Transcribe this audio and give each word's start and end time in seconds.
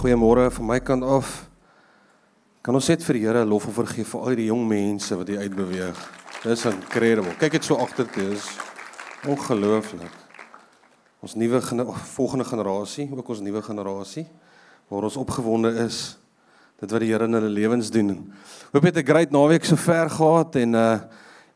Goeiemôre 0.00 0.46
van 0.48 0.64
my 0.64 0.78
kant 0.80 1.04
af. 1.04 1.28
Kan 2.64 2.72
ons 2.78 2.86
net 2.88 3.02
vir 3.04 3.18
die 3.18 3.24
Here 3.26 3.42
lof 3.44 3.66
offer 3.68 3.84
gee 3.90 4.06
vir 4.08 4.22
al 4.30 4.38
die 4.38 4.46
jong 4.46 4.62
mense 4.64 5.12
wat 5.12 5.28
hier 5.28 5.42
uitbeweeg. 5.44 5.98
Dis 6.40 6.64
incredible. 6.70 7.34
Kyk 7.36 7.58
dit 7.58 7.68
so 7.68 7.76
agter 7.84 8.08
toe 8.08 8.30
is 8.32 8.46
ongelooflik. 9.28 10.14
Ons 11.20 11.36
nuwe 11.36 11.60
volgende 12.14 12.48
generasie, 12.48 13.10
ook 13.12 13.28
ons 13.36 13.44
nuwe 13.44 13.60
generasie 13.60 14.24
waar 14.88 15.04
ons 15.10 15.20
opgewonde 15.20 15.74
is 15.84 16.00
dit 16.80 16.88
wat 16.88 17.04
die 17.04 17.12
Here 17.12 17.28
in 17.28 17.36
hulle 17.36 17.52
lewens 17.52 17.92
doen. 17.92 18.16
Hoop 18.72 18.80
jy 18.80 18.94
het 18.94 19.04
'n 19.04 19.10
great 19.12 19.30
naweek 19.30 19.68
so 19.68 19.76
ver 19.76 20.08
gehad 20.08 20.56
en 20.56 20.74
uh 20.74 20.98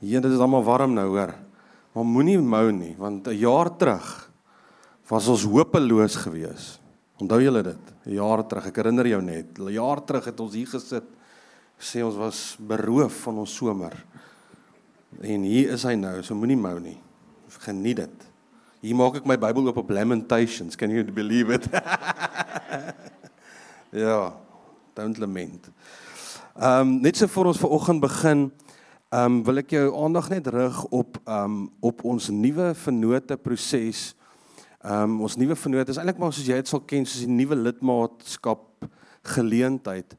hier 0.04 0.20
dit 0.20 0.32
is 0.32 0.38
almal 0.38 0.62
warm 0.62 0.92
nou 0.92 1.16
hoor. 1.16 1.32
Maar 1.94 2.04
moenie 2.04 2.38
mou 2.38 2.70
nie 2.70 2.94
want 2.98 3.26
'n 3.26 3.40
jaar 3.40 3.72
terug 3.72 4.30
was 5.08 5.28
ons 5.28 5.48
hopeloos 5.48 6.16
geweest. 6.16 6.83
Onthou 7.22 7.40
julle 7.42 7.62
dit? 7.62 7.92
Jaar 8.16 8.42
terug, 8.48 8.66
ek 8.70 8.80
herinner 8.82 9.06
jou 9.06 9.20
net. 9.22 9.58
Jaar 9.70 10.02
terug 10.06 10.24
het 10.30 10.40
ons 10.42 10.56
hier 10.56 10.70
gesit 10.70 11.12
sê 11.84 12.02
ons 12.04 12.16
was 12.18 12.40
beroof 12.58 13.24
van 13.26 13.40
ons 13.42 13.56
somer. 13.58 13.94
En 15.22 15.44
hier 15.46 15.74
is 15.74 15.84
hy 15.86 15.94
nou, 15.98 16.16
so 16.26 16.36
moenie 16.38 16.58
mou 16.58 16.76
nie. 16.82 16.96
Geniet 17.64 18.02
dit. 18.02 18.24
Hier 18.84 18.96
maak 18.98 19.20
ek 19.20 19.28
my 19.28 19.36
Bybel 19.40 19.70
oop 19.70 19.78
op 19.80 19.92
Lamentations. 19.94 20.76
Can 20.76 20.92
you 20.92 21.04
believe 21.04 21.54
it? 21.54 21.68
ja, 24.04 24.34
don't 24.96 25.20
lament. 25.22 25.70
Ehm 26.54 26.80
um, 26.80 26.92
net 27.02 27.18
so 27.18 27.30
vir 27.30 27.50
ons 27.50 27.62
vanoggend 27.62 28.02
begin, 28.04 28.44
ehm 29.10 29.38
um, 29.38 29.38
wil 29.46 29.62
ek 29.62 29.72
jou 29.74 29.86
aandag 30.04 30.28
net 30.34 30.50
rig 30.54 30.82
op 30.90 31.18
ehm 31.24 31.56
um, 31.56 31.56
op 31.82 32.04
ons 32.06 32.28
nuwe 32.34 32.72
vennote 32.78 33.38
proses 33.40 34.12
Ehm 34.84 35.14
um, 35.14 35.20
ons 35.24 35.38
nuwe 35.40 35.56
vennoot 35.56 35.88
is 35.88 35.96
eintlik 35.96 36.18
maar 36.20 36.32
soos 36.36 36.44
jy 36.44 36.58
dit 36.60 36.68
sal 36.68 36.82
ken 36.84 37.06
soos 37.08 37.22
die 37.24 37.32
nuwe 37.32 37.56
lidmaatskap 37.56 38.84
geleentheid. 39.32 40.12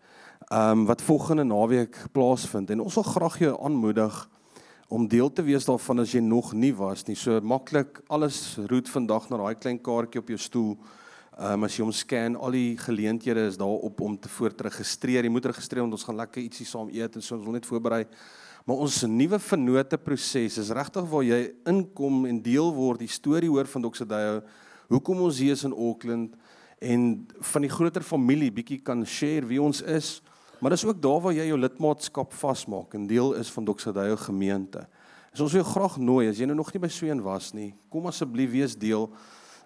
Ehm 0.49 0.71
um, 0.71 0.85
wat 0.89 1.03
volgende 1.05 1.43
naweek 1.45 1.99
plaasvind 2.15 2.73
en 2.73 2.81
ons 2.81 2.97
wil 2.97 3.05
graag 3.05 3.37
jou 3.43 3.51
aanmoedig 3.61 4.17
om 4.89 5.05
deel 5.07 5.29
te 5.29 5.45
wees 5.45 5.67
daarvan 5.69 6.01
as 6.01 6.15
jy 6.17 6.23
nog 6.25 6.53
nie 6.57 6.73
was 6.73 7.05
nie. 7.05 7.13
So 7.15 7.37
maklik 7.45 8.01
alles 8.09 8.57
roet 8.71 8.89
vandag 8.89 9.29
na 9.29 9.37
daai 9.43 9.61
klein 9.61 9.77
kaartjie 9.77 10.23
op 10.23 10.33
jou 10.33 10.39
stoel. 10.41 10.71
Ehm 11.37 11.59
um, 11.59 11.67
as 11.69 11.77
jy 11.77 11.85
hom 11.85 11.93
scan, 11.93 12.33
al 12.35 12.57
die 12.57 12.73
geleenthede 12.81 13.45
is 13.51 13.61
daar 13.61 13.85
op 13.85 14.01
om 14.01 14.17
te 14.17 14.33
voortregistreer. 14.33 15.29
Jy 15.29 15.35
moet 15.35 15.45
registreer 15.45 15.85
want 15.85 15.93
ons 15.93 16.09
gaan 16.09 16.17
lekker 16.23 16.41
ietsie 16.41 16.65
saam 16.65 16.89
eet 16.89 17.15
en 17.15 17.21
so 17.21 17.37
ons 17.37 17.45
wil 17.45 17.59
net 17.59 17.69
voorberei. 17.69 18.07
Maar 18.65 18.79
ons 18.81 19.03
nuwe 19.05 19.37
vennote 19.37 19.97
proses 20.01 20.55
is 20.57 20.69
regtig 20.73 21.05
waar 21.11 21.21
jy 21.21 21.37
inkom 21.69 22.23
en 22.25 22.39
deel 22.41 22.71
word 22.73 23.03
die 23.03 23.11
storie 23.13 23.51
hoor 23.51 23.67
van 23.69 23.83
Dr. 23.85 24.07
Dayo. 24.09 24.39
Hoekom 24.89 25.21
ons 25.27 25.37
hier 25.37 25.53
is 25.53 25.67
in 25.67 25.75
Auckland 25.75 26.33
en 26.81 27.03
van 27.51 27.61
die 27.61 27.69
groter 27.69 28.01
familie 28.01 28.49
bietjie 28.53 28.79
kan 28.81 29.05
share 29.05 29.45
wie 29.45 29.61
ons 29.61 29.83
is. 29.85 30.17
Maar 30.57 30.73
dis 30.73 30.85
ook 30.87 30.97
daar 30.97 31.21
waar 31.21 31.37
jy 31.37 31.45
jou 31.51 31.59
lidmaatskap 31.61 32.33
vasmaak 32.33 32.97
en 32.97 33.05
deel 33.05 33.35
is 33.37 33.53
van 33.53 33.69
Dr. 33.69 33.93
Dayo 33.93 34.17
gemeente. 34.23 34.87
So 35.35 35.45
ons 35.45 35.53
wil 35.53 35.61
jou 35.61 35.69
graag 35.69 36.01
nooi 36.01 36.25
as 36.31 36.41
jy 36.41 36.49
nou 36.49 36.57
nog 36.57 36.73
nie 36.73 36.81
by 36.81 36.89
Sween 36.89 37.21
was 37.21 37.53
nie, 37.53 37.69
kom 37.93 38.09
asseblief 38.09 38.49
wees 38.55 38.73
deel. 38.73 39.11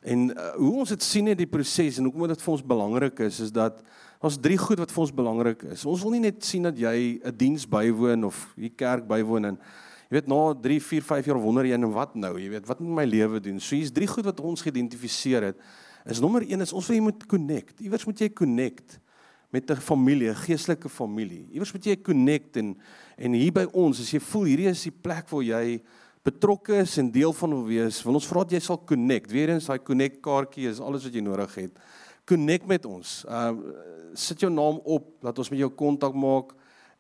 En 0.03 0.28
uh, 0.34 0.52
hoe 0.58 0.73
ons 0.84 0.91
dit 0.91 1.08
sien 1.08 1.31
in 1.31 1.39
die 1.39 1.47
proses 1.47 2.02
en 2.02 2.11
hoekom 2.11 2.28
dit 2.34 2.44
vir 2.44 2.56
ons 2.58 2.67
belangrik 2.75 3.23
is 3.31 3.39
is 3.47 3.56
dat 3.56 3.80
Ons 4.20 4.36
drie 4.36 4.58
goed 4.59 4.81
wat 4.81 4.92
vir 4.92 5.02
ons 5.06 5.14
belangrik 5.16 5.62
is. 5.72 5.86
Ons 5.88 6.02
wil 6.03 6.17
nie 6.17 6.25
net 6.25 6.44
sien 6.44 6.66
dat 6.67 6.75
jy 6.75 7.22
'n 7.23 7.38
diens 7.38 7.64
bywoon 7.64 8.25
of 8.28 8.52
hier 8.58 8.75
kerk 8.75 9.08
bywoon 9.08 9.45
en 9.45 9.56
jy 10.09 10.20
weet 10.20 10.28
na 10.28 10.53
3, 10.53 10.80
4, 10.81 11.02
5 11.02 11.25
jaar 11.25 11.39
wonder 11.39 11.64
jy 11.64 11.73
en 11.73 11.92
wat 11.92 12.16
nou? 12.16 12.38
Jy 12.38 12.50
weet, 12.50 12.67
wat 12.67 12.80
moet 12.80 12.95
my 12.95 13.06
lewe 13.06 13.40
doen? 13.40 13.59
So 13.59 13.75
hier's 13.75 13.92
drie 13.92 14.08
goed 14.08 14.25
wat 14.25 14.40
ons 14.40 14.62
geïdentifiseer 14.62 15.44
het. 15.44 15.58
Is 16.06 16.20
nommer 16.20 16.42
1 16.42 16.62
is 16.62 16.73
ons 16.73 16.88
wil 16.88 16.95
jy 16.97 17.02
moet 17.02 17.25
connect. 17.25 17.79
Iewers 17.79 18.06
moet 18.06 18.19
jy 18.19 18.29
connect 18.29 19.00
met 19.52 19.72
'n 19.72 19.75
familie, 19.75 20.29
'n 20.29 20.35
geestelike 20.35 20.90
familie. 20.90 21.47
Iewers 21.53 21.72
moet 21.72 21.85
jy 21.85 21.96
connect 21.96 22.58
en 22.58 22.75
en 23.18 23.34
hier 23.34 23.53
by 23.53 23.68
ons, 23.72 24.00
as 24.00 24.12
jy 24.12 24.19
voel 24.19 24.44
hierdie 24.44 24.69
is 24.69 24.84
die 24.84 24.91
plek 24.91 25.29
waar 25.29 25.44
jy 25.44 25.81
betrokke 26.24 26.81
is 26.81 26.97
en 26.97 27.12
deel 27.12 27.34
van 27.34 27.50
wil 27.50 27.66
wees, 27.66 28.03
wil 28.03 28.13
ons 28.13 28.28
vra 28.28 28.44
dat 28.44 28.52
jy 28.52 28.59
sal 28.59 28.78
connect. 28.85 29.31
Weerens 29.31 29.66
daai 29.66 29.79
connect 29.79 30.22
kaartjie 30.22 30.68
is 30.69 30.79
alles 30.79 31.03
wat 31.03 31.13
jy 31.13 31.22
nodig 31.22 31.56
het. 31.56 31.72
Connect 32.29 32.67
met 32.69 32.85
ons. 32.85 33.23
Uh 33.25 33.53
sit 34.17 34.41
jou 34.41 34.50
naam 34.50 34.79
op, 34.90 35.06
laat 35.22 35.38
ons 35.38 35.51
met 35.53 35.59
jou 35.62 35.69
kontak 35.69 36.16
maak. 36.17 36.56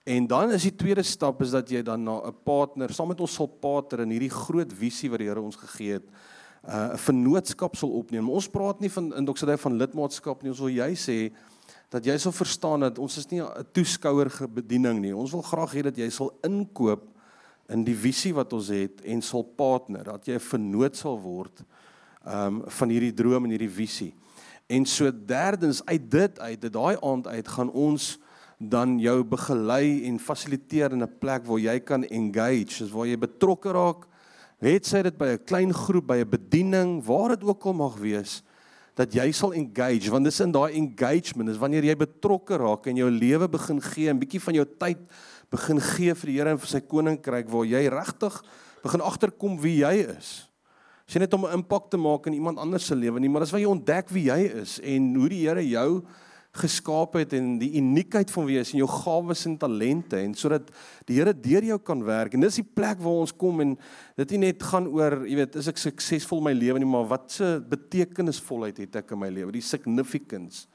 En 0.05 0.27
dan 0.29 0.51
is 0.53 0.67
die 0.67 0.75
tweede 0.77 1.01
stap 1.03 1.41
is 1.41 1.49
dat 1.51 1.71
jy 1.73 1.81
dan 1.81 2.03
na 2.03 2.21
'n 2.21 2.35
partner, 2.45 2.93
saam 2.93 3.07
met 3.07 3.19
ons 3.19 3.33
sal 3.33 3.47
partner 3.47 4.05
in 4.05 4.13
hierdie 4.13 4.29
groot 4.29 4.73
visie 4.73 5.09
wat 5.09 5.19
die 5.19 5.27
Here 5.27 5.41
ons 5.41 5.55
gegee 5.55 5.93
het, 5.93 6.05
'n 6.05 6.69
uh, 6.69 6.95
vennootskap 6.95 7.75
sal 7.75 7.89
opneem. 7.89 8.29
Ons 8.29 8.47
praat 8.47 8.79
nie 8.79 8.91
van 8.91 9.15
in 9.15 9.25
dokter 9.25 9.57
van 9.57 9.77
lidmaatskap 9.77 10.41
nie. 10.41 10.51
Ons 10.51 10.59
wil 10.59 10.69
jy 10.69 10.93
sê 10.95 11.33
dat 11.89 12.05
jy 12.05 12.17
sal 12.17 12.31
verstaan 12.31 12.79
dat 12.79 12.99
ons 12.99 13.17
is 13.17 13.27
nie 13.31 13.41
'n 13.41 13.65
toeskouer 13.73 14.29
bediening 14.49 14.99
nie. 15.01 15.15
Ons 15.15 15.31
wil 15.31 15.41
graag 15.41 15.73
hê 15.73 15.81
dat 15.81 15.97
jy 15.97 16.09
sal 16.09 16.31
inkoop 16.43 17.07
in 17.69 17.83
die 17.83 17.95
visie 17.95 18.33
wat 18.33 18.53
ons 18.53 18.67
het 18.67 19.01
en 19.01 19.21
sal 19.21 19.43
partner, 19.43 20.03
dat 20.03 20.25
jy 20.25 20.33
'n 20.33 20.39
vennoot 20.39 20.95
sal 20.95 21.19
word 21.19 21.63
um 22.25 22.63
van 22.67 22.89
hierdie 22.89 23.13
droom 23.13 23.45
en 23.45 23.51
hierdie 23.51 23.69
visie. 23.69 24.13
En 24.69 24.85
so 24.85 25.09
derdens 25.25 25.81
uit 25.85 26.11
dit 26.11 26.39
uit, 26.39 26.61
dit 26.61 26.73
daai 26.73 26.97
aand 27.01 27.27
uit 27.27 27.47
gaan 27.47 27.71
ons 27.73 28.19
dan 28.59 28.99
jou 29.01 29.23
begelei 29.25 30.03
en 30.05 30.19
fasiliteer 30.19 30.93
in 30.93 31.01
'n 31.01 31.17
plek 31.19 31.45
waar 31.45 31.59
jy 31.59 31.79
kan 31.79 32.03
engage, 32.03 32.69
soos 32.69 32.91
waar 32.91 33.07
jy 33.07 33.17
betrokke 33.17 33.71
raak. 33.71 34.05
Het 34.59 34.85
sy 34.85 35.01
dit 35.01 35.17
by 35.17 35.25
'n 35.25 35.43
klein 35.45 35.73
groep, 35.73 36.07
by 36.07 36.17
'n 36.17 36.29
bediening, 36.29 37.03
waar 37.05 37.29
dit 37.29 37.43
ook 37.43 37.65
al 37.65 37.73
mag 37.73 37.97
wees, 37.97 38.43
dat 38.95 39.13
jy 39.13 39.31
sal 39.31 39.53
engage, 39.53 40.11
want 40.11 40.25
dis 40.25 40.39
in 40.39 40.51
daai 40.51 40.73
engagement 40.73 41.49
is 41.49 41.57
wanneer 41.57 41.83
jy 41.83 41.95
betrokke 41.95 42.57
raak 42.57 42.85
en 42.85 42.95
jou 42.95 43.09
lewe 43.09 43.47
begin 43.47 43.81
gee, 43.81 44.09
'n 44.09 44.19
bietjie 44.19 44.41
van 44.41 44.53
jou 44.53 44.65
tyd 44.77 44.97
begin 45.49 45.79
gee 45.81 46.13
vir 46.13 46.27
die 46.27 46.37
Here 46.37 46.49
en 46.49 46.59
vir 46.59 46.67
sy 46.67 46.79
koninkryk 46.79 47.49
waar 47.49 47.65
jy 47.65 47.87
regtig 47.87 48.43
begin 48.83 49.01
agterkom 49.01 49.59
wie 49.59 49.77
jy 49.77 50.05
is. 50.17 50.48
Dis 51.09 51.17
net 51.17 51.33
om 51.33 51.45
'n 51.45 51.57
impak 51.57 51.89
te 51.89 51.97
maak 51.97 52.27
in 52.27 52.33
iemand 52.33 52.59
anders 52.61 52.85
se 52.85 52.95
lewe 52.95 53.19
nie, 53.19 53.29
maar 53.29 53.41
dis 53.41 53.49
waar 53.49 53.61
jy 53.61 53.67
ontdek 53.67 54.09
wie 54.09 54.25
jy 54.29 54.61
is 54.61 54.79
en 54.79 55.15
hoe 55.15 55.29
die 55.29 55.47
Here 55.47 55.67
jou 55.67 56.03
geskaap 56.53 57.13
het 57.13 57.33
en 57.33 57.57
die 57.57 57.81
uniekheid 57.81 58.29
van 58.29 58.45
wie 58.45 58.55
jy 58.55 58.61
is 58.61 58.73
en 58.73 58.77
jou 58.77 58.87
gawes 58.87 59.45
en 59.45 59.57
talente 59.57 60.17
en 60.17 60.35
sodat 60.35 60.69
die 61.05 61.15
Here 61.15 61.33
deur 61.33 61.63
jou 61.63 61.79
kan 61.79 62.03
werk. 62.03 62.33
En 62.33 62.41
dis 62.41 62.55
die 62.55 62.63
plek 62.63 63.01
waar 63.01 63.25
ons 63.25 63.33
kom 63.35 63.59
en 63.59 63.77
dit 64.17 64.31
nie 64.31 64.37
net 64.37 64.61
gaan 64.63 64.87
oor, 64.87 65.25
jy 65.25 65.35
weet, 65.35 65.55
is 65.55 65.67
ek 65.67 65.77
suksesvol 65.77 66.37
in 66.37 66.43
my 66.43 66.53
lewe 66.53 66.79
nie, 66.79 66.85
maar 66.85 67.07
wat 67.07 67.31
se 67.31 67.59
betekenisvolheid 67.69 68.77
het 68.77 68.95
ek 68.95 69.11
in 69.11 69.19
my 69.19 69.29
lewe? 69.29 69.51
Die 69.51 69.61
significance 69.61 70.67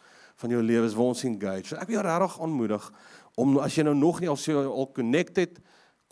van 0.42 0.50
jou 0.50 0.62
lewe 0.62 0.86
is 0.86 0.94
waar 0.94 1.12
ons 1.14 1.24
engage. 1.24 1.68
So 1.68 1.76
ek 1.76 1.86
wil 1.86 2.00
jou 2.00 2.06
regtig 2.08 2.40
aanmoedig 2.40 2.92
om 3.36 3.58
as 3.58 3.78
jy 3.78 3.84
nou 3.84 3.94
nog 3.94 4.18
nie 4.20 4.28
al 4.28 4.36
so 4.36 4.66
al 4.66 4.90
connected 4.92 5.62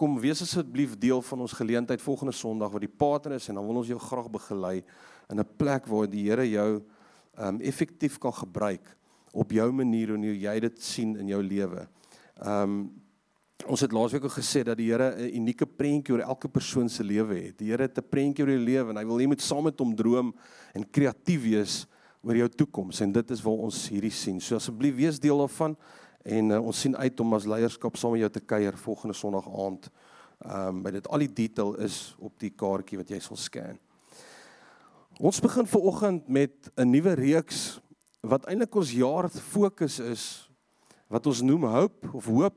kom 0.03 0.17
wees 0.19 0.41
asseblief 0.43 0.97
deel 0.99 1.21
van 1.23 1.45
ons 1.45 1.53
geleentheid 1.55 2.03
volgende 2.03 2.33
Sondag 2.35 2.73
wat 2.75 2.83
die 2.83 2.91
Pater 2.91 3.37
is 3.37 3.45
en 3.47 3.61
dan 3.61 3.67
wil 3.69 3.79
ons 3.85 3.91
jou 3.93 4.01
graag 4.03 4.27
begelei 4.35 4.81
in 5.31 5.39
'n 5.39 5.47
plek 5.57 5.87
waar 5.87 6.09
die 6.11 6.25
Here 6.27 6.43
jou 6.43 6.83
um 7.39 7.61
effektief 7.61 8.19
kan 8.19 8.33
gebruik 8.33 8.83
op 9.33 9.53
jou 9.53 9.71
manier 9.73 10.15
en 10.15 10.25
hoe 10.25 10.39
jy 10.39 10.61
dit 10.61 10.83
sien 10.83 11.17
in 11.17 11.29
jou 11.29 11.43
lewe. 11.43 11.87
Um 12.45 12.91
ons 13.67 13.81
het 13.81 13.93
laasweek 13.93 14.25
ook 14.25 14.43
gesê 14.43 14.65
dat 14.65 14.77
die 14.77 14.91
Here 14.91 15.15
'n 15.15 15.37
unieke 15.37 15.67
prentjie 15.67 16.15
oor 16.15 16.27
elke 16.27 16.49
persoon 16.49 16.89
se 16.89 17.05
lewe 17.05 17.35
het. 17.35 17.59
Die 17.59 17.71
Here 17.71 17.83
het 17.83 17.99
'n 17.99 18.09
prentjie 18.11 18.45
oor 18.45 18.51
jou 18.51 18.65
lewe 18.65 18.91
en 18.91 18.97
hy 18.97 19.05
wil 19.05 19.21
jy 19.21 19.27
moet 19.27 19.43
saam 19.43 19.65
met 19.65 19.79
hom 19.79 19.95
droom 19.95 20.35
en 20.75 20.91
kreatief 20.91 21.43
wees 21.43 21.87
oor 22.23 22.37
jou 22.37 22.49
toekoms 22.49 23.01
en 23.01 23.13
dit 23.13 23.31
is 23.31 23.43
waar 23.43 23.59
ons 23.59 23.89
hierdie 23.89 24.11
sien. 24.11 24.41
So 24.41 24.57
asseblief 24.57 24.97
wees 24.97 25.21
deel 25.21 25.39
daarvan. 25.39 25.77
En 26.23 26.51
uh, 26.51 26.61
ons 26.63 26.81
sien 26.81 26.97
uit 26.97 27.21
om 27.21 27.35
as 27.35 27.47
leierskap 27.51 27.97
saam 27.99 28.15
met 28.15 28.23
jou 28.23 28.31
te 28.31 28.41
kuier 28.41 28.77
volgende 28.79 29.15
Sondag 29.15 29.49
aand. 29.49 29.91
Ehm 30.43 30.69
um, 30.69 30.83
by 30.83 30.91
dit 30.91 31.09
al 31.09 31.23
die 31.23 31.33
detail 31.33 31.75
is 31.83 32.15
op 32.19 32.35
die 32.43 32.51
kaartjie 32.51 32.99
wat 32.99 33.11
jy 33.11 33.19
sal 33.23 33.39
scan. 33.39 33.79
Ons 35.23 35.41
begin 35.43 35.67
ver 35.67 35.81
oggend 35.81 36.29
met 36.29 36.71
'n 36.77 36.91
nuwe 36.91 37.15
reeks 37.15 37.81
wat 38.21 38.47
eintlik 38.47 38.75
ons 38.75 38.91
jaar 38.91 39.29
fokus 39.29 39.99
is 39.99 40.51
wat 41.09 41.27
ons 41.27 41.43
noem 41.43 41.65
hoop 41.65 42.15
of 42.15 42.27
hoop. 42.27 42.55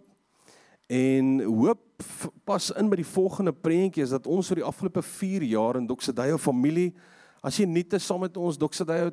En 0.88 1.42
hoop 1.44 1.82
pas 2.44 2.72
in 2.72 2.90
by 2.90 2.96
die 2.96 3.08
volgende 3.08 3.54
prentjie 3.54 4.04
is 4.04 4.10
dat 4.10 4.28
ons 4.28 4.48
vir 4.48 4.56
die 4.56 4.68
afgelope 4.68 5.02
4 5.02 5.44
jaar 5.44 5.76
in 5.76 5.88
Doxedayo 5.88 6.38
familie 6.38 6.94
as 7.46 7.60
jy 7.62 7.68
nie 7.70 7.86
te 7.86 8.00
saam 8.02 8.24
met 8.26 8.38
ons 8.42 8.58
Doxedayo 8.58 9.12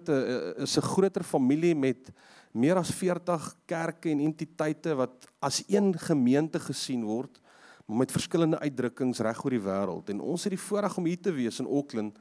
is 0.65 0.77
'n 0.79 0.89
groter 0.95 1.23
familie 1.23 1.75
met 1.75 2.11
meer 2.53 2.77
as 2.77 2.91
40 2.91 3.57
kerke 3.67 4.11
en 4.11 4.21
entiteite 4.21 4.95
wat 4.97 5.27
as 5.41 5.63
een 5.69 5.93
gemeente 5.99 6.59
gesien 6.59 7.05
word 7.05 7.41
maar 7.87 7.99
met 7.99 8.13
verskillende 8.13 8.59
uitdrukkings 8.59 9.21
reg 9.21 9.45
oor 9.45 9.51
die 9.51 9.67
wêreld 9.67 10.09
en 10.09 10.21
ons 10.21 10.45
het 10.45 10.51
die 10.51 10.67
voorreg 10.69 10.97
om 10.97 11.05
hier 11.05 11.21
te 11.21 11.33
wees 11.33 11.61
in 11.61 11.67
Auckland 11.67 12.17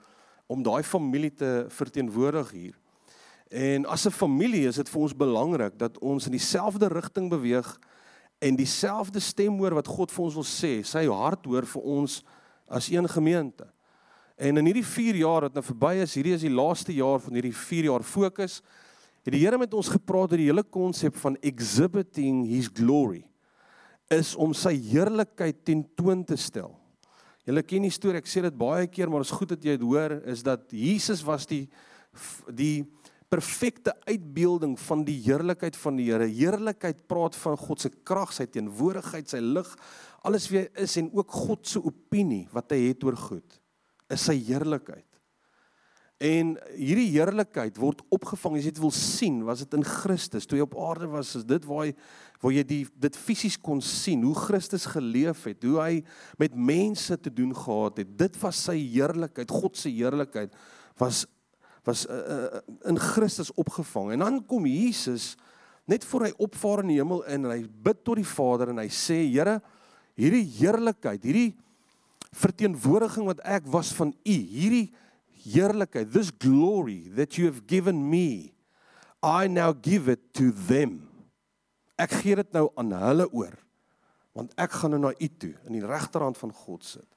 om 0.48 0.64
daai 0.64 0.84
familie 0.84 1.32
te 1.32 1.66
verteenwoordig 1.70 2.52
hier. 2.52 2.76
En 3.50 3.86
as 3.86 4.06
'n 4.06 4.12
familie 4.12 4.68
is 4.68 4.76
dit 4.76 4.90
vir 4.90 5.02
ons 5.02 5.16
belangrik 5.16 5.78
dat 5.78 5.98
ons 6.00 6.26
in 6.26 6.32
dieselfde 6.32 6.88
rigting 6.88 7.30
beweeg 7.30 7.80
en 8.40 8.56
dieselfde 8.56 9.20
stem 9.20 9.58
hoor 9.60 9.74
wat 9.74 9.88
God 9.88 10.12
vir 10.12 10.24
ons 10.24 10.34
wil 10.34 10.44
sê, 10.44 10.84
sy 10.84 11.06
hart 11.08 11.46
hoor 11.46 11.66
vir 11.66 11.82
ons 11.82 12.24
as 12.68 12.90
een 12.90 13.08
gemeente. 13.08 13.68
En 14.42 14.58
in 14.58 14.66
hierdie 14.66 14.86
4 14.88 15.20
jaar 15.22 15.46
wat 15.46 15.58
nou 15.58 15.62
verby 15.66 16.00
is, 16.02 16.16
hierdie 16.18 16.34
is 16.34 16.46
die 16.48 16.54
laaste 16.54 16.94
jaar 16.98 17.22
van 17.22 17.36
hierdie 17.38 17.54
4 17.54 17.92
jaar 17.92 18.06
fokus 18.06 18.62
het 19.22 19.36
die 19.36 19.44
Here 19.44 19.60
met 19.62 19.74
ons 19.78 19.92
gepraat 19.94 20.34
oor 20.34 20.42
die 20.42 20.48
hele 20.50 20.64
konsep 20.66 21.18
van 21.22 21.38
exhibiting 21.46 22.40
his 22.50 22.72
glory 22.74 23.22
is 24.12 24.34
om 24.34 24.56
sy 24.58 24.74
heerlikheid 24.90 25.62
tentoon 25.68 26.26
te 26.28 26.40
stel. 26.42 26.74
Julle 27.46 27.62
ken 27.66 27.86
die 27.86 27.94
storie, 27.94 28.18
ek 28.18 28.30
sê 28.30 28.42
dit 28.44 28.58
baie 28.58 28.90
keer, 28.90 29.14
maar 29.14 29.24
is 29.24 29.34
goed 29.34 29.54
dat 29.54 29.62
jy 29.64 29.78
dit 29.78 29.86
hoor, 29.86 30.18
is 30.30 30.42
dat 30.46 30.66
Jesus 30.74 31.22
was 31.26 31.46
die 31.50 31.68
die 32.50 32.84
perfekte 33.32 33.94
uitbeelding 34.10 34.74
van 34.90 35.06
die 35.08 35.16
heerlikheid 35.24 35.78
van 35.80 36.02
die 36.02 36.10
Here. 36.10 36.26
Heerlikheid 36.28 37.06
praat 37.08 37.38
van 37.40 37.56
God 37.62 37.86
se 37.86 37.94
krag, 38.04 38.34
sy 38.36 38.50
teenwoordigheid, 38.52 39.30
sy 39.32 39.40
lig, 39.40 39.70
alles 40.28 40.50
wie 40.52 40.66
hy 40.66 40.84
is 40.84 40.98
en 41.00 41.14
ook 41.16 41.40
God 41.46 41.70
se 41.70 41.80
opinie 41.80 42.48
wat 42.52 42.74
hy 42.76 42.88
het 42.90 43.06
oor 43.08 43.16
goed. 43.30 43.61
Is 44.12 44.28
sy 44.28 44.36
heerlikheid. 44.44 45.08
En 46.22 46.52
hierdie 46.78 47.08
heerlikheid 47.16 47.80
word 47.82 48.04
opgevang 48.14 48.60
as 48.60 48.66
jy 48.68 48.74
dit 48.76 48.82
wil 48.84 48.94
sien, 48.94 49.40
was 49.48 49.64
dit 49.64 49.72
in 49.74 49.86
Christus. 49.88 50.46
Toe 50.46 50.60
hy 50.60 50.66
op 50.68 50.76
aarde 50.78 51.08
was, 51.10 51.32
is 51.40 51.48
dit 51.50 51.66
waar 51.66 51.88
hy 51.88 51.96
waar 52.42 52.54
jy 52.54 52.64
die 52.66 52.84
dit 53.02 53.18
fisies 53.18 53.58
kon 53.62 53.82
sien 53.86 54.24
hoe 54.26 54.36
Christus 54.38 54.88
geleef 54.90 55.44
het, 55.50 55.62
hoe 55.66 55.78
hy 55.78 56.00
met 56.42 56.54
mense 56.58 57.18
te 57.22 57.34
doen 57.34 57.54
gehad 57.58 58.02
het. 58.02 58.14
Dit 58.18 58.38
was 58.42 58.64
sy 58.68 58.78
heerlikheid, 58.82 59.54
God 59.54 59.78
se 59.78 59.94
heerlikheid 59.94 60.54
was 61.02 61.26
was 61.86 62.04
uh, 62.06 62.14
uh, 62.14 62.60
in 62.90 63.00
Christus 63.02 63.50
opgevang. 63.58 64.12
En 64.14 64.22
dan 64.22 64.36
kom 64.46 64.68
Jesus 64.70 65.32
net 65.90 66.06
voor 66.06 66.28
hy 66.28 66.34
opvaar 66.38 66.84
in 66.84 66.92
die 66.94 67.00
hemel 67.00 67.24
in 67.26 67.48
en 67.48 67.56
hy 67.56 67.64
bid 67.66 68.04
tot 68.06 68.22
die 68.22 68.28
Vader 68.28 68.70
en 68.70 68.84
hy 68.84 68.90
sê 68.94 69.24
Here, 69.26 69.58
hierdie 70.14 70.46
heerlikheid, 70.60 71.26
hierdie 71.26 71.56
verteenwoordiging 72.36 73.28
wat 73.28 73.42
ek 73.48 73.68
was 73.72 73.92
van 73.98 74.14
U, 74.14 74.36
hierdie 74.36 74.92
heerlikheid, 75.44 76.12
this 76.14 76.32
glory 76.32 77.10
that 77.16 77.38
you 77.38 77.48
have 77.50 77.66
given 77.68 78.10
me, 78.10 78.54
I 79.22 79.48
now 79.48 79.74
give 79.74 80.12
it 80.12 80.34
to 80.38 80.52
them. 80.52 81.08
Ek 82.00 82.14
gee 82.22 82.36
dit 82.40 82.54
nou 82.56 82.70
aan 82.80 82.94
hulle 82.98 83.28
oor. 83.30 83.58
Want 84.34 84.54
ek 84.60 84.80
gaan 84.80 84.96
nou 84.96 85.02
na 85.04 85.12
U 85.14 85.28
toe 85.42 85.54
in 85.68 85.76
die 85.76 85.86
regterhand 85.86 86.40
van 86.40 86.54
God 86.56 86.86
sit. 86.88 87.08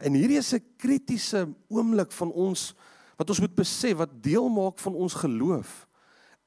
En 0.00 0.16
hierdie 0.16 0.38
is 0.38 0.52
'n 0.54 0.64
kritiese 0.76 1.48
oomblik 1.68 2.12
van 2.12 2.32
ons 2.32 2.74
wat 3.16 3.28
ons 3.28 3.40
moet 3.40 3.54
besef 3.54 3.96
wat 3.96 4.22
deel 4.22 4.48
maak 4.48 4.78
van 4.78 4.94
ons 4.94 5.14
geloof 5.14 5.86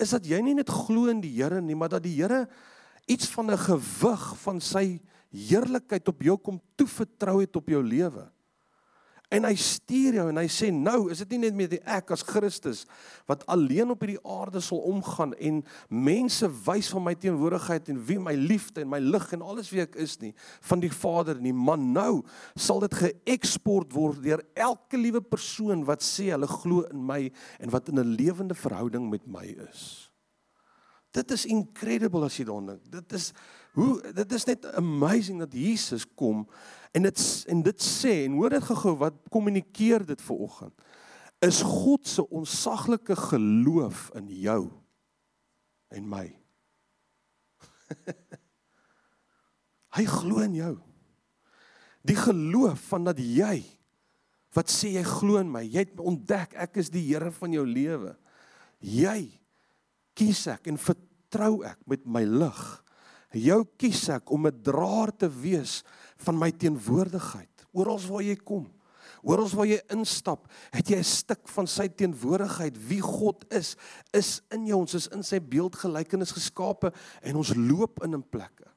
is 0.02 0.14
dat 0.14 0.26
jy 0.26 0.40
nie 0.42 0.56
net 0.58 0.70
glo 0.70 1.08
in 1.12 1.22
die 1.22 1.34
Here 1.38 1.62
nie, 1.62 1.76
maar 1.76 1.92
dat 1.94 2.04
die 2.04 2.16
Here 2.18 2.48
iets 3.06 3.28
van 3.30 3.52
'n 3.52 3.58
gewig 3.58 4.38
van 4.38 4.60
sy 4.62 5.00
heerlikheid 5.34 6.08
op 6.08 6.22
jou 6.22 6.38
kom 6.38 6.62
toevertrou 6.78 7.42
het 7.42 7.56
op 7.58 7.74
jou 7.74 7.82
lewe. 7.84 8.30
En 9.34 9.48
hy 9.48 9.54
stuur 9.58 10.20
jou 10.20 10.26
en 10.30 10.38
hy 10.38 10.46
sê 10.52 10.68
nou 10.70 11.08
is 11.10 11.24
dit 11.24 11.32
nie 11.34 11.48
net 11.48 11.56
met 11.58 11.72
ek 11.90 12.12
as 12.14 12.22
Christus 12.28 12.84
wat 13.30 13.42
alleen 13.50 13.90
op 13.90 14.04
hierdie 14.04 14.22
aarde 14.30 14.62
sal 14.62 14.84
omgaan 14.92 15.34
en 15.42 15.64
mense 15.90 16.50
wys 16.68 16.92
van 16.94 17.06
my 17.08 17.16
teenwoordigheid 17.18 17.90
en 17.90 18.04
wie 18.06 18.20
my 18.22 18.36
liefde 18.38 18.84
en 18.84 18.92
my 18.92 19.00
lig 19.02 19.26
en 19.34 19.42
alles 19.42 19.72
wie 19.74 19.82
ek 19.86 19.98
is 20.04 20.20
nie 20.22 20.34
van 20.70 20.84
die 20.84 20.92
Vader 20.94 21.42
nie 21.42 21.56
maar 21.56 21.82
nou 21.82 22.22
sal 22.54 22.84
dit 22.86 23.00
geëksport 23.00 23.96
word 23.96 24.22
deur 24.22 24.44
elke 24.54 25.02
liewe 25.02 25.24
persoon 25.26 25.82
wat 25.88 26.06
sê 26.06 26.30
hulle 26.30 26.50
glo 26.60 26.86
in 26.94 27.02
my 27.02 27.22
en 27.58 27.74
wat 27.74 27.90
in 27.90 28.04
'n 28.04 28.16
lewende 28.20 28.54
verhouding 28.54 29.10
met 29.10 29.26
my 29.26 29.48
is. 29.72 30.12
Dit 31.14 31.32
is 31.32 31.46
incredible 31.46 32.26
as 32.26 32.38
jy 32.38 32.46
dink. 32.46 32.82
Dit 32.90 33.14
is 33.14 33.34
hoe 33.74 34.14
dit 34.14 34.32
is 34.38 34.46
net 34.50 34.66
amazing 34.78 35.42
dat 35.42 35.54
Jesus 35.58 36.06
kom 36.16 36.46
en 36.94 37.08
dit 37.08 37.22
en 37.50 37.64
dit 37.66 37.86
sê 37.86 38.24
en 38.28 38.38
hoor 38.38 38.54
dit 38.54 38.68
gehou 38.70 38.96
wat 39.02 39.18
kommunikeer 39.34 40.06
dit 40.06 40.22
ver 40.22 40.46
oggend 40.48 40.90
is 41.44 41.62
God 41.66 42.08
se 42.08 42.24
onsaglike 42.30 43.16
geloof 43.20 44.10
in 44.16 44.30
jou 44.32 44.62
en 45.94 46.08
my. 46.10 46.26
Hy 49.98 50.06
glo 50.10 50.42
in 50.42 50.56
jou. 50.58 50.74
Die 52.04 52.18
geloof 52.18 52.88
van 52.90 53.12
dat 53.12 53.20
jy 53.22 53.62
wat 54.54 54.70
sê 54.70 54.92
jy 54.94 55.02
glo 55.08 55.40
in 55.42 55.50
my, 55.50 55.64
jy 55.66 55.82
het 55.82 56.02
ontdek 56.02 56.52
ek 56.62 56.78
is 56.84 56.92
die 56.94 57.02
Here 57.08 57.32
van 57.34 57.56
jou 57.56 57.64
lewe. 57.66 58.14
Jy 58.86 59.34
kies 60.14 60.44
ek 60.52 60.70
en 60.70 60.78
vertrou 60.78 61.64
ek 61.66 61.80
met 61.90 62.04
my 62.06 62.22
lig. 62.28 62.62
Jou 63.34 63.66
kies 63.78 64.10
ek 64.10 64.32
om 64.32 64.48
'n 64.48 64.62
draer 64.62 65.12
te 65.18 65.30
wees 65.30 65.84
van 66.18 66.38
my 66.38 66.52
teenwoordigheid 66.52 67.54
oral 67.74 68.00
waar 68.08 68.24
jy 68.24 68.36
kom. 68.36 68.68
Oral 69.24 69.48
waar 69.56 69.68
jy 69.68 69.80
instap, 69.96 70.50
het 70.72 70.90
jy 70.90 70.98
'n 70.98 71.04
stuk 71.04 71.48
van 71.48 71.68
sy 71.68 71.88
teenwoordigheid. 71.88 72.76
Wie 72.88 73.02
God 73.02 73.46
is, 73.52 73.76
is 74.14 74.42
in 74.52 74.66
jou. 74.68 74.80
Ons 74.80 74.94
is 74.94 75.08
in 75.08 75.24
sy 75.24 75.40
beeldgelykenis 75.40 76.32
geskape 76.32 76.94
en 77.22 77.36
ons 77.36 77.56
loop 77.56 78.04
in 78.04 78.16
'n 78.16 78.24
plekke. 78.24 78.68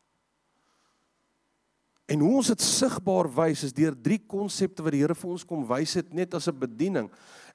En 2.06 2.20
hoe 2.20 2.36
ons 2.36 2.46
dit 2.46 2.60
sigbaar 2.62 3.26
wys 3.34 3.64
is 3.64 3.72
deur 3.72 3.94
drie 4.00 4.20
konsepte 4.26 4.82
wat 4.82 4.92
die 4.92 5.00
Here 5.00 5.14
vir 5.14 5.30
ons 5.30 5.44
kom 5.44 5.66
wys 5.66 5.94
het 5.94 6.12
net 6.14 6.34
as 6.34 6.46
'n 6.48 6.58
bediening, 6.58 7.10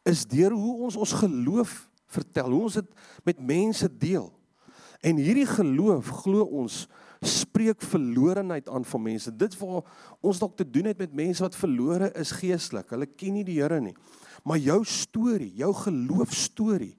is 0.05 0.25
deur 0.25 0.51
hoe 0.51 0.83
ons 0.83 0.95
ons 0.95 1.13
geloof 1.13 1.89
vertel, 2.07 2.51
hoe 2.51 2.63
ons 2.63 2.73
dit 2.73 2.93
met 3.23 3.39
mense 3.39 3.97
deel. 3.97 4.31
En 5.01 5.17
hierdie 5.17 5.47
geloof 5.49 6.11
glo 6.21 6.45
ons 6.61 6.85
spreek 7.21 7.81
verlorenheid 7.85 8.69
aan 8.69 8.85
van 8.85 9.01
mense. 9.01 9.33
Dit 9.33 9.57
waar 9.59 9.85
ons 10.21 10.39
dalk 10.41 10.55
te 10.57 10.65
doen 10.65 10.89
het 10.89 11.01
met 11.01 11.13
mense 11.13 11.43
wat 11.43 11.57
verlore 11.57 12.11
is 12.17 12.33
geestelik. 12.37 12.89
Hulle 12.93 13.09
ken 13.09 13.37
nie 13.37 13.45
die 13.45 13.59
Here 13.59 13.81
nie. 13.81 13.95
Maar 14.45 14.61
jou 14.61 14.79
storie, 14.85 15.51
jou 15.57 15.73
geloofstorie 15.83 16.95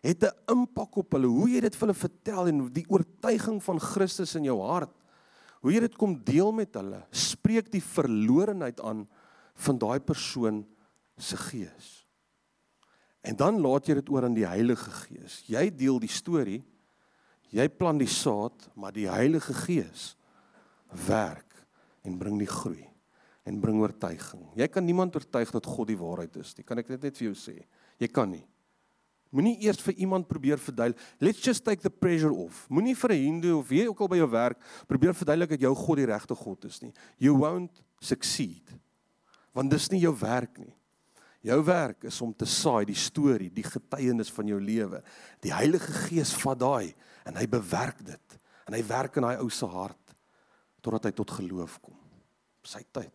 het 0.00 0.24
'n 0.24 0.32
impak 0.48 0.96
op 0.96 1.12
hulle. 1.12 1.26
Hoe 1.26 1.48
jy 1.48 1.60
dit 1.60 1.76
vir 1.76 1.88
hulle 1.88 1.98
vertel 1.98 2.46
en 2.48 2.72
die 2.72 2.88
oortuiging 2.88 3.62
van 3.62 3.80
Christus 3.80 4.34
in 4.34 4.44
jou 4.44 4.60
hart. 4.60 4.92
Hoe 5.60 5.72
jy 5.72 5.80
dit 5.80 5.96
kom 5.96 6.16
deel 6.24 6.52
met 6.52 6.74
hulle, 6.74 7.04
spreek 7.10 7.70
die 7.72 7.82
verlorenheid 7.82 8.80
aan 8.80 9.08
van 9.54 9.78
daai 9.78 10.00
persoon 10.00 10.66
se 11.18 11.36
gees. 11.36 12.06
En 13.20 13.36
dan 13.36 13.60
laat 13.60 13.86
jy 13.86 13.94
dit 13.94 14.08
oor 14.08 14.24
aan 14.24 14.34
die 14.34 14.46
Heilige 14.46 14.90
Gees. 14.90 15.42
Jy 15.46 15.68
deel 15.76 15.98
die 16.00 16.08
storie. 16.08 16.62
Jy 17.50 17.66
plant 17.74 17.98
die 17.98 18.10
saad, 18.10 18.68
maar 18.78 18.94
die 18.94 19.08
Heilige 19.10 19.54
Gees 19.64 20.14
werk 21.06 21.66
en 22.06 22.18
bring 22.18 22.38
die 22.38 22.50
groei 22.50 22.86
en 23.48 23.58
bring 23.60 23.80
oortuiging. 23.80 24.44
Jy 24.58 24.68
kan 24.70 24.84
niemand 24.86 25.16
oortuig 25.16 25.50
dat 25.54 25.66
God 25.66 25.88
die 25.90 25.98
waarheid 25.98 26.36
is 26.42 26.52
nie. 26.56 26.64
Kan 26.66 26.78
ek 26.82 26.92
dit 26.92 27.08
net 27.08 27.18
vir 27.18 27.30
jou 27.30 27.36
sê? 27.38 27.56
Jy 28.00 28.08
kan 28.12 28.30
nie. 28.30 28.44
Moenie 29.30 29.56
eers 29.62 29.78
vir 29.82 29.94
iemand 30.02 30.26
probeer 30.26 30.58
verduidelik. 30.58 30.98
Let's 31.22 31.42
just 31.42 31.64
take 31.64 31.82
the 31.82 31.90
pressure 31.90 32.32
off. 32.34 32.64
Moenie 32.68 32.96
vir 32.98 33.12
'n 33.12 33.22
hindoe 33.24 33.58
of 33.58 33.68
wie 33.68 33.88
ook 33.88 34.00
al 34.00 34.08
by 34.08 34.16
jou 34.16 34.30
werk 34.30 34.58
probeer 34.86 35.14
verduidelik 35.14 35.50
dat 35.50 35.60
jou 35.60 35.74
God 35.74 35.96
die 35.96 36.06
regte 36.06 36.34
God 36.34 36.64
is 36.64 36.82
nie. 36.82 36.92
You 37.18 37.36
won't 37.36 37.82
succeed. 38.00 38.74
Want 39.52 39.70
dis 39.70 39.90
nie 39.90 40.00
jou 40.00 40.14
werk 40.18 40.58
nie. 40.58 40.74
Jou 41.42 41.64
werk 41.64 42.04
is 42.04 42.20
om 42.20 42.34
te 42.34 42.44
saai 42.44 42.84
die 42.84 42.98
storie, 42.98 43.50
die 43.50 43.62
getuienis 43.62 44.30
van 44.30 44.46
jou 44.46 44.60
lewe. 44.60 45.02
Die 45.40 45.52
Heilige 45.52 45.92
Gees 45.92 46.34
vat 46.34 46.58
daai 46.58 46.94
en 47.24 47.36
hy 47.36 47.46
bewerk 47.50 48.04
dit. 48.04 48.36
En 48.68 48.76
hy 48.76 48.82
werk 48.86 49.16
in 49.18 49.26
daai 49.26 49.40
ou 49.42 49.48
se 49.52 49.66
hart 49.66 50.14
totdat 50.80 51.10
hy 51.10 51.12
tot 51.16 51.30
geloof 51.40 51.78
kom. 51.82 51.96
Op 52.60 52.68
sy 52.68 52.80
tyd. 52.92 53.12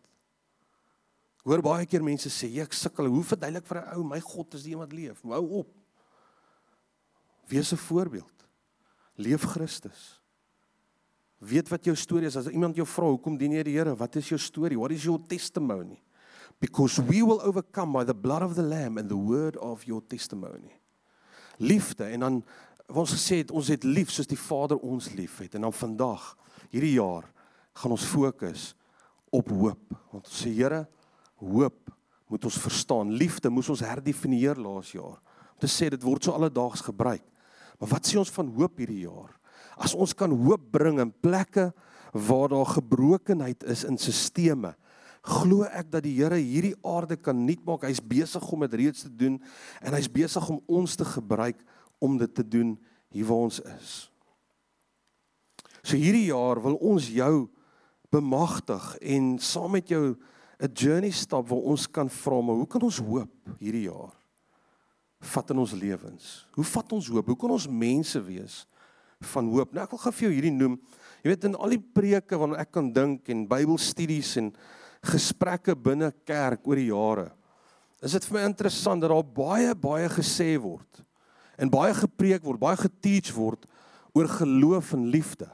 Hoor 1.45 1.62
baie 1.62 1.85
keer 1.89 2.03
mense 2.05 2.29
sê 2.33 2.50
ek 2.62 2.74
sukkel, 2.74 3.09
hoe 3.09 3.24
verduidelik 3.24 3.65
vir 3.65 3.81
'n 3.81 3.97
ou 3.97 4.03
my 4.03 4.19
God 4.19 4.53
is 4.53 4.63
die 4.63 4.74
een 4.74 4.81
wat 4.81 4.93
leef? 4.93 5.21
Hou 5.21 5.45
op. 5.62 5.74
Wees 7.47 7.71
'n 7.71 7.77
voorbeeld. 7.77 8.47
Leef 9.17 9.43
Christus. 9.43 10.21
Weet 11.39 11.69
wat 11.69 11.85
jou 11.85 11.95
storie 11.95 12.27
is. 12.27 12.38
As 12.38 12.47
iemand 12.47 12.75
jou 12.75 12.85
vra, 12.85 13.05
"Hoekom 13.05 13.38
dien 13.38 13.51
jy 13.51 13.63
die 13.63 13.77
Here? 13.77 13.95
Wat 13.95 14.15
is 14.15 14.29
jou 14.29 14.39
storie? 14.39 14.77
What 14.77 14.91
is 14.91 15.03
your 15.03 15.19
testimony?" 15.27 16.05
because 16.59 17.01
we 17.01 17.21
will 17.21 17.41
overcome 17.41 17.91
by 17.91 18.03
the 18.03 18.13
blood 18.13 18.41
of 18.41 18.55
the 18.55 18.63
lamb 18.63 18.97
and 18.97 19.09
the 19.09 19.17
word 19.17 19.57
of 19.57 19.85
your 19.85 20.01
testimony. 20.01 20.79
Liefde 21.57 22.03
en 22.03 22.19
dan 22.19 22.43
ons 22.92 23.13
gesê 23.15 23.42
het 23.42 23.51
ons 23.56 23.70
het 23.72 23.86
lief 23.88 24.12
soos 24.13 24.30
die 24.30 24.39
Vader 24.39 24.77
ons 24.77 25.12
liefhet. 25.18 25.56
En 25.56 25.68
dan 25.68 25.74
vandag 25.75 26.34
hierdie 26.72 26.96
jaar 26.98 27.27
gaan 27.75 27.96
ons 27.96 28.08
fokus 28.08 28.74
op 29.34 29.50
hoop. 29.50 29.98
Want 30.13 30.27
ons 30.27 30.42
sê 30.44 30.54
Here 30.54 30.86
hoop 31.42 31.92
moet 32.32 32.46
ons 32.46 32.60
verstaan. 32.62 33.13
Liefde 33.13 33.50
moes 33.50 33.70
ons 33.70 33.84
herdefinieer 33.86 34.60
laas 34.60 34.94
jaar. 34.96 35.20
Om 35.56 35.63
te 35.65 35.72
sê 35.72 35.89
dit 35.94 36.04
word 36.04 36.24
so 36.24 36.36
alledaags 36.36 36.86
gebruik. 36.86 37.25
Maar 37.80 37.92
wat 37.98 38.08
sê 38.08 38.20
ons 38.22 38.32
van 38.32 38.50
hoop 38.56 38.80
hierdie 38.80 39.04
jaar? 39.06 39.34
As 39.75 39.96
ons 39.96 40.13
kan 40.15 40.32
hoop 40.32 40.72
bring 40.72 41.01
in 41.04 41.12
plekke 41.12 41.72
waar 42.15 42.50
daar 42.54 42.77
gebrokenheid 42.77 43.65
is 43.68 43.84
in 43.84 43.98
stelsels 44.00 44.77
glo 45.25 45.65
ek 45.65 45.89
dat 45.89 46.06
die 46.06 46.13
Here 46.20 46.38
hierdie 46.38 46.75
aarde 46.86 47.18
kan 47.18 47.38
nuut 47.48 47.63
maak. 47.65 47.88
Hy's 47.88 48.01
besig 48.01 48.44
om 48.54 48.65
dit 48.65 48.77
reeds 48.84 49.06
te 49.06 49.12
doen 49.12 49.39
en 49.82 49.98
hy's 49.98 50.10
besig 50.12 50.50
om 50.51 50.62
ons 50.70 50.96
te 50.98 51.08
gebruik 51.15 51.62
om 52.00 52.18
dit 52.18 52.34
te 52.34 52.48
doen 52.48 52.75
hier 53.14 53.25
waar 53.25 53.48
ons 53.48 53.62
is. 53.62 53.94
So 55.86 55.98
hierdie 56.00 56.28
jaar 56.32 56.62
wil 56.64 56.80
ons 56.82 57.08
jou 57.14 57.48
bemagtig 58.14 58.84
en 59.02 59.36
saam 59.42 59.75
met 59.78 59.90
jou 59.90 60.16
'n 60.60 60.72
journey 60.74 61.12
stap 61.12 61.50
waar 61.50 61.66
ons 61.72 61.88
kan 61.88 62.10
vra 62.10 62.42
maar 62.42 62.56
hoe 62.56 62.68
kan 62.68 62.82
ons 62.82 62.98
hoop 62.98 63.32
hierdie 63.60 63.88
jaar 63.90 64.14
vat 65.20 65.50
in 65.50 65.58
ons 65.58 65.72
lewens? 65.72 66.48
Hoe 66.54 66.64
vat 66.64 66.92
ons 66.92 67.08
hoop? 67.08 67.25
Hoe 67.25 67.38
kan 67.38 67.52
ons 67.52 67.68
mense 67.68 68.20
wees 68.24 68.66
van 69.20 69.48
hoop? 69.50 69.74
Nou 69.74 69.84
ek 69.84 69.92
wil 69.92 70.00
gou 70.00 70.12
vir 70.12 70.28
jou 70.28 70.34
hierdie 70.34 70.54
noem. 70.54 70.80
Jy 71.24 71.30
weet 71.30 71.44
in 71.44 71.56
al 71.56 71.70
die 71.70 71.82
preke 71.82 72.38
waarna 72.38 72.60
ek 72.62 72.72
kan 72.72 72.92
dink 72.94 73.30
en 73.30 73.48
Bybelstudies 73.48 74.38
en 74.38 74.54
gesprekke 75.02 75.75
binne 75.75 76.12
kerk 76.25 76.68
oor 76.68 76.75
die 76.75 76.92
jare. 76.92 77.32
Is 78.02 78.12
dit 78.12 78.25
vir 78.25 78.40
my 78.40 78.46
interessant 78.46 79.02
dat 79.02 79.10
daar 79.10 79.24
baie 79.24 79.74
baie 79.75 80.10
gesê 80.10 80.56
word 80.62 81.06
en 81.57 81.71
baie 81.71 81.93
gepreek 81.93 82.43
word, 82.43 82.59
baie 82.59 82.77
geteach 82.79 83.33
word 83.35 83.65
oor 84.15 84.27
geloof 84.31 84.93
en 84.95 85.07
liefde. 85.12 85.47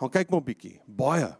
Gaan 0.00 0.10
kyk 0.10 0.30
maar 0.30 0.40
'n 0.40 0.44
bietjie, 0.44 0.80
baie. 0.86 1.36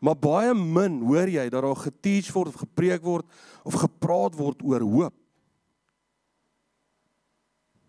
Maar 0.00 0.16
baie 0.18 0.54
min 0.54 1.00
hoor 1.00 1.28
jy 1.28 1.48
dat 1.48 1.62
daar 1.62 1.76
geteach 1.76 2.32
word 2.32 2.48
of 2.48 2.54
gepreek 2.54 3.02
word 3.02 3.26
of 3.64 3.74
gepraat 3.74 4.34
word 4.34 4.62
oor 4.62 4.80
hoop. 4.80 5.14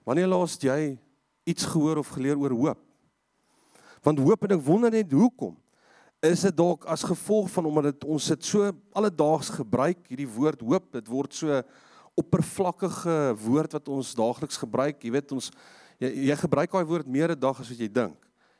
Wanneer 0.05 0.27
laas 0.27 0.57
jy 0.61 0.99
iets 1.43 1.65
gehoor 1.65 1.97
of 1.97 2.07
geleer 2.07 2.37
oor 2.37 2.51
hoop? 2.51 2.79
Want 4.01 4.19
hoop 4.19 4.43
en 4.43 4.51
ek 4.51 4.65
wonder 4.65 4.91
net 4.91 5.11
hoekom 5.11 5.57
is 6.25 6.45
dit 6.45 6.55
dalk 6.57 6.85
as 6.89 7.03
gevolg 7.05 7.49
van 7.53 7.65
omdat 7.65 7.83
dit 7.83 8.05
ons 8.07 8.27
dit 8.33 8.45
so 8.45 8.71
alledaags 8.97 9.49
gebruik 9.57 10.05
hierdie 10.09 10.29
woord 10.29 10.61
hoop 10.61 10.87
dit 10.95 11.09
word 11.11 11.33
so 11.35 11.61
oppervlakkige 12.15 13.35
woord 13.43 13.75
wat 13.75 13.89
ons 13.91 14.13
daagliks 14.15 14.59
gebruik. 14.59 15.01
Jy 15.03 15.11
weet 15.11 15.33
ons 15.35 15.49
jy, 15.99 16.11
jy 16.29 16.37
gebruik 16.39 16.71
daai 16.71 16.87
woord 16.87 17.07
meer 17.07 17.31
'n 17.35 17.39
dag 17.39 17.59
as 17.59 17.69
wat 17.69 17.79
jy 17.79 17.91
dink. 17.91 18.17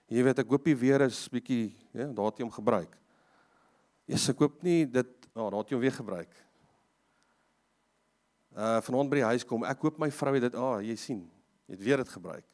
Jy 0.08 0.24
weet 0.24 0.40
ek 0.40 0.50
hoop 0.50 0.68
jy 0.68 0.76
weer 0.76 1.02
is 1.02 1.28
bietjie 1.30 1.76
ja 1.94 2.08
daar 2.12 2.30
het 2.30 2.40
jy 2.40 2.46
hom 2.46 2.52
gebruik. 2.52 2.92
Yes, 4.08 4.30
ek 4.30 4.40
hoop 4.40 4.62
nie 4.64 4.86
dit 4.86 5.12
ja 5.34 5.50
daar 5.50 5.62
het 5.64 5.70
jy 5.70 5.76
hom 5.76 5.82
weer 5.82 5.96
gebruik. 5.96 6.34
Uh 8.56 8.82
vanaand 8.82 9.10
by 9.10 9.16
die 9.16 9.30
huis 9.32 9.44
kom 9.44 9.64
ek 9.64 9.82
hoop 9.82 9.98
my 10.00 10.12
vrou 10.12 10.34
het 10.34 10.42
dit 10.52 10.56
ah 10.56 10.82
jy 10.82 10.96
sien 10.96 11.24
jy 11.68 11.76
het 11.76 11.84
weer 11.84 11.98
dit 11.98 12.10
gebruik. 12.10 12.46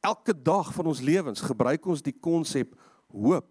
Elke 0.00 0.32
dag 0.32 0.72
van 0.74 0.86
ons 0.86 1.00
lewens 1.00 1.40
gebruik 1.40 1.86
ons 1.86 2.02
die 2.02 2.16
konsep 2.16 2.74
hoop. 3.12 3.46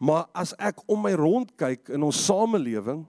Maar 0.00 0.28
as 0.32 0.54
ek 0.56 0.80
om 0.88 1.02
my 1.02 1.12
rond 1.12 1.50
kyk 1.60 1.90
in 1.92 2.02
ons 2.02 2.24
samelewing, 2.24 3.04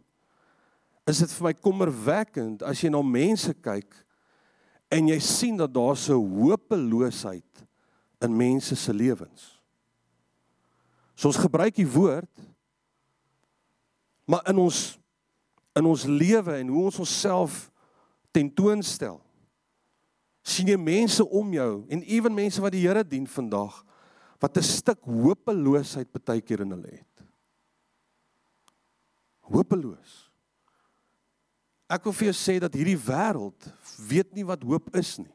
is 1.09 1.21
dit 1.23 1.33
vir 1.37 1.47
my 1.49 1.53
kommerwekkend 1.57 2.63
as 2.67 2.81
jy 2.83 2.91
na 2.93 3.01
mense 3.05 3.53
kyk 3.63 3.95
en 4.91 5.09
jy 5.09 5.17
sien 5.23 5.57
dat 5.59 5.73
daar 5.73 5.97
so 5.97 6.19
hopeloosheid 6.19 7.65
in 8.21 8.37
mense 8.37 8.75
se 8.77 8.93
lewens. 8.93 9.47
So 11.15 11.31
ons 11.31 11.41
gebruik 11.41 11.75
die 11.77 11.87
woord 11.89 12.29
maar 14.29 14.45
in 14.49 14.61
ons 14.61 14.97
in 15.75 15.87
ons 15.87 16.03
lewe 16.03 16.57
en 16.59 16.67
hoe 16.67 16.87
ons 16.89 16.99
onsself 16.99 17.69
tentoonstel 18.35 19.21
sien 20.43 20.67
jy 20.67 20.77
mense 20.79 21.23
om 21.23 21.53
jou 21.55 21.71
en 21.91 22.03
ewen 22.03 22.35
mense 22.35 22.61
wat 22.61 22.75
die 22.75 22.83
Here 22.83 23.03
dien 23.07 23.27
vandag 23.29 23.79
wat 24.41 24.57
'n 24.57 24.63
stuk 24.63 24.99
hopeloosheid 25.05 26.09
baie 26.11 26.41
keer 26.41 26.61
in 26.61 26.71
hulle 26.71 26.89
het. 26.89 27.25
Hopeloos. 29.39 30.30
Ek 31.91 32.05
wil 32.07 32.15
vir 32.15 32.29
jou 32.29 32.37
sê 32.39 32.55
dat 32.63 32.75
hierdie 32.77 32.99
wêreld 32.99 33.67
weet 34.07 34.31
nie 34.35 34.45
wat 34.47 34.63
hoop 34.63 34.87
is 34.95 35.17
nie. 35.19 35.33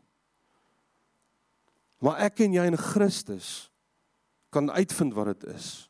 Maar 2.01 2.27
ek 2.29 2.41
en 2.47 2.55
jy 2.57 2.65
in 2.71 2.79
Christus 2.81 3.69
kan 4.55 4.71
uitvind 4.73 5.13
wat 5.17 5.35
dit 5.35 5.51
is. 5.57 5.89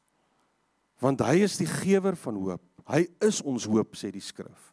Want 1.02 1.22
hy 1.22 1.42
is 1.44 1.58
die 1.60 1.68
gewer 1.70 2.16
van 2.18 2.38
hoop. 2.40 2.64
Hy 2.86 3.04
is 3.22 3.42
ons 3.46 3.66
hoop 3.68 3.94
sê 3.98 4.10
die 4.14 4.24
skrif. 4.24 4.72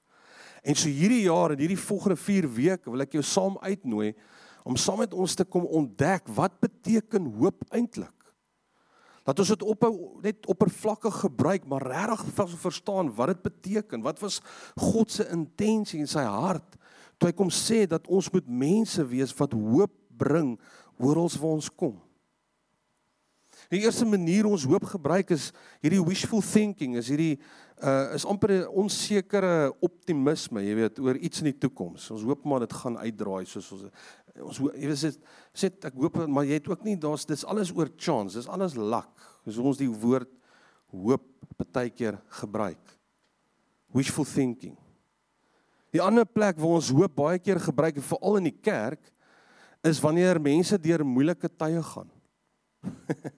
En 0.63 0.77
so 0.79 0.87
hierdie 0.87 1.25
jaar 1.25 1.53
en 1.53 1.61
hierdie 1.61 1.79
volgende 1.79 2.17
4 2.17 2.47
weke 2.55 2.89
wil 2.89 3.03
ek 3.03 3.17
jou 3.17 3.25
saam 3.27 3.57
uitnooi 3.61 4.13
om 4.63 4.79
saam 4.79 5.01
met 5.03 5.13
ons 5.13 5.35
te 5.35 5.43
kom 5.43 5.65
ontdek 5.67 6.29
wat 6.37 6.55
beteken 6.63 7.27
hoop 7.35 7.65
eintlik. 7.75 8.13
Dat 9.23 9.39
ons 9.39 9.53
dit 9.53 9.63
ophou 9.63 9.93
net 10.23 10.45
oppervlakkig 10.51 11.19
gebruik, 11.23 11.67
maar 11.67 11.85
regtig 11.87 12.57
verstaan 12.59 13.11
wat 13.15 13.31
dit 13.31 13.41
beteken. 13.41 14.03
Wat 14.03 14.19
was 14.19 14.41
God 14.75 15.11
se 15.11 15.27
intensie 15.31 16.01
in 16.03 16.11
sy 16.11 16.25
hart 16.27 16.79
toe 17.17 17.29
hy 17.29 17.35
kom 17.37 17.51
sê 17.53 17.85
dat 17.87 18.07
ons 18.11 18.27
moet 18.33 18.47
mense 18.47 19.03
wees 19.07 19.31
wat 19.37 19.53
hoop 19.55 19.93
bring 20.19 20.57
oral 20.99 21.29
waar 21.39 21.55
ons 21.55 21.69
kom. 21.71 21.95
Die 23.71 23.79
eerste 23.85 24.05
manier 24.05 24.47
ons 24.49 24.65
hoop 24.67 24.85
gebruik 24.91 25.31
is 25.33 25.51
hierdie 25.81 26.03
wishful 26.03 26.43
thinking, 26.43 26.97
is 26.99 27.07
hierdie 27.09 27.39
uh 27.83 28.15
is 28.15 28.25
amper 28.25 28.51
'n 28.51 28.67
onsekere 28.67 29.73
optimisme, 29.81 30.61
jy 30.63 30.75
weet, 30.75 30.99
oor 30.99 31.17
iets 31.17 31.41
in 31.41 31.51
die 31.51 31.59
toekoms. 31.59 32.09
Ons 32.11 32.23
hoop 32.23 32.45
maar 32.45 32.63
dit 32.63 32.73
gaan 32.73 32.97
uitdraai 32.97 33.45
soos 33.45 33.71
ons 33.71 33.89
ons 34.41 34.57
jy 34.73 34.87
weet 34.87 35.19
sê 35.53 35.67
ek 35.67 35.93
hoop 35.93 36.15
maar 36.27 36.45
jy 36.45 36.57
het 36.57 36.67
ook 36.67 36.83
nie 36.83 36.95
daar's 36.97 37.25
dis 37.25 37.45
alles 37.45 37.71
oor 37.75 37.89
chance 37.97 38.35
dis 38.35 38.47
alles 38.47 38.73
luck 38.75 39.11
dis 39.45 39.57
ons 39.57 39.77
die 39.77 39.89
woord 39.89 40.31
hoop 40.89 41.21
baie 41.73 41.89
keer 41.89 42.19
gebruik. 42.39 42.81
Wishful 43.93 44.25
thinking. 44.25 44.77
Die 45.93 46.01
ander 46.01 46.25
plek 46.25 46.57
waar 46.57 46.79
ons 46.79 46.89
hoop 46.89 47.15
baie 47.15 47.39
keer 47.39 47.59
gebruik 47.61 47.99
veral 48.01 48.37
in 48.37 48.49
die 48.49 48.57
kerk 48.57 49.11
is 49.83 49.99
wanneer 50.01 50.39
mense 50.41 50.77
deur 50.77 51.03
moeilike 51.05 51.49
tye 51.49 51.81
gaan. 51.83 52.09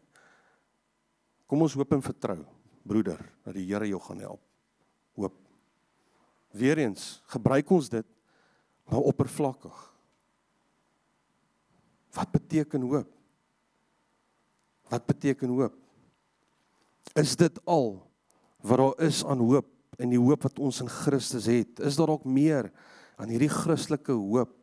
Kom 1.50 1.62
ons 1.62 1.74
hoop 1.74 1.92
en 1.92 2.02
vertrou 2.02 2.44
broeder 2.86 3.22
dat 3.44 3.58
die 3.58 3.66
Here 3.68 3.88
jou 3.90 4.02
gaan 4.08 4.22
help 4.24 4.42
hoop 5.18 5.36
weer 6.56 6.80
eens 6.86 7.24
gebruik 7.34 7.70
ons 7.74 7.90
dit 7.92 8.08
maar 8.86 9.02
oppervlakkig 9.02 9.96
Wat 12.16 12.32
beteken 12.32 12.82
hoop? 12.82 13.10
Wat 14.90 15.06
beteken 15.06 15.50
hoop? 15.50 15.76
Is 17.16 17.36
dit 17.36 17.60
al 17.66 17.98
wat 18.66 18.78
daar 18.78 19.08
is 19.08 19.24
aan 19.26 19.44
hoop 19.44 19.68
en 20.00 20.12
die 20.12 20.20
hoop 20.20 20.46
wat 20.48 20.60
ons 20.60 20.82
in 20.84 20.92
Christus 20.92 21.48
het? 21.50 21.80
Is 21.80 21.98
daar 22.00 22.12
ook 22.12 22.24
meer 22.24 22.72
aan 23.16 23.32
hierdie 23.32 23.52
Christelike 23.52 24.16
hoop 24.16 24.56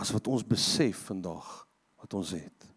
as 0.00 0.12
wat 0.12 0.28
ons 0.28 0.44
besef 0.46 1.06
vandag 1.08 1.48
wat 2.00 2.14
ons 2.16 2.32
het? 2.36 2.71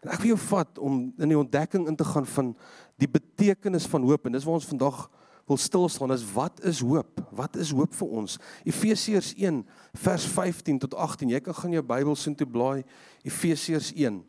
En 0.00 0.12
ek 0.14 0.22
wil 0.22 0.32
jou 0.34 0.40
vat 0.48 0.78
om 0.80 1.00
in 1.20 1.32
die 1.32 1.38
ontdekking 1.38 1.88
in 1.90 1.96
te 1.96 2.06
gaan 2.08 2.26
van 2.26 2.54
die 3.00 3.08
betekenis 3.10 3.88
van 3.90 4.04
hoop 4.08 4.26
en 4.26 4.36
dis 4.36 4.46
waar 4.46 4.60
ons 4.60 4.70
vandag 4.70 5.04
wil 5.50 5.58
stil 5.58 5.88
staan 5.90 6.12
is 6.14 6.24
wat 6.32 6.60
is 6.64 6.80
hoop? 6.80 7.20
Wat 7.34 7.56
is 7.56 7.72
hoop 7.74 7.94
vir 7.98 8.16
ons? 8.22 8.38
Efesiërs 8.64 9.32
1 9.34 9.62
vers 10.04 10.26
15 10.30 10.78
tot 10.86 10.94
18. 10.94 11.32
Jy 11.34 11.40
kan 11.44 11.56
gaan 11.58 11.74
jou 11.74 11.82
Bybel 11.82 12.16
sien 12.16 12.36
toe 12.38 12.46
blaai 12.46 12.84
Efesiërs 13.26 13.92
1 13.96 14.20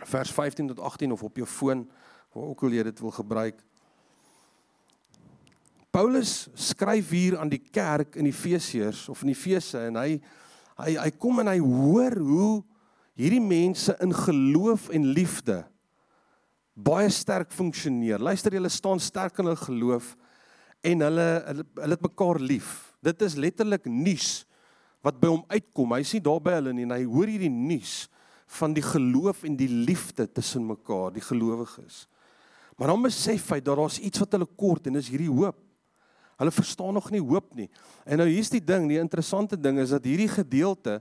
vers 0.00 0.32
15 0.32 0.72
tot 0.72 0.80
18 0.80 1.12
of 1.12 1.22
op 1.22 1.36
jou 1.36 1.46
foon 1.46 1.84
waar 2.32 2.48
ook 2.52 2.62
al 2.64 2.78
jy 2.78 2.86
dit 2.88 3.02
wil 3.04 3.12
gebruik. 3.12 3.58
Paulus 5.90 6.48
skryf 6.54 7.10
hier 7.10 7.36
aan 7.38 7.50
die 7.50 7.60
kerk 7.60 8.14
in 8.16 8.28
Efesiërs 8.30 9.08
of 9.10 9.22
in 9.26 9.32
Efese 9.34 9.82
en 9.90 9.98
hy 9.98 10.20
hy 10.80 10.94
hy 10.96 11.10
kom 11.20 11.42
en 11.42 11.50
hy 11.50 11.58
hoor 11.60 12.16
hoe 12.16 12.52
hierdie 13.20 13.42
mense 13.42 13.94
in 14.00 14.14
geloof 14.16 14.88
en 14.96 15.10
liefde 15.14 15.60
baie 16.80 17.10
sterk 17.12 17.52
funksioneer. 17.52 18.22
Luister, 18.22 18.54
hulle 18.56 18.70
staan 18.72 19.00
sterk 19.02 19.40
in 19.40 19.50
hulle 19.50 19.60
geloof 19.60 20.14
en 20.86 21.04
hulle 21.04 21.26
hulle, 21.48 21.66
hulle 21.82 21.96
het 21.98 22.06
mekaar 22.06 22.40
lief. 22.40 22.70
Dit 23.04 23.20
is 23.26 23.36
letterlik 23.40 23.88
nuus 23.90 24.44
wat 25.04 25.18
by 25.20 25.30
hom 25.32 25.44
uitkom. 25.48 25.94
Hy 25.96 26.04
sien 26.06 26.24
daar 26.24 26.40
by 26.44 26.56
hulle 26.58 26.74
nie 26.76 26.86
en 26.88 26.94
hy 26.96 27.02
hoor 27.08 27.30
hierdie 27.30 27.52
nuus 27.52 28.06
van 28.58 28.74
die 28.74 28.84
geloof 28.84 29.44
en 29.46 29.56
die 29.58 29.68
liefde 29.70 30.26
tussen 30.26 30.64
mekaar, 30.66 31.12
die 31.14 31.24
gelowiges. 31.24 32.06
Maar 32.78 32.94
dan 32.94 33.04
besef 33.04 33.50
hy 33.52 33.60
dat 33.60 33.76
daar's 33.78 34.00
iets 34.00 34.22
wat 34.22 34.38
hulle 34.38 34.48
kort 34.58 34.88
en 34.88 34.96
dis 34.96 35.10
hierdie 35.12 35.30
hoop. 35.30 35.58
Hulle 36.40 36.52
verstaan 36.56 36.96
nog 36.96 37.10
nie 37.12 37.20
hoop 37.20 37.52
nie. 37.54 37.68
En 38.08 38.22
nou 38.22 38.26
hier's 38.30 38.48
die 38.48 38.62
ding, 38.64 38.88
die 38.88 39.00
interessante 39.00 39.58
ding 39.60 39.78
is 39.82 39.92
dat 39.92 40.06
hierdie 40.08 40.30
gedeelte 40.32 40.98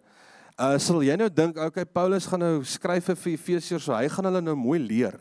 uh 0.60 0.76
sal 0.82 1.00
jy 1.06 1.16
nou 1.16 1.30
dink, 1.32 1.58
okay, 1.64 1.88
Paulus 1.88 2.28
gaan 2.28 2.44
nou 2.44 2.56
skryf 2.68 3.08
vir 3.14 3.34
Efesiërs, 3.34 3.86
so 3.88 3.96
hy 3.96 4.10
gaan 4.12 4.28
hulle 4.28 4.42
nou 4.44 4.56
mooi 4.60 4.80
leer 4.82 5.16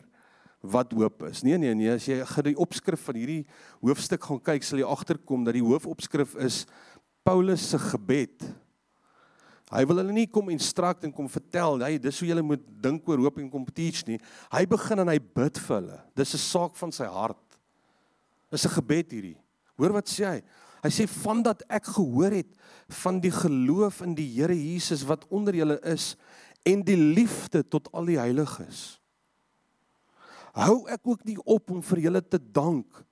wat 0.59 0.91
hoop 0.91 1.23
is. 1.29 1.43
Nee 1.47 1.57
nee 1.57 1.71
nee, 1.77 1.91
as 1.93 2.07
jy 2.07 2.19
die 2.49 2.57
opskrif 2.59 3.05
van 3.07 3.15
hierdie 3.15 3.43
hoofstuk 3.79 4.25
gaan 4.27 4.41
kyk, 4.43 4.65
sal 4.67 4.81
jy 4.81 4.87
agterkom 4.87 5.45
dat 5.47 5.55
die 5.55 5.63
hoofopskrif 5.63 6.35
is 6.43 6.65
Paulus 7.23 7.63
se 7.71 7.79
gebed. 7.79 8.43
Hy 9.69 9.83
wil 9.85 10.01
hulle 10.01 10.15
nie 10.15 10.27
kom 10.27 10.49
instruct 10.51 11.05
en 11.05 11.13
kom 11.13 11.29
vertel, 11.29 11.77
hey, 11.85 11.99
dis 12.01 12.19
hoe 12.19 12.31
jy 12.31 12.43
moet 12.43 12.63
dink 12.81 13.07
oor 13.07 13.21
hoop 13.21 13.37
en 13.39 13.51
kom 13.53 13.67
teach 13.69 14.01
nie. 14.07 14.17
Hy 14.51 14.63
begin 14.67 15.05
en 15.05 15.11
hy 15.13 15.19
bid 15.21 15.61
vir 15.61 15.75
hulle. 15.77 15.99
Dis 16.17 16.33
'n 16.33 16.41
saak 16.41 16.75
van 16.75 16.91
sy 16.91 17.05
hart. 17.05 17.59
Dis 18.51 18.65
'n 18.65 18.75
gebed 18.75 19.11
hierdie. 19.11 19.37
Hoor 19.77 19.93
wat 19.93 20.09
sê 20.09 20.25
hy? 20.25 20.41
Hy 20.83 20.91
sê 20.93 21.07
van 21.23 21.43
dat 21.43 21.65
ek 21.67 21.89
gehoor 21.97 22.31
het 22.31 22.51
van 23.01 23.19
die 23.19 23.33
geloof 23.33 24.01
in 24.05 24.15
die 24.15 24.29
Here 24.37 24.55
Jesus 24.55 25.03
wat 25.07 25.27
onder 25.29 25.55
julle 25.55 25.79
is 25.83 26.13
en 26.67 26.83
die 26.85 26.97
liefde 26.97 27.63
tot 27.67 27.91
al 27.93 28.07
die 28.09 28.19
heiliges 28.19 28.99
hou 30.57 30.83
ek 30.91 31.05
ook 31.07 31.25
nie 31.27 31.37
op 31.45 31.71
om 31.73 31.83
vir 31.85 32.05
julle 32.07 32.21
te 32.25 32.39
dank 32.39 33.03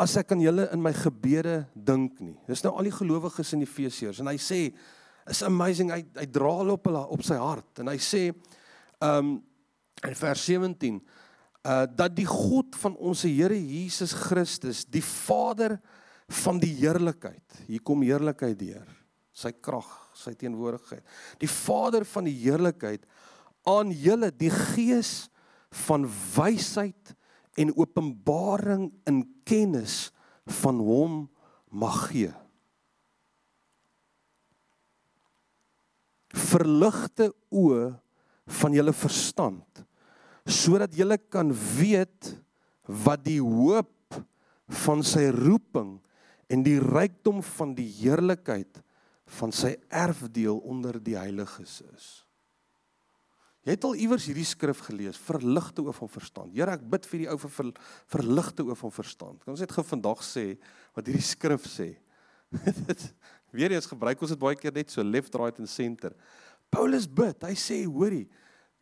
as 0.00 0.16
ek 0.18 0.32
aan 0.34 0.42
julle 0.42 0.66
in 0.72 0.82
my 0.82 0.92
gebede 0.96 1.62
dink 1.74 2.18
nie. 2.24 2.34
Dis 2.48 2.62
nou 2.64 2.72
al 2.74 2.88
die 2.88 2.94
gelowiges 2.94 3.52
in 3.54 3.62
Efesiërs 3.64 4.22
en 4.22 4.30
hy 4.32 4.38
sê 4.40 4.64
is 5.30 5.42
amazing 5.46 5.92
hy 5.94 6.00
hy 6.18 6.26
dra 6.32 6.50
hulle 6.58 6.74
op 6.74 6.88
hulle 6.88 7.02
op 7.14 7.24
sy 7.26 7.38
hart 7.38 7.82
en 7.82 7.92
hy 7.92 7.98
sê 8.02 8.30
um 9.04 9.36
in 10.02 10.16
vers 10.18 10.46
17 10.48 10.98
uh 10.98 11.84
dat 11.86 12.16
die 12.16 12.26
God 12.26 12.74
van 12.82 12.96
ons 12.98 13.22
Here 13.28 13.54
Jesus 13.54 14.16
Christus, 14.18 14.82
die 14.82 15.04
Vader 15.04 15.76
van 16.28 16.60
die 16.62 16.72
heerlikheid. 16.78 17.62
Hier 17.66 17.82
kom 17.84 18.02
heerlikheid 18.04 18.58
deur. 18.60 18.88
Sy 19.32 19.52
krag, 19.64 19.88
sy 20.16 20.34
teenwoordigheid. 20.36 21.04
Die 21.40 21.50
Vader 21.50 22.04
van 22.08 22.28
die 22.28 22.36
heerlikheid 22.36 23.06
aan 23.68 23.92
julle 23.94 24.32
die 24.34 24.50
gees 24.52 25.30
van 25.86 26.04
wysheid 26.34 27.14
en 27.60 27.72
openbaring 27.76 28.90
in 29.08 29.22
kennis 29.48 30.10
van 30.62 30.80
hom 30.82 31.16
mag 31.72 31.98
gee. 32.10 32.32
Verligte 36.32 37.30
oë 37.52 37.92
van 38.60 38.76
julle 38.76 38.92
verstand 38.96 39.84
sodat 40.42 40.94
julle 40.98 41.20
kan 41.30 41.52
weet 41.54 42.32
wat 43.04 43.22
die 43.22 43.38
hoop 43.38 44.16
van 44.82 45.04
sy 45.06 45.28
roeping 45.30 46.00
en 46.52 46.64
die 46.66 46.78
rykdom 46.82 47.40
van 47.56 47.72
die 47.76 47.88
heerlikheid 48.00 48.82
van 49.38 49.54
sy 49.56 49.72
erfdeel 49.88 50.58
onder 50.68 50.98
die 51.00 51.16
heiliges 51.16 51.80
is. 51.94 52.10
Jy 53.62 53.76
het 53.76 53.84
al 53.86 54.00
iewers 54.02 54.24
hierdie 54.26 54.46
skrif 54.46 54.80
gelees, 54.88 55.20
verligte 55.22 55.84
oë 55.84 55.94
van 55.94 56.10
verstand. 56.10 56.54
Here, 56.56 56.74
ek 56.74 56.82
bid 56.92 57.06
vir 57.06 57.22
die 57.22 57.28
ou 57.30 57.36
vir 57.44 57.52
ver, 57.54 57.68
verligte 58.10 58.66
oë 58.66 58.76
van 58.80 58.92
verstand. 58.92 59.38
Kan 59.44 59.54
ons 59.54 59.62
net 59.62 59.72
gou 59.72 59.84
vandag 59.86 60.24
sê 60.26 60.46
wat 60.96 61.06
hierdie 61.06 61.24
skrif 61.24 61.68
sê? 61.70 61.92
Weer 63.54 63.76
eens 63.76 63.86
gebruik 63.86 64.20
ons 64.24 64.34
dit 64.34 64.42
baie 64.42 64.58
keer 64.58 64.74
net 64.74 64.90
so 64.90 65.04
left 65.06 65.38
right 65.38 65.62
and 65.62 65.70
center. 65.70 66.10
Paulus 66.74 67.06
bid, 67.06 67.38
hy 67.46 67.54
sê, 67.54 67.84
hoorie, 67.86 68.26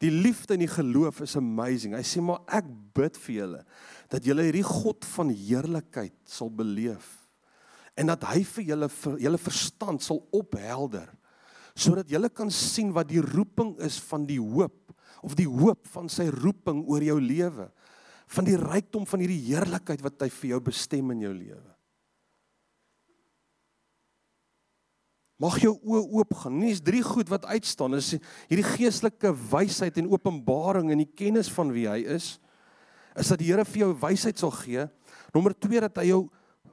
die 0.00 0.10
liefde 0.14 0.56
en 0.56 0.64
die 0.64 0.72
geloof 0.72 1.20
is 1.26 1.36
amazing. 1.36 1.92
Hy 1.98 2.06
sê 2.06 2.24
maar 2.24 2.40
ek 2.48 2.72
bid 2.96 3.20
vir 3.26 3.36
julle 3.36 3.64
dat 4.10 4.24
julle 4.24 4.48
hierdie 4.48 4.64
God 4.64 5.04
van 5.12 5.28
heerlikheid 5.28 6.16
sal 6.24 6.48
beleef 6.48 7.19
en 8.00 8.10
dat 8.10 8.24
hy 8.30 8.42
vir 8.54 8.70
julle 8.72 8.88
vir 8.96 9.18
julle 9.26 9.40
verstand 9.40 10.04
sal 10.04 10.22
ophelder 10.36 11.08
sodat 11.78 12.10
jy 12.10 12.20
kan 12.34 12.50
sien 12.52 12.92
wat 12.96 13.08
die 13.10 13.22
roeping 13.24 13.76
is 13.86 14.00
van 14.10 14.26
die 14.28 14.40
hoop 14.40 14.94
of 15.26 15.36
die 15.38 15.48
hoop 15.48 15.86
van 15.92 16.08
sy 16.12 16.30
roeping 16.32 16.82
oor 16.88 17.04
jou 17.04 17.18
lewe 17.20 17.68
van 18.30 18.46
die 18.46 18.56
rykdom 18.58 19.04
van 19.10 19.22
hierdie 19.22 19.42
heerlikheid 19.50 20.02
wat 20.06 20.24
hy 20.24 20.30
vir 20.40 20.54
jou 20.54 20.64
bestem 20.70 21.12
in 21.14 21.28
jou 21.28 21.34
lewe 21.34 21.70
Mag 25.40 25.56
jou 25.62 25.72
oë 25.72 26.02
oop 26.20 26.34
gaan. 26.42 26.58
Nie 26.60 26.74
is 26.74 26.82
drie 26.84 27.00
goed 27.00 27.30
wat 27.32 27.46
uitstaan 27.48 27.96
is 27.96 28.12
hierdie 28.50 28.66
geestelike 28.74 29.32
wysheid 29.48 29.96
en 30.02 30.10
openbaring 30.12 30.90
en 30.92 31.00
die 31.00 31.08
kennis 31.16 31.48
van 31.54 31.70
wie 31.72 31.86
hy 31.88 32.02
is. 32.12 32.34
Is 33.16 33.30
dat 33.32 33.40
die 33.40 33.48
Here 33.48 33.64
vir 33.64 33.86
jou 33.86 33.94
wysheid 34.02 34.36
sal 34.40 34.52
gee. 34.58 34.84
Nommer 35.32 35.56
2 35.56 35.80
dat 35.86 36.02
hy 36.02 36.10
jou 36.10 36.20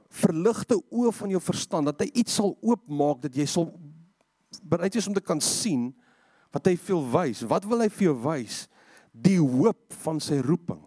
verligte 0.08 0.78
oë 0.88 1.12
van 1.12 1.32
jou 1.34 1.40
verstand 1.42 1.90
dat 1.90 2.02
hy 2.04 2.08
iets 2.22 2.38
sal 2.40 2.54
oopmaak 2.64 3.22
dat 3.26 3.36
jy 3.36 3.46
sal 3.48 3.68
bereid 4.64 4.96
is 4.96 5.08
om 5.08 5.16
te 5.16 5.24
kan 5.24 5.40
sien 5.44 5.90
wat 6.54 6.70
hy 6.70 6.76
veel 6.80 7.02
wys. 7.12 7.44
Wat 7.48 7.66
wil 7.68 7.84
hy 7.84 7.90
vir 7.92 8.10
jou 8.10 8.18
wys? 8.24 8.62
Die 9.12 9.38
hoop 9.40 9.96
van 10.04 10.20
sy 10.22 10.40
roeping. 10.44 10.80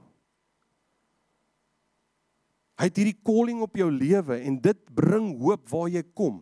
Hy 2.81 2.87
het 2.89 2.97
hierdie 2.97 3.19
calling 3.21 3.59
op 3.61 3.75
jou 3.77 3.91
lewe 3.93 4.39
en 4.41 4.55
dit 4.63 4.79
bring 4.97 5.35
hoop 5.37 5.67
waar 5.69 5.91
jy 5.93 6.01
kom. 6.17 6.39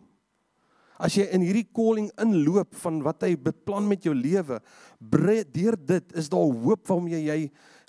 As 1.00 1.16
jy 1.16 1.26
in 1.36 1.44
hierdie 1.44 1.66
calling 1.76 2.08
inloop 2.20 2.72
van 2.80 3.02
wat 3.04 3.26
hy 3.26 3.34
beplan 3.40 3.86
met 3.88 4.04
jou 4.04 4.14
lewe, 4.16 4.60
deur 5.00 5.76
dit 5.76 6.16
is 6.16 6.28
daar 6.32 6.48
hoop 6.64 6.88
waarmee 6.88 7.20
jy 7.24 7.38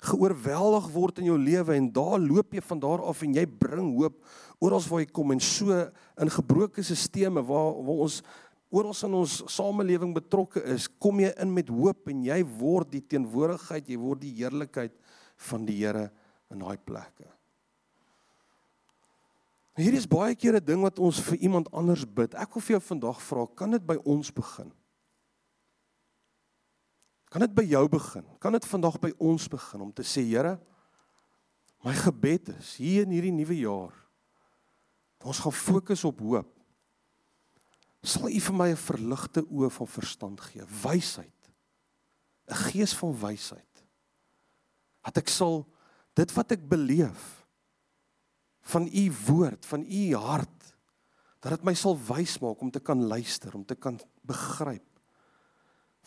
geoorweldig 0.02 0.88
word 0.92 1.20
in 1.22 1.30
jou 1.30 1.38
lewe 1.38 1.76
en 1.78 1.90
daar 1.94 2.18
loop 2.18 2.54
jy 2.54 2.62
van 2.66 2.80
daar 2.82 3.02
af 3.06 3.22
en 3.22 3.34
jy 3.34 3.44
bring 3.46 3.92
hoop 3.96 4.18
oral 4.62 4.82
waar 4.88 5.04
jy 5.04 5.10
kom 5.14 5.34
en 5.34 5.40
so 5.40 5.70
in 5.72 6.30
gebroke 6.30 6.82
stelsels 6.82 7.46
waar 7.46 7.76
waar 7.86 8.06
ons 8.08 8.22
oral 8.72 8.96
in 9.04 9.18
ons 9.20 9.34
samelewing 9.52 10.14
betrokke 10.16 10.62
is, 10.72 10.88
kom 10.88 11.20
jy 11.20 11.30
in 11.44 11.52
met 11.52 11.68
hoop 11.68 12.08
en 12.08 12.24
jy 12.24 12.38
word 12.56 12.94
die 12.94 13.04
teenwoordigheid, 13.04 13.90
jy 13.92 14.00
word 14.00 14.22
die 14.24 14.32
heerlikheid 14.38 14.94
van 15.50 15.66
die 15.68 15.76
Here 15.82 16.08
in 16.52 16.64
daai 16.64 16.78
plekke. 16.80 17.28
Hier 19.76 19.96
is 19.96 20.08
baie 20.08 20.34
keer 20.36 20.56
'n 20.56 20.64
ding 20.64 20.82
wat 20.82 20.98
ons 20.98 21.20
vir 21.20 21.36
iemand 21.40 21.68
anders 21.72 22.04
bid. 22.04 22.34
Ek 22.34 22.54
wil 22.54 22.62
vir 22.62 22.76
jou 22.76 22.80
vandag 22.80 23.20
vra, 23.20 23.46
kan 23.56 23.70
dit 23.70 23.86
by 23.86 23.96
ons 24.04 24.30
begin? 24.30 24.72
Kan 27.32 27.40
dit 27.46 27.54
by 27.56 27.64
jou 27.64 27.86
begin? 27.88 28.24
Kan 28.38 28.52
dit 28.52 28.68
vandag 28.68 28.98
by 29.00 29.10
ons 29.16 29.48
begin 29.48 29.80
om 29.80 29.92
te 29.92 30.04
sê, 30.04 30.20
Here, 30.28 30.58
my 31.82 31.94
gebed 31.96 32.52
is 32.58 32.76
hier 32.76 33.06
in 33.06 33.14
hierdie 33.16 33.32
nuwe 33.32 33.56
jaar. 33.56 33.94
Ons 35.24 35.40
gaan 35.40 35.54
fokus 35.54 36.04
op 36.04 36.20
hoop 36.20 36.50
sal 38.02 38.26
U 38.26 38.40
vir 38.42 38.56
my 38.58 38.68
'n 38.72 38.76
verligte 38.82 39.44
oë 39.46 39.70
van 39.70 39.86
verstand 39.86 40.40
gee, 40.40 40.64
wysheid. 40.82 41.40
'n 42.50 42.54
Gees 42.54 42.92
van 42.98 43.14
wysheid. 43.14 43.84
Dat 45.04 45.18
ek 45.18 45.28
sal 45.28 45.66
dit 46.14 46.32
wat 46.34 46.52
ek 46.52 46.68
beleef 46.68 47.46
van 48.62 48.86
U 48.86 49.12
woord, 49.26 49.64
van 49.66 49.86
U 49.86 50.14
hart, 50.14 50.74
dat 51.40 51.52
dit 51.52 51.64
my 51.64 51.74
sal 51.74 51.96
wys 51.96 52.38
maak 52.40 52.60
om 52.60 52.70
te 52.70 52.80
kan 52.80 53.06
luister, 53.06 53.54
om 53.54 53.64
te 53.64 53.74
kan 53.74 54.00
begryp 54.22 54.91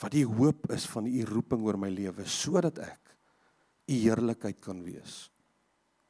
wat 0.02 0.12
die 0.16 0.26
hoop 0.28 0.70
is 0.76 0.88
van 0.92 1.08
U 1.08 1.24
roeping 1.30 1.64
oor 1.64 1.80
my 1.80 1.90
lewe 1.94 2.26
sodat 2.28 2.82
ek 2.84 3.16
U 3.86 3.94
heerlikheid 3.94 4.60
kan 4.64 4.82
wees 4.84 5.30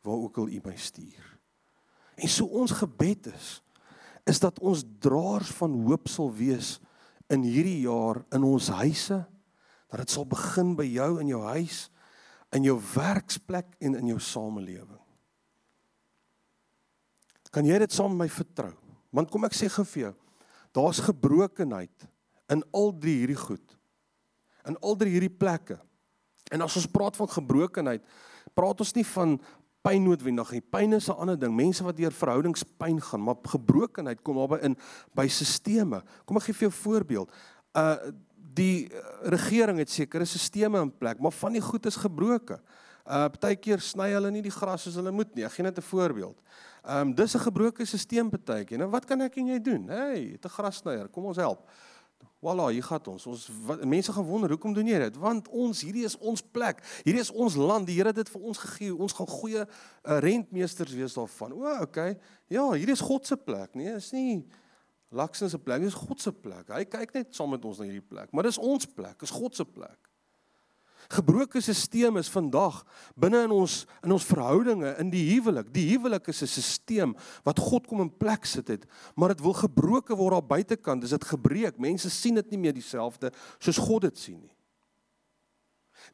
waar 0.06 0.22
ook 0.22 0.38
al 0.38 0.52
U 0.54 0.60
my 0.64 0.76
stuur. 0.78 1.26
En 2.16 2.30
so 2.32 2.46
ons 2.46 2.72
gebed 2.72 3.32
is 3.34 3.60
is 4.26 4.40
dat 4.42 4.58
ons 4.60 4.82
draers 5.00 5.52
van 5.60 5.74
hoop 5.86 6.10
sal 6.10 6.32
wees 6.34 6.80
in 7.30 7.46
hierdie 7.46 7.84
jaar 7.86 8.24
in 8.34 8.46
ons 8.46 8.72
huise 8.74 9.20
dat 9.90 10.02
dit 10.02 10.14
sal 10.14 10.26
begin 10.30 10.74
by 10.78 10.86
jou 10.90 11.12
in 11.22 11.30
jou 11.30 11.42
huis 11.46 11.86
in 12.56 12.66
jou 12.66 12.76
werksplek 12.96 13.76
en 13.86 13.98
in 14.00 14.14
jou 14.14 14.20
samelewing 14.22 15.02
kan 17.54 17.70
jy 17.70 17.78
dit 17.86 17.94
saam 17.94 18.14
met 18.14 18.26
my 18.26 18.30
vertrou 18.34 18.74
want 19.16 19.32
kom 19.32 19.46
ek 19.48 19.58
sê 19.58 19.70
gou 19.72 19.86
vir 19.94 20.08
jou 20.08 20.14
daar's 20.76 21.02
gebrokenheid 21.06 22.10
in 22.50 22.64
al 22.72 22.98
drie 22.98 23.18
hierdie 23.24 23.40
goed 23.40 23.78
in 24.66 24.78
al 24.82 24.96
drie 24.96 25.12
hierdie 25.12 25.38
plekke 25.38 25.80
en 26.52 26.62
as 26.62 26.76
ons 26.76 26.88
praat 26.88 27.16
van 27.16 27.28
gebrokenheid 27.28 28.04
praat 28.54 28.80
ons 28.80 28.94
nie 28.96 29.06
van 29.06 29.40
pyn 29.86 30.06
noodwendig 30.06 30.56
nie. 30.56 30.62
Pyn 30.62 30.98
is 30.98 31.10
'n 31.10 31.20
ander 31.22 31.40
ding. 31.40 31.54
Mense 31.56 31.84
wat 31.84 31.98
deur 31.98 32.12
verhoudingspyn 32.12 33.02
gaan, 33.02 33.24
maar 33.24 33.36
gebrokenheid 33.44 34.22
kom 34.24 34.36
daarby 34.36 34.64
in 34.64 34.78
by 35.14 35.28
sisteme. 35.28 36.04
Kom 36.26 36.38
ek 36.38 36.44
gee 36.44 36.54
vir 36.54 36.70
jou 36.70 36.72
'n 36.72 36.84
voorbeeld. 36.84 37.32
Uh 37.74 37.98
die 38.56 38.90
regering 39.22 39.78
het 39.80 39.90
sekere 39.90 40.26
sisteme 40.26 40.80
in 40.80 40.98
plek, 40.98 41.20
maar 41.20 41.32
van 41.32 41.52
die 41.52 41.62
goed 41.62 41.86
is 41.86 41.96
gebroke. 41.96 42.60
Uh 43.06 43.28
partykeer 43.28 43.80
sny 43.80 44.12
hulle 44.12 44.32
nie 44.32 44.42
die 44.42 44.52
gras 44.52 44.84
soos 44.84 44.96
hulle 44.96 45.12
moet 45.12 45.36
nie. 45.36 45.44
Ek 45.44 45.52
gee 45.52 45.64
net 45.64 45.78
'n 45.78 45.82
voorbeeld. 45.82 46.42
Um 46.84 47.14
dis 47.14 47.36
'n 47.36 47.40
gebroke 47.40 47.86
stelsel 47.86 48.30
partykeer. 48.30 48.78
Nou 48.78 48.90
wat 48.90 49.06
kan 49.06 49.22
ek 49.22 49.38
en 49.38 49.48
jy 49.48 49.60
doen? 49.60 49.88
Hey, 49.88 50.38
'n 50.42 50.50
grassnyer, 50.50 51.10
kom 51.10 51.26
ons 51.26 51.38
help. 51.38 51.70
Voilà, 52.46 52.68
hier 52.70 52.86
gaan 52.86 53.08
ons. 53.10 53.26
Ons 53.32 53.46
wat, 53.66 53.82
mense 53.90 54.14
gaan 54.14 54.28
wonder 54.28 54.52
hoekom 54.54 54.74
doen 54.76 54.86
jy 54.86 55.00
dit? 55.08 55.16
Want 55.18 55.48
ons 55.50 55.82
hierdie 55.82 56.06
is 56.06 56.18
ons 56.22 56.44
plek. 56.54 56.84
Hierdie 57.08 57.24
is 57.24 57.32
ons 57.34 57.56
land. 57.58 57.88
Die 57.90 57.96
Here 57.98 58.12
het 58.14 58.20
dit 58.20 58.30
vir 58.30 58.44
ons 58.52 58.62
gegee. 58.62 58.92
Ons 58.94 59.16
gaan 59.18 59.32
goeie 59.32 59.64
uh, 59.64 60.20
rentmeesters 60.22 60.94
wees 60.94 61.18
daarvan. 61.18 61.56
O, 61.58 61.74
okay. 61.88 62.14
Ja, 62.54 62.68
hierdie 62.76 62.94
is 62.94 63.02
God 63.02 63.26
se 63.26 63.38
plek, 63.40 63.74
nee, 63.74 63.96
is 63.98 64.12
nie 64.14 64.44
Laksens 65.16 65.54
se 65.54 65.60
plek, 65.62 65.84
dis 65.86 65.96
God 65.96 66.22
se 66.22 66.34
plek. 66.34 66.70
Hy 66.74 66.84
kyk 66.90 67.14
net 67.16 67.36
saam 67.38 67.54
met 67.54 67.66
ons 67.66 67.80
na 67.80 67.88
hierdie 67.88 68.04
plek, 68.04 68.34
maar 68.36 68.48
dis 68.48 68.60
ons 68.60 68.88
plek, 68.98 69.22
is 69.24 69.34
God 69.34 69.56
se 69.56 69.66
plek. 69.66 69.98
Gebroke 71.10 71.62
stelsel 71.62 72.18
is 72.18 72.30
vandag 72.30 72.84
binne 73.16 73.44
in 73.46 73.52
ons 73.52 73.86
in 74.04 74.12
ons 74.12 74.26
verhoudinge 74.26 74.96
in 75.02 75.10
die 75.10 75.24
huwelik. 75.34 75.74
Die 75.74 75.90
huwelik 75.92 76.28
is 76.28 76.42
'n 76.42 76.48
stelsel 76.48 77.16
wat 77.44 77.60
God 77.60 77.88
kom 77.88 78.02
in 78.02 78.18
plek 78.18 78.46
sit 78.46 78.68
het, 78.68 78.86
maar 79.16 79.30
dit 79.30 79.42
wil 79.42 79.54
gebroke 79.54 80.16
word 80.16 80.36
aan 80.36 80.48
buitekant. 80.48 81.02
Dis 81.02 81.10
dit 81.10 81.24
gebreek. 81.24 81.80
Mense 81.80 82.10
sien 82.10 82.36
dit 82.36 82.52
nie 82.52 82.60
meer 82.60 82.74
dieselfde 82.74 83.32
soos 83.60 83.78
God 83.78 84.02
dit 84.02 84.18
sien 84.18 84.42
nie. 84.42 84.56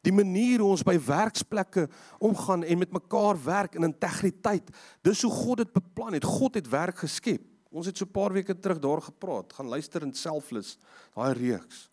Die 0.00 0.12
manier 0.12 0.62
hoe 0.62 0.70
ons 0.70 0.84
by 0.86 0.96
werksplekke 0.98 1.88
omgaan 2.18 2.64
en 2.64 2.78
met 2.78 2.92
mekaar 2.92 3.36
werk 3.44 3.74
in 3.74 3.84
integriteit, 3.84 4.70
dis 5.02 5.22
hoe 5.22 5.30
God 5.30 5.56
dit 5.56 5.72
beplan 5.72 6.12
het. 6.12 6.24
God 6.24 6.54
het 6.54 6.68
werk 6.68 7.04
geskep. 7.04 7.42
Ons 7.72 7.86
het 7.86 7.96
so 7.96 8.04
'n 8.04 8.12
paar 8.12 8.32
weke 8.32 8.58
terug 8.58 8.78
daar 8.78 9.02
gepraat. 9.02 9.52
Gaan 9.52 9.68
luister 9.68 10.02
in 10.02 10.12
Selfless, 10.12 10.78
daai 11.14 11.32
reeks. 11.32 11.91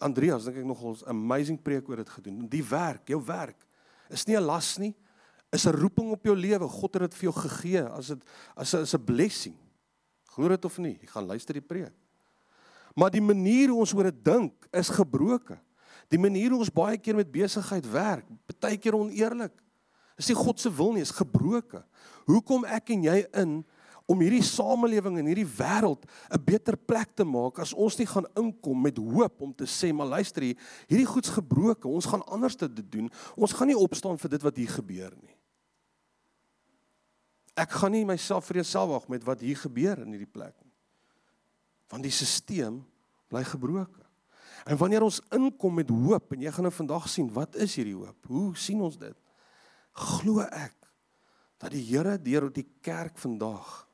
Andreas 0.00 0.44
dink 0.44 0.56
ek 0.56 0.64
nogal 0.64 0.96
'n 0.96 1.08
amazing 1.08 1.62
preek 1.62 1.88
oor 1.88 1.96
dit 1.96 2.08
gedoen. 2.08 2.48
Die 2.48 2.64
werk, 2.64 3.08
jou 3.08 3.22
werk 3.24 3.66
is 4.08 4.26
nie 4.26 4.36
'n 4.36 4.44
las 4.44 4.78
nie. 4.78 4.94
is 5.50 5.66
'n 5.66 5.74
roeping 5.74 6.10
op 6.10 6.24
jou 6.24 6.36
lewe. 6.36 6.68
God 6.68 6.94
het 6.94 7.02
dit 7.02 7.14
vir 7.14 7.30
jou 7.30 7.42
gegee 7.42 7.82
as 7.82 8.06
dit 8.06 8.22
as 8.56 8.74
'n 8.74 8.80
as 8.80 8.94
'n 8.94 9.04
blessing. 9.04 9.56
Glo 10.24 10.48
dit 10.48 10.64
of 10.64 10.78
nie, 10.78 10.98
jy 11.00 11.06
gaan 11.06 11.26
luister 11.26 11.54
die 11.54 11.62
preek. 11.62 11.92
Maar 12.94 13.10
die 13.10 13.20
manier 13.22 13.68
hoe 13.68 13.78
ons 13.78 13.94
oor 13.94 14.04
dit 14.04 14.24
dink 14.24 14.68
is 14.70 14.88
gebroken. 14.88 15.60
Die 16.08 16.18
manier 16.18 16.50
hoe 16.50 16.58
ons 16.58 16.70
baie 16.70 16.98
keer 16.98 17.14
met 17.14 17.30
besigheid 17.30 17.90
werk, 17.90 18.26
baie 18.60 18.76
keer 18.76 18.94
oneerlik. 18.94 19.52
Dis 20.16 20.28
nie 20.28 20.36
God 20.36 20.60
se 20.60 20.74
wil 20.74 20.92
nie, 20.92 21.02
is 21.02 21.10
gebroken. 21.10 21.84
Hoe 22.26 22.42
kom 22.42 22.64
ek 22.64 22.90
en 22.90 23.02
jy 23.02 23.26
in 23.32 23.64
om 24.10 24.22
hierdie 24.24 24.42
samelewing 24.42 25.20
en 25.20 25.28
hierdie 25.30 25.46
wêreld 25.46 26.02
'n 26.34 26.44
beter 26.44 26.76
plek 26.76 27.14
te 27.14 27.24
maak 27.24 27.58
as 27.62 27.72
ons 27.72 27.96
nie 27.98 28.06
gaan 28.06 28.26
inkom 28.34 28.80
met 28.82 28.96
hoop 28.96 29.40
om 29.40 29.54
te 29.54 29.66
sê 29.66 29.92
maar 29.94 30.06
luister 30.06 30.42
hier, 30.42 30.58
hierdie 30.88 31.06
goeds 31.06 31.30
gebroken, 31.30 31.90
ons 31.90 32.06
gaan 32.06 32.24
anders 32.26 32.56
dit 32.56 32.92
doen. 32.92 33.10
Ons 33.36 33.52
gaan 33.52 33.66
nie 33.66 33.78
opstaan 33.78 34.18
vir 34.18 34.30
dit 34.30 34.42
wat 34.42 34.56
hier 34.56 34.68
gebeur 34.68 35.14
nie. 35.22 35.36
Ek 37.54 37.70
gaan 37.70 37.92
nie 37.92 38.04
myself 38.04 38.46
vir 38.46 38.56
jouself 38.62 38.90
wag 38.90 39.08
met 39.08 39.24
wat 39.24 39.40
hier 39.40 39.56
gebeur 39.56 39.98
in 39.98 40.10
hierdie 40.10 40.32
plek 40.32 40.54
nie. 40.64 40.74
Want 41.88 42.02
die 42.02 42.12
stelsel 42.12 42.82
bly 43.28 43.44
gebroken. 43.44 44.06
En 44.66 44.76
wanneer 44.76 45.02
ons 45.02 45.20
inkom 45.30 45.74
met 45.74 45.88
hoop 45.88 46.32
en 46.32 46.40
jy 46.40 46.50
gaan 46.50 46.66
nou 46.66 46.74
vandag 46.74 47.08
sien 47.08 47.30
wat 47.32 47.56
is 47.56 47.76
hierdie 47.76 47.96
hoop? 47.96 48.26
Hoe 48.26 48.56
sien 48.56 48.80
ons 48.80 48.98
dit? 48.98 49.16
Glo 49.92 50.40
ek 50.40 50.76
dat 51.60 51.70
die 51.70 51.84
Here 51.84 52.18
deur 52.18 52.50
die 52.50 52.66
kerk 52.80 53.18
vandag 53.18 53.89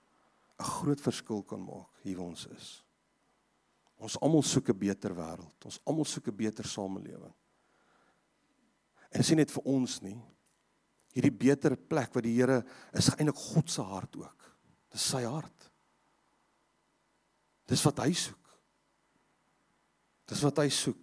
'n 0.58 0.64
groot 0.64 1.00
verskil 1.00 1.42
kan 1.42 1.60
maak 1.60 1.90
hier 2.02 2.16
waar 2.16 2.32
ons 2.32 2.46
is. 2.46 2.84
Ons 3.96 4.18
almal 4.20 4.42
soek 4.42 4.68
'n 4.70 4.78
beter 4.78 5.14
wêreld. 5.14 5.64
Ons 5.64 5.80
almal 5.84 6.04
soek 6.04 6.28
'n 6.28 6.36
beter 6.36 6.64
samelewing. 6.64 7.34
En 9.10 9.24
sien 9.24 9.36
net 9.36 9.50
vir 9.50 9.62
ons 9.64 10.02
nie, 10.02 10.18
hierdie 11.14 11.32
beter 11.32 11.76
plek 11.76 12.14
wat 12.14 12.24
die 12.24 12.34
Here 12.34 12.64
is 12.92 13.08
eintlik 13.16 13.36
God 13.36 13.70
se 13.70 13.82
hart 13.82 14.16
ook. 14.16 14.56
Dis 14.90 15.10
sy 15.10 15.22
hart. 15.24 15.70
Dis 17.66 17.82
wat 17.82 17.98
hy 17.98 18.12
soek. 18.12 18.58
Dis 20.26 20.42
wat 20.42 20.58
hy 20.58 20.68
soek. 20.68 20.98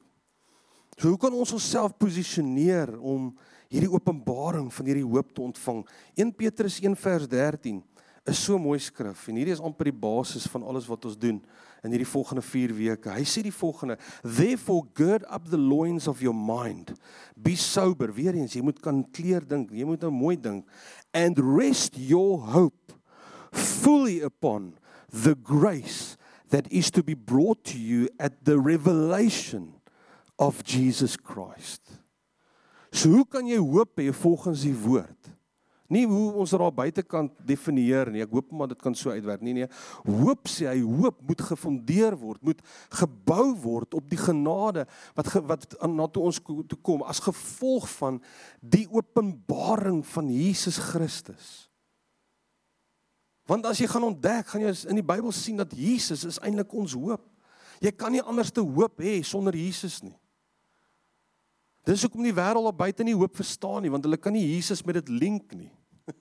So 0.98 1.10
hoe 1.10 1.18
kan 1.18 1.34
ons 1.34 1.54
onsself 1.56 1.98
posisioneer 1.98 2.94
om 3.00 3.32
hierdie 3.72 3.89
openbaring 3.89 4.70
van 4.74 4.86
hierdie 4.86 5.08
hoop 5.08 5.34
te 5.34 5.42
ontvang? 5.42 5.82
1 6.16 6.34
Petrus 6.38 6.80
1 6.80 6.96
vers 6.96 7.28
13 7.28 7.82
is 8.30 8.40
so 8.40 8.58
mooi 8.62 8.80
skrif 8.80 9.28
en 9.28 9.38
hierdie 9.40 9.56
is 9.56 9.62
amper 9.64 9.90
die 9.90 10.00
basis 10.04 10.46
van 10.52 10.64
alles 10.64 10.88
wat 10.88 11.06
ons 11.10 11.18
doen 11.20 11.42
in 11.84 11.92
hierdie 11.92 12.08
volgende 12.08 12.42
4 12.46 12.72
weke. 12.78 13.12
Hy 13.12 13.26
sê 13.28 13.44
die 13.44 13.52
volgende: 13.52 13.98
Therefore 14.24 14.88
gird 14.96 15.26
up 15.28 15.50
the 15.52 15.60
loins 15.60 16.08
of 16.08 16.22
your 16.24 16.36
mind. 16.36 16.94
Be 17.36 17.58
sober. 17.60 18.14
Weer 18.16 18.38
eens, 18.40 18.56
jy 18.56 18.64
moet 18.64 18.80
kan 18.84 19.04
kleer 19.12 19.44
dink. 19.44 19.74
Jy 19.76 19.88
moet 19.88 20.06
nou 20.06 20.14
mooi 20.16 20.38
dink 20.40 20.64
and 21.14 21.38
rest 21.38 22.00
your 22.00 22.40
hope 22.54 22.96
fully 23.52 24.22
upon 24.24 24.74
the 25.12 25.36
grace 25.36 26.18
that 26.50 26.66
is 26.72 26.90
to 26.92 27.04
be 27.04 27.14
brought 27.14 27.64
to 27.66 27.78
you 27.78 28.08
at 28.20 28.46
the 28.46 28.58
revelation 28.58 29.74
of 30.40 30.64
Jesus 30.64 31.18
Christ. 31.18 32.00
So 32.94 33.10
hoe 33.10 33.26
kan 33.26 33.48
jy 33.50 33.60
hoop 33.60 33.98
hê 34.00 34.12
volgens 34.14 34.64
die 34.66 34.76
woord? 34.78 35.34
Nie 35.91 36.06
hoe 36.08 36.32
ons 36.39 36.54
daar 36.56 36.72
buitekant 36.74 37.34
definieer 37.43 38.12
nie. 38.12 38.24
Ek 38.24 38.32
hoop 38.32 38.54
maar 38.56 38.69
dit 38.72 38.80
kan 38.82 38.96
so 38.96 39.12
uitwerk. 39.12 39.43
Nee 39.43 39.58
nee. 39.58 39.67
Hoop 40.08 40.48
sê 40.48 40.69
hy 40.69 40.80
hoop 40.80 41.19
moet 41.28 41.43
gefondeer 41.43 42.15
word, 42.19 42.39
moet 42.41 42.63
gebou 43.02 43.52
word 43.65 43.98
op 43.98 44.08
die 44.10 44.19
genade 44.19 44.88
wat 45.17 45.34
ge, 45.34 45.43
wat 45.50 45.67
na 45.91 46.08
toe 46.08 46.24
ons 46.30 46.39
toe 46.39 46.80
kom 46.82 47.04
as 47.04 47.22
gevolg 47.24 47.89
van 47.98 48.22
die 48.62 48.86
openbaring 48.91 50.02
van 50.13 50.32
Jesus 50.32 50.80
Christus. 50.91 51.52
Want 53.50 53.67
as 53.67 53.82
jy 53.82 53.89
gaan 53.91 54.08
ontdek, 54.08 54.48
gaan 54.54 54.63
jy 54.63 54.72
in 54.88 55.02
die 55.02 55.06
Bybel 55.06 55.34
sien 55.36 55.60
dat 55.60 55.74
Jesus 55.76 56.24
is 56.24 56.39
eintlik 56.39 56.72
ons 56.72 56.96
hoop. 56.96 57.26
Jy 57.84 57.91
kan 57.91 58.13
nie 58.15 58.24
anders 58.24 58.54
te 58.56 58.63
hoop 58.63 59.02
hê 59.04 59.17
sonder 59.28 59.56
Jesus 59.58 60.00
nie. 60.06 60.15
Dis 61.84 62.06
hoekom 62.06 62.24
die 62.24 62.36
wêreld 62.36 62.69
op 62.69 62.78
buite 62.80 63.04
nie 63.04 63.15
hoop 63.15 63.36
verstaan 63.36 63.84
nie, 63.84 63.91
want 63.91 64.06
hulle 64.08 64.19
kan 64.19 64.36
nie 64.36 64.46
Jesus 64.54 64.84
met 64.88 65.02
dit 65.02 65.10
link 65.12 65.52
nie. 65.58 65.72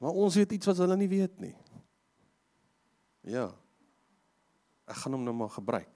maar 0.00 0.16
ons 0.18 0.34
weet 0.34 0.56
iets 0.56 0.70
wat 0.70 0.80
hulle 0.82 0.96
nie 0.98 1.10
weet 1.10 1.36
nie. 1.42 1.54
Ja. 3.30 3.52
Ek 4.90 4.98
gaan 5.00 5.14
hom 5.16 5.22
nou 5.24 5.34
maar 5.36 5.52
gebruik. 5.54 5.92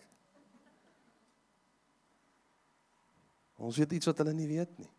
Ons 3.58 3.80
weet 3.82 3.96
iets 3.98 4.06
wat 4.06 4.22
hulle 4.22 4.36
nie 4.36 4.46
weet 4.48 4.78
nie. 4.78 4.90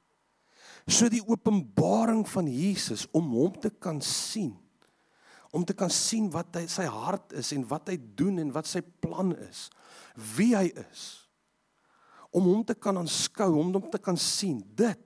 So 0.89 1.07
die 1.12 1.23
openbaring 1.23 2.25
van 2.27 2.49
Jesus 2.51 3.05
om 3.15 3.31
hom 3.31 3.55
te 3.55 3.71
kan 3.71 4.01
sien. 4.03 4.51
Om 5.55 5.63
te 5.65 5.73
kan 5.73 5.89
sien 5.89 6.27
wat 6.33 6.59
hy 6.59 6.65
sy 6.69 6.85
hart 6.91 7.33
is 7.39 7.53
en 7.55 7.63
wat 7.71 7.89
hy 7.89 7.97
doen 8.19 8.38
en 8.43 8.51
wat 8.53 8.67
sy 8.69 8.83
plan 9.01 9.31
is. 9.47 9.69
Wie 10.35 10.51
hy 10.57 10.67
is. 10.83 11.28
Om 12.29 12.45
hom 12.45 12.63
te 12.65 12.75
kan 12.77 12.97
aanskou, 12.99 13.51
om 13.57 13.73
hom 13.73 13.89
te 13.89 14.01
kan 14.01 14.17
sien. 14.17 14.61
Dit 14.75 15.01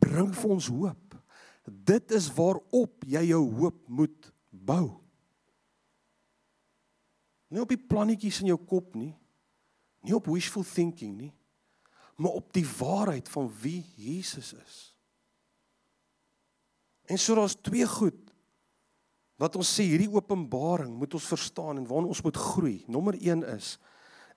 bring 0.00 0.32
vir 0.34 0.54
ons 0.56 0.68
hoop. 0.72 1.16
Dit 1.64 2.12
is 2.12 2.28
waarop 2.34 3.06
jy 3.08 3.22
jou 3.30 3.42
hoop 3.60 3.78
moet 3.88 4.32
bou. 4.50 4.88
Nie 7.48 7.62
op 7.62 7.70
die 7.70 7.80
plannetjies 7.80 8.42
in 8.42 8.50
jou 8.50 8.58
kop 8.58 8.96
nie. 8.98 9.12
Nie 10.04 10.16
op 10.16 10.28
wishful 10.28 10.66
thinking 10.66 11.14
nie. 11.16 11.32
Maar 12.18 12.40
op 12.40 12.50
die 12.54 12.66
waarheid 12.66 13.28
van 13.30 13.48
wie 13.62 13.80
Jesus 13.96 14.52
is. 14.58 14.76
En 17.04 17.18
so 17.18 17.34
daar's 17.34 17.56
twee 17.60 17.86
goed 17.86 18.20
wat 19.40 19.56
ons 19.58 19.70
sê 19.76 19.84
hierdie 19.88 20.10
openbaring 20.12 20.92
moet 20.94 21.14
ons 21.16 21.26
verstaan 21.26 21.80
en 21.80 21.88
waarna 21.88 22.12
ons 22.14 22.22
moet 22.22 22.38
groei. 22.38 22.76
Nommer 22.86 23.16
1 23.18 23.42
is 23.56 23.74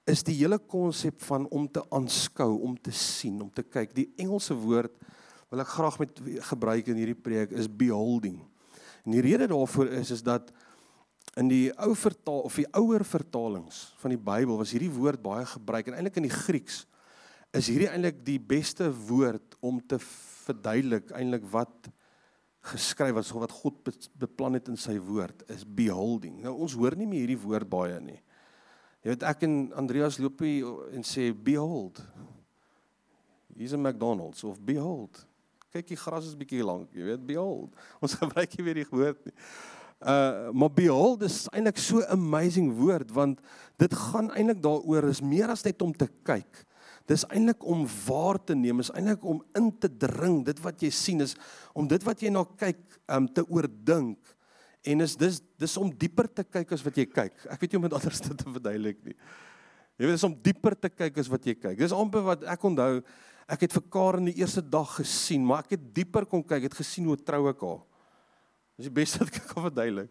is 0.08 0.24
die 0.24 0.38
hele 0.39 0.58
konsep 0.58 1.20
van 1.28 1.48
om 1.52 1.67
te 1.67 1.84
aanskou, 1.91 2.50
om 2.63 2.78
te 2.80 2.93
sien, 2.96 3.41
om 3.43 3.50
te 3.52 3.63
kyk. 3.63 3.91
Die 3.96 4.08
Engelse 4.24 4.56
woord 4.56 4.96
wil 5.52 5.63
ek 5.63 5.74
graag 5.74 5.98
met 6.00 6.22
gebruik 6.50 6.88
in 6.91 7.00
hierdie 7.00 7.20
preek 7.20 7.52
is 7.56 7.67
beholding. 7.67 8.39
En 9.06 9.15
die 9.15 9.24
rede 9.24 9.50
daarvoor 9.52 9.91
is 10.00 10.12
is 10.15 10.24
dat 10.24 10.52
in 11.39 11.52
die 11.52 11.70
ou 11.84 11.93
vertaal 11.96 12.41
of 12.48 12.56
die 12.58 12.67
ouer 12.76 13.04
vertalings 13.06 13.84
van 14.02 14.15
die 14.15 14.20
Bybel 14.20 14.58
was 14.60 14.74
hierdie 14.74 14.91
woord 14.91 15.22
baie 15.24 15.46
gebruik 15.48 15.89
en 15.89 16.00
eintlik 16.00 16.20
in 16.20 16.28
die 16.28 16.34
Grieks 16.34 16.86
is 17.56 17.70
hierdie 17.72 17.89
eintlik 17.91 18.24
die 18.26 18.39
beste 18.39 18.89
woord 19.08 19.56
om 19.63 19.80
te 19.80 20.00
verduidelik 20.02 21.13
eintlik 21.15 21.46
wat 21.52 21.91
geskryf 22.67 23.15
was 23.15 23.32
of 23.32 23.46
wat 23.46 23.56
God 23.56 23.91
beplan 24.20 24.58
het 24.58 24.67
in 24.72 24.80
sy 24.80 24.98
woord 25.00 25.46
is 25.54 25.63
beholding. 25.63 26.41
Nou 26.43 26.58
ons 26.65 26.76
hoor 26.76 26.98
nie 27.00 27.08
meer 27.08 27.24
hierdie 27.24 27.39
woord 27.39 27.70
baie 27.72 28.00
nie. 28.04 28.20
Jy 29.02 29.14
weet 29.14 29.24
ek 29.24 29.44
en 29.48 29.74
Andreas 29.78 30.18
loop 30.18 30.40
hier 30.40 30.92
en 30.94 31.04
sê 31.04 31.32
behold. 31.32 32.02
Hier's 33.56 33.74
'n 33.74 33.82
McDonald's 33.82 34.44
of 34.44 34.60
behold 34.62 35.28
kyk 35.78 35.94
die 35.94 36.00
gras 36.00 36.28
is 36.28 36.38
bietjie 36.38 36.66
lank, 36.66 36.92
jy 36.96 37.12
weet, 37.12 37.26
behold. 37.28 37.74
Ons 38.04 38.18
gebruik 38.20 38.56
nie 38.58 38.68
weer 38.68 38.82
die 38.82 38.88
woord 38.92 39.28
nie. 39.30 39.36
Uh 39.98 40.54
maar 40.54 40.70
behold 40.70 41.24
is 41.26 41.48
eintlik 41.50 41.80
so 41.82 42.04
amazing 42.14 42.68
woord 42.78 43.10
want 43.16 43.40
dit 43.82 43.94
gaan 43.98 44.28
eintlik 44.38 44.60
daaroor 44.62 45.08
is 45.10 45.24
meer 45.26 45.50
as 45.50 45.66
net 45.66 45.82
om 45.82 45.94
te 45.94 46.06
kyk. 46.28 46.62
Dis 47.10 47.26
eintlik 47.34 47.66
om 47.66 47.82
waar 48.06 48.38
te 48.38 48.54
neem, 48.54 48.84
is 48.84 48.92
eintlik 48.94 49.26
om 49.26 49.42
in 49.58 49.72
te 49.74 49.90
dring. 49.90 50.44
Dit 50.46 50.62
wat 50.62 50.86
jy 50.86 50.92
sien 50.94 51.26
is 51.26 51.34
om 51.74 51.90
dit 51.90 52.06
wat 52.06 52.22
jy 52.22 52.30
na 52.34 52.46
kyk 52.62 52.84
um 53.18 53.26
te 53.26 53.46
oordink 53.50 54.37
en 54.88 55.06
is 55.06 55.15
dis 55.19 55.41
dis 55.60 55.78
om 55.82 55.91
dieper 55.91 56.30
te 56.32 56.45
kyk 56.47 56.73
as 56.76 56.84
wat 56.86 56.97
jy 56.97 57.06
kyk. 57.10 57.45
Ek 57.52 57.62
weet 57.62 57.73
nie 57.73 57.80
om 57.82 57.88
dit 57.88 57.95
anders 58.00 58.23
te 58.23 58.36
verduidelik 58.39 59.00
nie. 59.06 59.15
Jy 59.97 60.06
weet 60.06 60.19
dis 60.19 60.28
om 60.28 60.36
dieper 60.45 60.78
te 60.78 60.91
kyk 60.93 61.17
as 61.23 61.32
wat 61.32 61.47
jy 61.50 61.58
kyk. 61.58 61.80
Dis 61.80 61.95
amper 61.95 62.26
wat 62.26 62.45
ek 62.47 62.69
onthou 62.69 63.02
Ek 63.47 63.62
het 63.63 63.71
vir 63.78 63.84
Karen 63.88 64.26
die 64.28 64.36
eerste 64.41 64.60
dag 64.60 64.89
gesien, 64.97 65.45
maar 65.47 65.63
ek 65.63 65.78
het 65.78 65.84
dieper 65.95 66.26
kon 66.28 66.41
kyk, 66.43 66.65
het 66.67 66.73
gesien 66.76 67.06
hoe 67.08 67.15
trou 67.15 67.45
ek 67.47 67.62
haar. 67.63 67.80
Dis 68.76 68.89
die 68.89 68.95
beste 68.97 69.19
wat 69.23 69.32
ek 69.32 69.45
kan 69.47 69.63
verduidelik. 69.69 70.10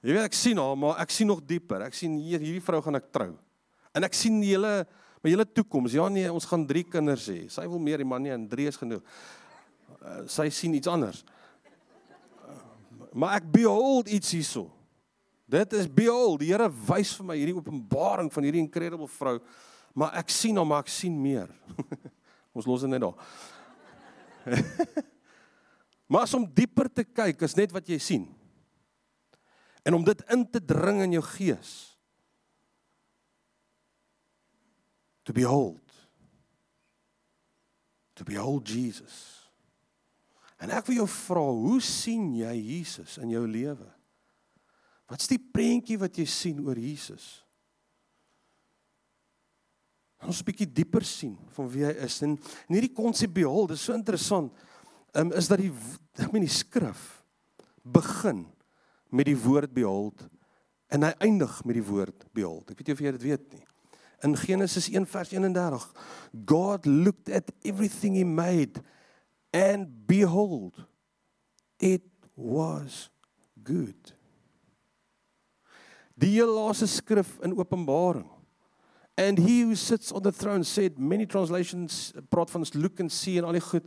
Jy 0.00 0.14
weet 0.14 0.28
ek 0.30 0.38
sien 0.38 0.60
haar, 0.62 0.78
maar 0.78 1.02
ek 1.02 1.12
sien 1.12 1.28
nog 1.28 1.42
dieper. 1.44 1.84
Ek 1.84 1.96
sien 1.98 2.14
hier 2.22 2.40
hierdie 2.40 2.62
vrou 2.64 2.80
gaan 2.86 2.96
ek 2.96 3.10
trou. 3.12 3.34
En 3.92 4.06
ek 4.06 4.16
sien 4.16 4.38
die 4.40 4.54
hele 4.54 4.72
my 5.18 5.32
hele 5.32 5.44
toekoms. 5.44 5.96
Ja 5.98 6.06
nee, 6.08 6.30
ons 6.30 6.46
gaan 6.48 6.64
3 6.64 6.84
kinders 6.88 7.26
hê. 7.28 7.40
Sy 7.52 7.66
wil 7.68 7.82
meer, 7.82 8.00
die 8.00 8.08
man 8.08 8.22
nie 8.22 8.32
en 8.32 8.46
3 8.48 8.68
is 8.70 8.78
genoeg. 8.80 9.02
Uh, 9.98 10.20
sy 10.30 10.46
sien 10.54 10.76
iets 10.78 10.88
anders. 10.88 11.24
Maar 13.12 13.38
ek 13.40 13.48
behold 13.52 14.08
iets 14.12 14.34
hierso. 14.36 14.68
Dit 15.48 15.72
is 15.72 15.88
behold. 15.88 16.42
Die 16.42 16.50
Here 16.52 16.68
wys 16.68 17.14
vir 17.16 17.28
my 17.30 17.36
hierdie 17.38 17.56
openbaring 17.56 18.28
van 18.32 18.44
hierdie 18.44 18.60
incredible 18.60 19.08
vrou. 19.08 19.38
Maar 19.96 20.18
ek 20.20 20.32
sien 20.32 20.58
hom, 20.60 20.68
maar 20.68 20.84
ek 20.84 20.92
sien 20.92 21.14
meer. 21.16 21.48
Ons 22.56 22.68
los 22.68 22.84
dit 22.84 22.92
net 22.92 23.00
daar. 23.02 23.16
maar 26.10 26.26
as 26.26 26.36
om 26.36 26.44
dieper 26.44 26.90
te 26.92 27.04
kyk 27.06 27.46
is 27.48 27.56
net 27.56 27.72
wat 27.72 27.88
jy 27.88 27.98
sien. 28.02 28.28
En 29.88 29.96
om 29.96 30.04
dit 30.04 30.24
in 30.34 30.44
te 30.44 30.60
dring 30.60 31.00
in 31.06 31.16
jou 31.16 31.24
gees. 31.24 31.72
To 35.24 35.32
behold. 35.32 35.96
To 38.20 38.24
behold 38.24 38.68
Jesus. 38.68 39.47
En 40.58 40.72
ek 40.74 40.88
wil 40.90 41.02
jou 41.02 41.08
vra, 41.10 41.44
hoe 41.54 41.80
sien 41.84 42.32
jy 42.40 42.54
Jesus 42.56 43.18
in 43.22 43.30
jou 43.30 43.44
lewe? 43.46 43.86
Wat's 45.08 45.30
die 45.30 45.40
prentjie 45.40 45.98
wat 46.00 46.18
jy 46.18 46.26
sien 46.28 46.58
oor 46.66 46.78
Jesus? 46.78 47.28
Ons 50.26 50.42
'n 50.42 50.48
bietjie 50.50 50.66
dieper 50.66 51.04
sien 51.06 51.38
van 51.54 51.68
wie 51.70 51.84
hy 51.86 51.94
is 52.04 52.22
en, 52.26 52.34
en 52.34 52.74
hierdie 52.74 52.94
konsep 52.94 53.32
behold, 53.32 53.70
dis 53.70 53.84
so 53.86 53.94
interessant. 53.94 54.52
Ehm 55.14 55.30
um, 55.30 55.32
is 55.32 55.48
dat 55.48 55.62
die 55.62 55.70
ek 56.18 56.32
meen 56.32 56.44
die 56.44 56.52
skrif 56.52 57.22
begin 57.86 58.44
met 59.14 59.26
die 59.30 59.38
woord 59.38 59.72
behold 59.72 60.26
en 60.90 61.06
hy 61.06 61.12
eindig 61.22 61.64
met 61.64 61.78
die 61.78 61.86
woord 61.86 62.26
behold. 62.34 62.70
Ek 62.70 62.80
weet 62.80 62.90
nie 62.90 62.96
of 62.98 63.00
jy 63.04 63.12
dit 63.14 63.26
weet 63.30 63.46
nie. 63.54 63.64
In 64.26 64.34
Genesis 64.34 64.88
1 64.90 65.06
vers 65.06 65.30
31, 65.30 65.86
God 66.44 66.86
looked 66.86 67.30
at 67.30 67.52
everything 67.62 68.16
he 68.18 68.24
made 68.26 68.82
and 69.52 70.06
behold 70.06 70.74
it 71.80 72.02
was 72.34 73.10
good. 73.62 74.12
Die 76.18 76.34
heel 76.34 76.50
laaste 76.50 76.86
skrif 76.86 77.38
in 77.42 77.54
Openbaring. 77.54 78.28
And 79.16 79.38
he 79.38 79.62
who 79.62 79.74
sits 79.74 80.12
on 80.12 80.22
the 80.22 80.32
throne 80.32 80.64
said 80.64 80.98
many 80.98 81.26
translations 81.26 82.12
praat 82.30 82.50
van 82.50 82.64
look 82.74 83.00
and 83.00 83.10
see 83.10 83.38
en 83.38 83.44
al 83.44 83.52
die 83.52 83.60
goed 83.60 83.86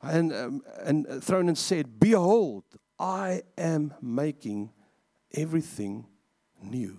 and 0.00 0.32
um, 0.32 0.62
and 0.84 1.06
throne 1.22 1.48
and 1.48 1.58
said 1.58 2.00
behold 2.00 2.64
I 2.98 3.42
am 3.58 3.92
making 4.00 4.70
everything 5.34 6.06
new. 6.62 6.96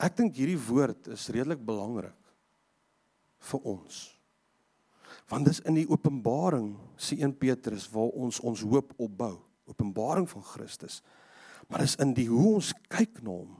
Ek 0.00 0.16
dink 0.16 0.38
hierdie 0.40 0.58
woord 0.58 1.10
is 1.12 1.28
redelik 1.28 1.60
belangrik 1.60 2.19
vir 3.40 3.68
ons. 3.68 4.00
Want 5.30 5.46
dis 5.46 5.62
in 5.66 5.78
die 5.78 5.88
Openbaring 5.88 6.74
se 7.00 7.16
1 7.16 7.36
Petrus 7.38 7.88
waar 7.92 8.12
ons 8.18 8.40
ons 8.40 8.62
hoop 8.66 8.92
opbou, 8.98 9.38
Openbaring 9.70 10.26
van 10.28 10.42
Christus. 10.42 11.00
Maar 11.70 11.84
dis 11.84 11.96
in 12.02 12.14
die 12.16 12.26
hoe 12.28 12.56
ons 12.58 12.72
kyk 12.90 13.22
na 13.22 13.36
hom 13.42 13.56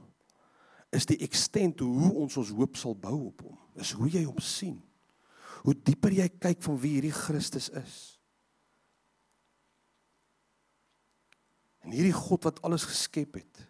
is 0.91 1.07
die 1.07 1.19
extent 1.23 1.79
hoe 1.79 2.11
ons 2.19 2.35
ons 2.39 2.51
hoop 2.51 2.75
sal 2.79 2.95
bou 2.99 3.15
op 3.29 3.45
hom. 3.45 3.57
Is 3.79 3.93
hoe 3.95 4.09
jy 4.11 4.25
hom 4.27 4.39
sien. 4.43 4.75
Hoe 5.63 5.75
dieper 5.77 6.11
jy 6.11 6.27
kyk 6.35 6.59
van 6.65 6.79
wie 6.81 6.97
hierdie 6.97 7.15
Christus 7.15 7.69
is. 7.79 7.97
En 11.81 11.95
hierdie 11.95 12.15
God 12.15 12.49
wat 12.49 12.59
alles 12.67 12.85
geskep 12.89 13.39
het. 13.39 13.63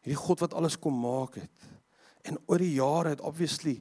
Hierdie 0.00 0.18
God 0.18 0.40
wat 0.46 0.56
alles 0.56 0.78
kom 0.80 0.96
maak 0.96 1.36
het. 1.42 1.68
En 2.24 2.40
oor 2.48 2.62
die 2.62 2.72
jare 2.78 3.12
het 3.12 3.24
obviously 3.24 3.76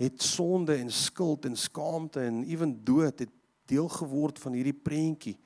het 0.00 0.22
sonde 0.24 0.78
en 0.80 0.88
skuld 0.92 1.44
en 1.44 1.56
skaamte 1.56 2.22
en 2.24 2.42
ewen 2.48 2.72
dood 2.84 3.18
het 3.20 3.32
deel 3.68 3.88
geword 3.88 4.38
van 4.40 4.56
hierdie 4.56 4.76
prentjie. 4.76 5.36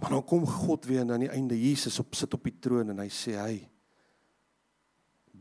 Maar 0.00 0.16
dan 0.16 0.24
kom 0.26 0.46
God 0.46 0.88
weer 0.90 1.06
aan 1.06 1.22
die 1.22 1.30
einde 1.30 1.58
Jesus 1.60 2.00
op 2.02 2.14
sit 2.18 2.34
op 2.34 2.42
die 2.44 2.58
troon 2.58 2.90
en 2.90 2.98
hy 2.98 3.06
sê 3.12 3.36
hy 3.38 3.54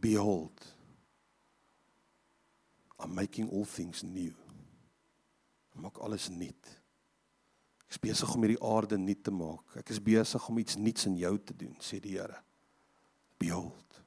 behold 0.01 0.67
I'm 3.01 3.15
making 3.17 3.49
all 3.49 3.65
things 3.65 4.03
new. 4.05 4.33
Maak 5.73 5.97
alles 6.05 6.29
nuut. 6.29 6.67
Ek 7.87 7.95
is 7.97 8.01
besig 8.03 8.35
om 8.35 8.45
hierdie 8.45 8.61
aarde 8.61 8.99
nuut 9.01 9.23
te 9.25 9.33
maak. 9.33 9.73
Ek 9.81 9.89
is 9.89 10.01
besig 10.03 10.45
om 10.47 10.61
iets 10.61 10.77
nuuts 10.77 11.09
in 11.09 11.17
jou 11.17 11.33
te 11.41 11.55
doen, 11.57 11.73
sê 11.81 11.97
die 12.03 12.13
Here. 12.19 12.37
Behold. 13.41 14.01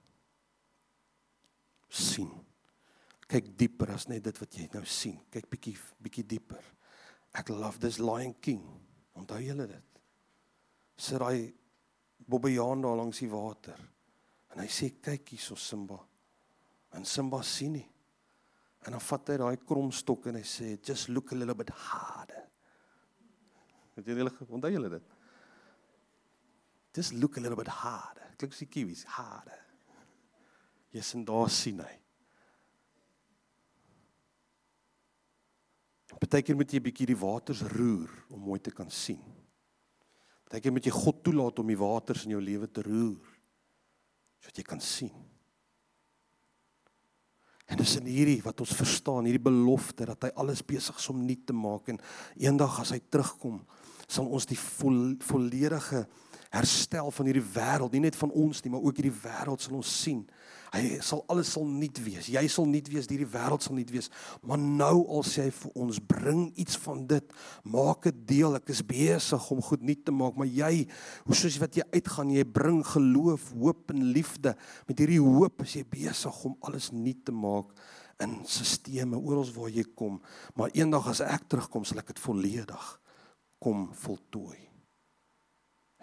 sien. 1.95 2.44
Kyk 3.35 3.49
dieper 3.59 3.91
as 3.91 4.07
net 4.07 4.23
dit 4.23 4.37
wat 4.39 4.55
jy 4.55 4.69
nou 4.71 4.85
sien. 4.87 5.17
Kyk 5.35 5.49
bietjie 5.51 5.75
bietjie 5.99 6.23
dieper. 6.37 6.63
Ek 7.35 7.49
love 7.51 7.81
this 7.83 7.99
Lion 7.99 8.37
King. 8.39 8.63
Onthou 9.19 9.41
julle 9.43 9.67
dit? 9.67 10.03
Sit 10.95 11.19
daai 11.19 11.51
Bobbejaan 12.31 12.85
daar 12.85 13.01
langs 13.01 13.19
die 13.25 13.31
water. 13.33 13.81
En 14.55 14.63
hy 14.63 14.69
sê 14.71 14.93
kyk 15.03 15.35
hierso 15.35 15.59
Simba. 15.59 15.99
En 16.95 17.03
Simba 17.05 17.43
sien 17.43 17.75
nie. 17.75 17.89
En 18.87 18.95
dan 18.95 19.03
vat 19.03 19.33
hy 19.33 19.41
daai 19.43 19.67
kromstok 19.67 20.31
en 20.31 20.39
hy 20.39 20.45
sê 20.47 20.71
just 20.79 21.11
look 21.11 21.35
a 21.35 21.41
little 21.41 21.59
bit 21.59 21.75
harder. 21.89 22.47
Het 23.99 24.15
julle 24.15 24.31
onthou 24.47 24.71
julle 24.71 24.93
dit? 24.95 25.11
Just 26.95 27.19
look 27.19 27.37
a 27.37 27.43
little 27.43 27.59
bit 27.59 27.73
harder. 27.83 28.31
Klink 28.39 28.55
so 28.55 28.71
kiwis, 28.71 29.03
harder. 29.19 29.59
Jy's 30.95 31.15
en 31.19 31.27
daar 31.27 31.51
sien 31.51 31.83
hy. 31.83 32.04
Partykeer 36.25 36.57
moet 36.57 36.73
jy 36.73 36.81
'n 36.81 36.85
bietjie 36.89 37.07
die 37.07 37.21
waters 37.21 37.61
roer 37.77 38.09
om 38.33 38.41
mooi 38.41 38.59
te 38.59 38.71
kan 38.71 38.89
sien. 38.89 39.21
Partykeer 40.49 40.73
moet 40.73 40.87
jy 40.87 40.91
God 40.91 41.23
toelaat 41.23 41.59
om 41.59 41.67
die 41.67 41.77
waters 41.77 42.25
in 42.25 42.31
jou 42.31 42.41
lewe 42.41 42.67
te 42.67 42.81
roer 42.81 43.21
sodat 44.41 44.57
jy 44.57 44.65
kan 44.65 44.81
sien. 44.81 45.13
En 47.67 47.77
dis 47.77 47.97
in 47.97 48.07
hierdie 48.07 48.43
wat 48.45 48.61
ons 48.61 48.73
verstaan, 48.73 49.25
hierdie 49.25 49.43
belofte 49.43 50.05
dat 50.05 50.23
hy 50.23 50.31
alles 50.37 50.63
besig 50.63 50.97
is 50.97 51.09
om 51.09 51.25
nuut 51.25 51.47
te 51.47 51.53
maak 51.53 51.89
en 51.89 52.01
eendag 52.37 52.81
as 52.81 52.91
hy 52.91 53.01
terugkom, 53.09 53.61
sal 54.09 54.27
ons 54.27 54.47
die 54.47 54.59
vo 54.59 54.91
volledige 55.21 56.07
herstel 56.51 57.11
van 57.11 57.27
hierdie 57.27 57.51
wêreld, 57.55 57.93
nie 57.93 58.05
net 58.05 58.17
van 58.17 58.31
ons 58.31 58.63
nie, 58.63 58.71
maar 58.71 58.85
ook 58.85 58.97
hierdie 58.97 59.21
wêreld 59.25 59.61
sal 59.61 59.77
ons 59.77 60.03
sien. 60.03 60.25
Hy 60.75 60.99
sal 61.07 61.21
alles 61.31 61.53
sal 61.55 61.69
nuut 61.71 61.99
wees. 62.03 62.27
Jy 62.35 62.43
sal 62.51 62.67
nuut 62.67 62.89
wees, 62.91 63.07
hierdie 63.07 63.29
wêreld 63.31 63.63
sal 63.63 63.77
nuut 63.77 63.91
wees. 63.95 64.09
Maar 64.43 64.59
nou 64.59 65.05
al 65.15 65.23
sê 65.29 65.47
hy 65.47 65.53
vir 65.55 65.77
ons, 65.85 66.01
bring 66.11 66.41
iets 66.59 66.79
van 66.83 67.05
dit, 67.11 67.37
maak 67.71 68.09
dit 68.09 68.25
deel. 68.33 68.57
Ek 68.59 68.73
is 68.75 68.83
besig 68.87 69.47
om 69.55 69.63
goed 69.63 69.85
nuut 69.87 70.03
te 70.03 70.15
maak, 70.15 70.35
maar 70.41 70.51
jy, 70.51 70.89
hoe 71.29 71.39
soos 71.39 71.61
wat 71.63 71.79
jy 71.79 71.87
uitgaan, 71.95 72.35
jy 72.35 72.47
bring 72.59 72.83
geloof, 72.91 73.53
hoop 73.61 73.95
en 73.95 74.03
liefde. 74.17 74.57
Met 74.91 75.05
hierdie 75.05 75.23
hoop 75.23 75.63
is 75.63 75.79
jy 75.79 75.85
besig 75.95 76.43
om 76.49 76.59
alles 76.67 76.91
nuut 76.97 77.23
te 77.23 77.35
maak 77.35 77.71
in 78.23 78.41
sisteme 78.51 79.19
oral 79.19 79.47
waar 79.55 79.71
jy 79.71 79.87
kom. 79.95 80.19
Maar 80.59 80.75
eendag 80.75 81.07
as 81.15 81.23
ek 81.23 81.47
terugkom, 81.55 81.87
sal 81.87 82.03
ek 82.03 82.15
dit 82.15 82.23
volledig 82.27 82.93
kom 83.63 83.89
voltooi. 83.97 84.59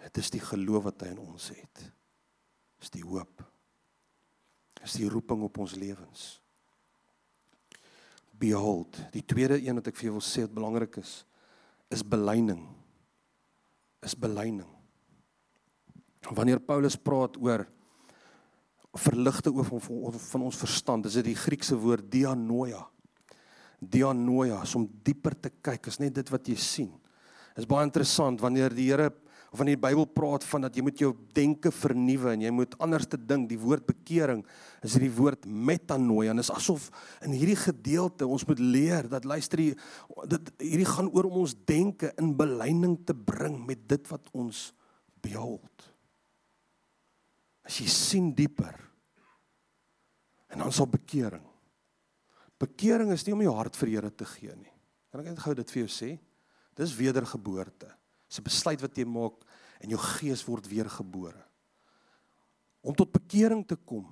Dit 0.02 0.18
is 0.18 0.32
die 0.34 0.42
geloof 0.42 0.88
wat 0.88 1.04
hy 1.04 1.12
in 1.12 1.20
ons 1.22 1.52
het. 1.54 1.88
Dis 2.82 2.90
die 2.96 3.04
hoop. 3.06 3.51
Dis 4.82 4.98
die 4.98 5.10
roeping 5.10 5.44
op 5.46 5.60
ons 5.62 5.74
lewens. 5.78 6.42
Behold, 8.42 8.98
die 9.14 9.22
tweede 9.22 9.60
een 9.62 9.78
wat 9.78 9.92
ek 9.92 9.98
vir 9.98 10.08
jou 10.08 10.16
wil 10.16 10.24
sê 10.26 10.42
wat 10.46 10.54
belangrik 10.56 10.98
is, 10.98 11.20
is 11.94 12.02
belyning. 12.02 12.64
Is 14.02 14.16
belyning. 14.18 14.66
Wanneer 16.30 16.62
Paulus 16.62 16.96
praat 16.98 17.38
oor 17.38 17.66
verligte 18.98 19.52
oog 19.54 19.68
van, 19.70 20.18
van 20.18 20.46
ons 20.48 20.58
verstand, 20.58 21.06
is 21.06 21.16
dit 21.20 21.30
die 21.30 21.38
Griekse 21.38 21.78
woord 21.78 22.10
dianoia. 22.12 22.82
Dianoia, 23.78 24.60
om 24.78 24.84
dieper 25.04 25.34
te 25.38 25.50
kyk, 25.64 25.88
is 25.90 25.98
net 26.02 26.18
dit 26.18 26.34
wat 26.34 26.50
jy 26.50 26.58
sien. 26.60 26.90
Is 27.58 27.68
baie 27.68 27.86
interessant 27.86 28.42
wanneer 28.42 28.74
die 28.74 28.90
Here 28.90 29.10
of 29.52 29.60
wanneer 29.60 29.76
die 29.76 29.84
Bybel 29.84 30.06
praat 30.08 30.46
van 30.48 30.64
dat 30.64 30.76
jy 30.76 30.82
moet 30.86 31.00
jou 31.02 31.10
denke 31.36 31.68
vernuwe 31.76 32.30
en 32.32 32.44
jy 32.46 32.52
moet 32.56 32.72
anders 32.80 33.04
te 33.04 33.18
dink. 33.20 33.50
Die 33.50 33.60
woord 33.60 33.84
bekering 33.84 34.40
is 34.80 34.96
hierdie 34.96 35.12
woord 35.12 35.44
metanoia 35.44 36.32
en 36.32 36.40
is 36.40 36.50
asof 36.54 36.88
in 37.26 37.36
hierdie 37.36 37.58
gedeelte 37.60 38.24
ons 38.24 38.46
moet 38.48 38.62
leer 38.64 39.10
dat 39.12 39.28
luister 39.28 39.60
hier 39.60 39.76
dit 40.32 40.50
hierdie 40.64 40.88
gaan 40.88 41.12
oor 41.12 41.28
om 41.28 41.42
ons 41.44 41.56
denke 41.68 42.14
in 42.16 42.32
belyning 42.38 42.96
te 43.04 43.12
bring 43.12 43.60
met 43.68 43.84
dit 43.92 44.08
wat 44.08 44.32
ons 44.32 44.70
behold. 45.22 45.88
As 47.68 47.76
jy 47.76 47.90
sien 47.92 48.32
dieper 48.32 48.80
en 50.48 50.64
dan 50.64 50.72
sal 50.72 50.88
bekering. 50.88 51.44
Bekering 52.56 53.12
is 53.12 53.26
nie 53.26 53.36
om 53.36 53.44
jou 53.44 53.52
hart 53.60 53.76
vir 53.76 53.98
Here 53.98 54.16
te 54.16 54.26
gee 54.38 54.56
nie. 54.56 54.72
Kan 55.12 55.20
ek 55.20 55.34
net 55.34 55.44
gou 55.44 55.52
dit 55.60 55.76
vir 55.76 55.84
jou 55.84 55.90
sê? 55.92 56.14
Dis 56.78 56.96
wedergeboorte. 56.96 57.90
Dis 58.32 58.40
'n 58.40 58.48
besluit 58.48 58.80
wat 58.80 58.96
jy 58.96 59.04
maak 59.04 59.44
en 59.84 59.90
jou 59.92 59.98
gees 60.00 60.40
word 60.48 60.64
weergebore. 60.64 61.44
Om 62.80 62.94
tot 62.94 63.12
bekering 63.12 63.66
te 63.66 63.76
kom 63.76 64.08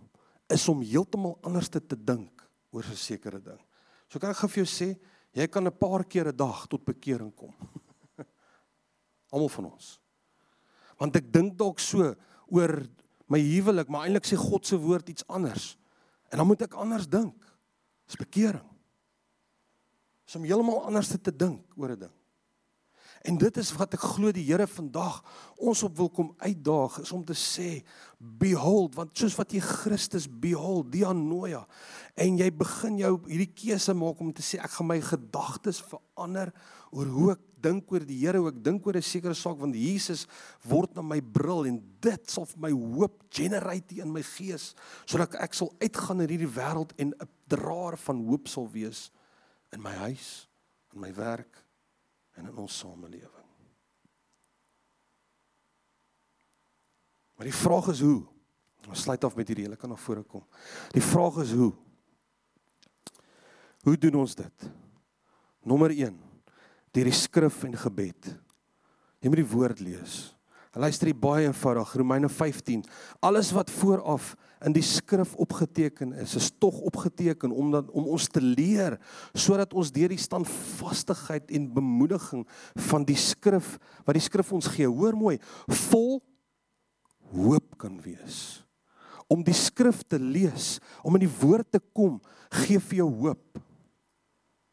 is 0.47 0.69
om 0.69 0.83
heeltemal 0.83 1.39
anders 1.43 1.71
te, 1.71 1.81
te 1.81 1.97
dink 1.97 2.45
oor 2.71 2.85
'n 2.85 2.97
sekere 2.97 3.41
ding. 3.41 3.59
So 4.09 4.19
kan 4.19 4.31
ek 4.31 4.37
gou 4.37 4.49
vir 4.49 4.65
jou 4.65 4.69
sê, 4.69 5.01
jy 5.33 5.47
kan 5.47 5.65
'n 5.65 5.73
paar 5.73 6.05
keer 6.05 6.29
'n 6.29 6.37
dag 6.37 6.67
tot 6.69 6.85
bekering 6.85 7.35
kom. 7.35 7.55
Almal 9.33 9.49
van 9.49 9.73
ons. 9.73 9.99
Want 10.99 11.17
ek 11.17 11.33
dink 11.33 11.57
dalk 11.57 11.81
so 11.81 12.15
oor 12.49 12.87
my 13.27 13.41
huwelik, 13.41 13.89
maar 13.89 14.05
eintlik 14.05 14.27
sê 14.27 14.37
God 14.37 14.67
se 14.67 14.77
woord 14.77 15.09
iets 15.09 15.27
anders. 15.29 15.79
En 16.31 16.37
dan 16.39 16.47
moet 16.47 16.61
ek 16.61 16.75
anders 16.75 17.09
dink. 17.09 17.37
Dis 18.07 18.17
bekering. 18.17 18.69
Is 20.27 20.37
om 20.37 20.45
heeltemal 20.45 20.85
anders 20.85 21.09
te, 21.09 21.19
te 21.19 21.33
dink 21.33 21.65
oor 21.75 21.93
'n 21.93 21.99
ding. 21.99 22.20
En 23.29 23.37
dit 23.37 23.57
is 23.61 23.71
wat 23.77 23.93
ek 23.99 24.05
glo 24.15 24.33
die 24.33 24.47
Here 24.49 24.65
vandag 24.65 25.19
ons 25.61 25.83
op 25.85 25.99
wil 25.99 26.09
kom 26.09 26.31
uitdaag 26.41 27.03
is 27.03 27.13
om 27.13 27.21
te 27.27 27.37
sê 27.37 27.83
behold 28.17 28.97
want 28.97 29.13
soos 29.17 29.37
wat 29.37 29.53
jy 29.53 29.61
Christus 29.61 30.25
behold 30.25 30.89
dianoia 30.95 31.67
en 32.21 32.39
jy 32.41 32.49
begin 32.63 32.97
jou 33.03 33.13
hierdie 33.27 33.51
keuse 33.53 33.93
maak 33.97 34.23
om 34.25 34.33
te 34.33 34.45
sê 34.45 34.61
ek 34.65 34.73
gaan 34.79 34.89
my 34.89 34.99
gedagtes 35.05 35.83
verander 35.85 36.55
oor 36.97 37.13
hoe 37.13 37.29
ek 37.35 37.45
dink 37.61 37.93
oor 37.93 38.09
die 38.09 38.23
Here 38.23 38.41
hoe 38.41 38.55
ek 38.55 38.65
dink 38.65 38.89
oor 38.89 38.97
'n 38.97 39.05
sekere 39.05 39.37
saak 39.37 39.61
want 39.61 39.77
Jesus 39.77 40.27
word 40.65 40.97
na 40.97 41.05
my 41.05 41.21
bril 41.21 41.69
en 41.69 41.77
dit 42.01 42.31
sal 42.31 42.49
vir 42.49 42.61
my 42.69 42.73
hoop 42.73 43.21
generate 43.29 44.01
in 44.01 44.13
my 44.13 44.23
gees 44.23 44.73
sodat 45.05 45.37
ek 45.37 45.53
sal 45.53 45.75
uitgaan 45.77 46.25
in 46.25 46.33
hierdie 46.33 46.55
wêreld 46.57 46.97
en 46.97 47.13
'n 47.13 47.29
draer 47.49 48.01
van 48.01 48.25
hoop 48.25 48.49
sal 48.49 48.69
wees 48.73 49.11
in 49.73 49.83
my 49.83 49.93
huis 50.09 50.49
in 50.95 51.01
my 51.01 51.13
werk 51.13 51.69
en 52.41 52.49
in 52.49 52.57
ons 52.65 52.79
samelewing. 52.83 53.47
Maar 57.37 57.49
die 57.49 57.57
vraag 57.57 57.89
is 57.93 58.03
hoe? 58.05 58.25
Ons 58.89 59.05
sluit 59.07 59.25
af 59.25 59.37
met 59.37 59.49
hierdie 59.49 59.65
hele 59.65 59.79
kan 59.81 59.93
na 59.93 59.97
vore 59.97 60.25
kom. 60.25 60.43
Die 60.93 61.05
vraag 61.05 61.39
is 61.45 61.55
hoe? 61.57 61.71
Hoe 63.85 63.97
doen 63.97 64.19
ons 64.21 64.35
dit? 64.37 64.67
Nommer 65.65 65.93
1. 65.93 66.17
Deur 66.93 67.09
die 67.09 67.17
skrif 67.17 67.63
en 67.65 67.77
gebed. 67.81 68.29
Jy 69.21 69.33
moet 69.33 69.41
die 69.41 69.53
woord 69.53 69.81
lees. 69.85 70.19
Luister 70.77 71.11
hier 71.11 71.19
baie 71.19 71.49
eenvoudig 71.49 71.97
Romeine 71.99 72.29
15. 72.29 72.85
Alles 73.27 73.51
wat 73.57 73.73
vooraf 73.75 74.35
in 74.67 74.75
die 74.77 74.85
skrif 74.85 75.33
opgeteken 75.41 76.13
is, 76.21 76.35
is 76.37 76.51
tog 76.61 76.81
opgeteken 76.85 77.53
omdat 77.53 77.89
om 77.97 78.09
ons 78.13 78.29
te 78.29 78.43
leer 78.45 78.99
sodat 79.33 79.73
ons 79.73 79.93
deur 79.95 80.13
die 80.13 80.21
standvastigheid 80.21 81.51
en 81.57 81.71
bemoediging 81.75 82.45
van 82.91 83.07
die 83.09 83.19
skrif 83.19 83.79
wat 84.05 84.19
die 84.19 84.25
skrif 84.25 84.53
ons 84.53 84.69
gee, 84.75 84.89
hoor 84.89 85.17
mooi, 85.17 85.39
vol 85.91 86.21
hoop 87.31 87.79
kan 87.81 87.97
wees. 88.05 88.61
Om 89.31 89.45
die 89.47 89.55
skrif 89.55 90.03
te 90.11 90.19
lees, 90.19 90.79
om 91.07 91.15
in 91.17 91.25
die 91.25 91.35
woord 91.41 91.69
te 91.71 91.81
kom, 91.95 92.19
gee 92.65 92.81
vir 92.83 93.05
jou 93.05 93.11
hoop. 93.23 93.61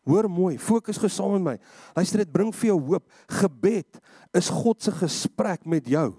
Hoor 0.08 0.30
mooi, 0.32 0.56
fokus 0.58 0.98
gesaam 1.02 1.36
met 1.36 1.44
my. 1.44 1.56
Luister 1.98 2.24
dit 2.24 2.32
bring 2.32 2.54
vir 2.56 2.72
jou 2.72 2.78
hoop. 2.94 3.06
Gebed 3.42 4.00
is 4.38 4.50
God 4.50 4.82
se 4.82 4.94
gesprek 4.96 5.68
met 5.68 5.88
jou. 5.92 6.14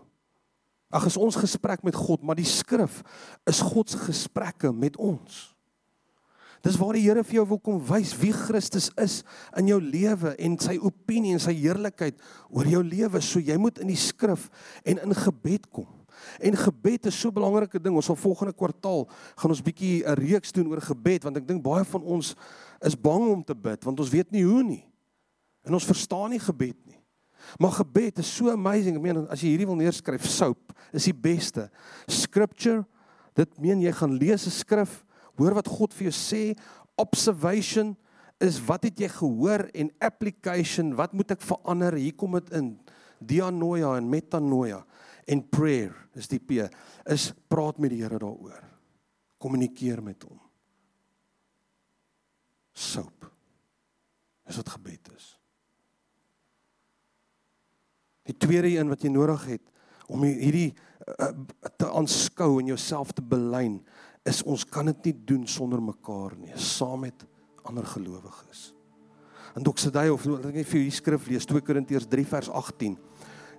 Ag 0.88 1.04
is 1.10 1.18
ons 1.20 1.36
gesprek 1.36 1.82
met 1.84 1.96
God, 1.96 2.22
maar 2.24 2.38
die 2.38 2.48
skrif 2.48 3.02
is 3.48 3.60
God 3.60 3.90
se 3.92 4.00
gesprekke 4.00 4.72
met 4.72 4.96
ons. 4.96 5.58
Dis 6.64 6.78
waar 6.80 6.96
die 6.96 7.04
Here 7.04 7.22
vir 7.22 7.38
jou 7.38 7.44
wil 7.52 7.60
kom 7.62 7.76
wys 7.86 8.14
wie 8.18 8.32
Christus 8.34 8.88
is 8.98 9.20
in 9.58 9.68
jou 9.70 9.78
lewe 9.82 10.32
en 10.42 10.56
sy 10.58 10.74
opinie 10.80 11.36
en 11.36 11.42
sy 11.42 11.54
heerlikheid 11.54 12.18
oor 12.50 12.66
jou 12.66 12.80
lewe. 12.82 13.20
So 13.22 13.42
jy 13.42 13.58
moet 13.60 13.78
in 13.82 13.92
die 13.92 14.00
skrif 14.00 14.48
en 14.82 14.98
in 15.04 15.14
gebed 15.14 15.68
kom. 15.70 15.86
En 16.42 16.56
gebed 16.58 17.06
is 17.06 17.14
so 17.14 17.28
'n 17.28 17.34
belangrike 17.34 17.78
ding. 17.78 17.94
Ons 17.94 18.06
sal 18.06 18.16
volgende 18.16 18.52
kwartaal 18.52 19.06
gaan 19.36 19.50
ons 19.50 19.62
bietjie 19.62 20.02
'n 20.02 20.14
reeks 20.18 20.52
doen 20.52 20.66
oor 20.66 20.80
gebed 20.80 21.22
want 21.22 21.36
ek 21.36 21.46
dink 21.46 21.62
baie 21.62 21.84
van 21.84 22.02
ons 22.02 22.34
is 22.82 22.96
bang 22.96 23.28
om 23.28 23.44
te 23.44 23.54
bid 23.54 23.84
want 23.84 24.00
ons 24.00 24.10
weet 24.10 24.30
nie 24.32 24.42
hoe 24.42 24.62
nie. 24.62 24.84
En 25.62 25.74
ons 25.74 25.84
verstaan 25.84 26.30
nie 26.30 26.40
gebed 26.40 26.76
nie. 26.86 26.87
Maar 27.56 27.78
gebed 27.80 28.18
is 28.18 28.36
so 28.36 28.52
amazing. 28.52 28.98
Ek 28.98 29.02
meen 29.02 29.24
as 29.32 29.42
jy 29.42 29.54
hierdie 29.54 29.68
wil 29.68 29.78
neerskryf, 29.80 30.26
soap 30.28 30.74
is 30.92 31.08
die 31.08 31.16
beste. 31.16 31.68
Scripture, 32.10 32.84
dit 33.38 33.60
meen 33.62 33.80
jy 33.82 33.92
gaan 33.92 34.18
lees 34.18 34.46
'n 34.46 34.50
skrif, 34.50 35.04
hoor 35.38 35.54
wat 35.54 35.68
God 35.68 35.94
vir 35.94 36.10
jou 36.10 36.16
sê. 36.16 36.58
Observation 36.98 37.96
is 38.40 38.60
wat 38.60 38.84
het 38.84 38.98
jy 38.98 39.08
gehoor 39.08 39.68
en 39.74 39.90
application, 40.00 40.94
wat 40.94 41.12
moet 41.12 41.30
ek 41.30 41.42
verander? 41.42 41.94
Hier 41.94 42.14
kom 42.14 42.32
dit 42.32 42.52
in. 42.52 42.78
Dianoia 43.18 43.96
en 43.96 44.08
metanoia 44.08 44.84
en 45.26 45.48
prayer 45.48 45.94
is 46.14 46.28
die 46.28 46.38
P. 46.38 46.68
Is 47.06 47.32
praat 47.48 47.78
met 47.78 47.90
die 47.90 48.02
Here 48.02 48.18
daaroor. 48.18 48.64
Kommunikeer 49.38 50.02
met 50.02 50.22
hom. 50.22 50.40
Soap. 52.72 53.30
Dis 54.46 54.56
wat 54.56 54.68
gebed 54.68 55.10
is. 55.16 55.37
Die 58.28 58.36
tweede 58.36 58.68
een 58.68 58.90
wat 58.92 59.02
jy 59.04 59.10
nodig 59.12 59.44
het 59.54 59.64
om 60.08 60.24
hierdie 60.24 60.72
uh, 60.72 61.30
te 61.80 61.88
aanskou 61.88 62.58
en 62.60 62.72
jouself 62.72 63.14
te 63.16 63.24
belyn 63.24 63.78
is 64.28 64.42
ons 64.44 64.64
kan 64.68 64.88
dit 64.90 65.08
nie 65.08 65.14
doen 65.32 65.46
sonder 65.48 65.80
mekaar 65.80 66.34
nie, 66.36 66.52
saam 66.56 67.06
met 67.06 67.24
ander 67.68 67.86
gelowiges. 67.88 68.72
En 69.56 69.64
Doxedai 69.64 70.08
of 70.12 70.26
ek 70.28 70.60
net 70.60 70.68
vir 70.68 70.84
u 70.84 70.90
skrif 70.92 71.28
lees 71.30 71.48
2 71.48 71.64
Korintiërs 71.64 72.08
3 72.10 72.26
vers 72.28 72.50
18. 72.52 72.98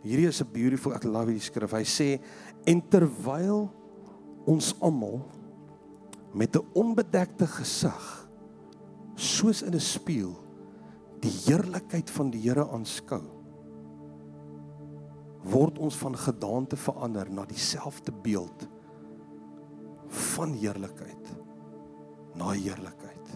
Hierdie 0.03 0.29
is 0.29 0.41
'n 0.41 0.53
beautiful 0.53 0.93
ek 0.93 1.03
love 1.03 1.31
hierdie 1.31 1.49
skrif. 1.49 1.71
Hy 1.71 1.83
sê 1.83 2.19
en 2.65 2.81
terwyl 2.89 3.69
ons 4.45 4.73
almal 4.79 5.25
met 6.33 6.55
'n 6.55 6.65
onbedekte 6.73 7.47
gesig 7.47 8.29
soos 9.15 9.61
in 9.61 9.73
'n 9.73 9.79
spieël 9.79 10.37
die 11.19 11.33
heerlikheid 11.45 12.09
van 12.09 12.29
die 12.31 12.41
Here 12.41 12.69
aanskou 12.69 13.38
word 15.49 15.79
ons 15.81 15.97
van 16.01 16.15
gedaante 16.17 16.77
verander 16.77 17.29
na 17.31 17.45
dieselfde 17.49 18.13
beeld 18.23 18.67
van 20.35 20.53
heerlikheid 20.57 21.33
na 22.39 22.53
heerlikheid 22.53 23.35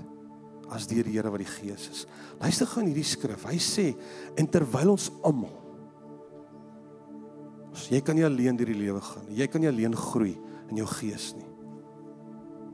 as 0.73 0.87
deur 0.89 1.05
die 1.05 1.13
Here 1.13 1.29
wat 1.29 1.43
die 1.43 1.49
Gees 1.49 1.89
is. 1.91 2.05
Luister 2.41 2.65
gou 2.65 2.81
in 2.81 2.87
hierdie 2.89 3.05
skrif. 3.05 3.43
Hy 3.45 3.59
sê 3.61 3.91
en 4.39 4.47
terwyl 4.49 4.95
ons 4.95 5.11
almal 5.21 5.59
jy 7.91 7.99
kan 8.05 8.15
nie 8.17 8.25
alleen 8.25 8.57
deur 8.57 8.69
die 8.69 8.77
lewe 8.77 9.01
gaan. 9.03 9.25
Jy 9.33 9.47
kan 9.51 9.63
nie 9.63 9.69
alleen 9.69 9.95
groei 9.97 10.35
in 10.71 10.79
jou 10.81 10.87
gees 10.95 11.31
nie. 11.37 11.47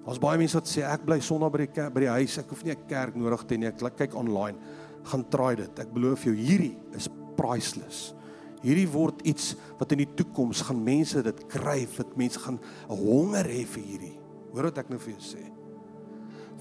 Daar's 0.06 0.21
baie 0.21 0.39
mense 0.41 0.58
wat 0.58 0.69
sê 0.69 0.84
ek 0.88 1.06
bly 1.08 1.19
sonder 1.23 1.52
by 1.54 1.63
die 1.63 1.71
kerk, 1.71 1.93
by 1.95 2.04
die 2.04 2.12
huis. 2.12 2.38
Ek 2.41 2.49
hoef 2.52 2.63
nie 2.63 2.73
'n 2.73 2.88
kerk 2.88 3.15
nodig 3.15 3.43
te 3.47 3.56
hê 3.56 3.60
nie. 3.60 3.67
Ek 3.67 3.97
kyk 3.97 4.15
online. 4.15 4.58
Gaan 5.04 5.23
try 5.30 5.56
dit. 5.56 5.80
Ek 5.80 5.93
beloofs 5.93 6.23
jou 6.23 6.34
hierdie 6.34 6.78
is 6.93 7.10
priceless. 7.36 8.13
Hierdie 8.60 8.89
word 8.91 9.22
iets 9.28 9.54
wat 9.80 9.93
in 9.95 10.04
die 10.04 10.13
toekoms 10.19 10.65
gaan 10.67 10.82
mense 10.84 11.22
dit 11.24 11.45
kry, 11.52 11.88
wat 11.95 12.17
mense 12.19 12.39
gaan 12.39 12.60
'n 12.89 12.98
honger 12.98 13.45
hê 13.45 13.63
vir 13.65 13.84
hierdie. 13.84 14.17
Hoor 14.52 14.63
wat 14.63 14.78
ek 14.78 14.89
nou 14.89 15.00
vir 15.00 15.13
jou 15.13 15.22
sê. 15.22 15.43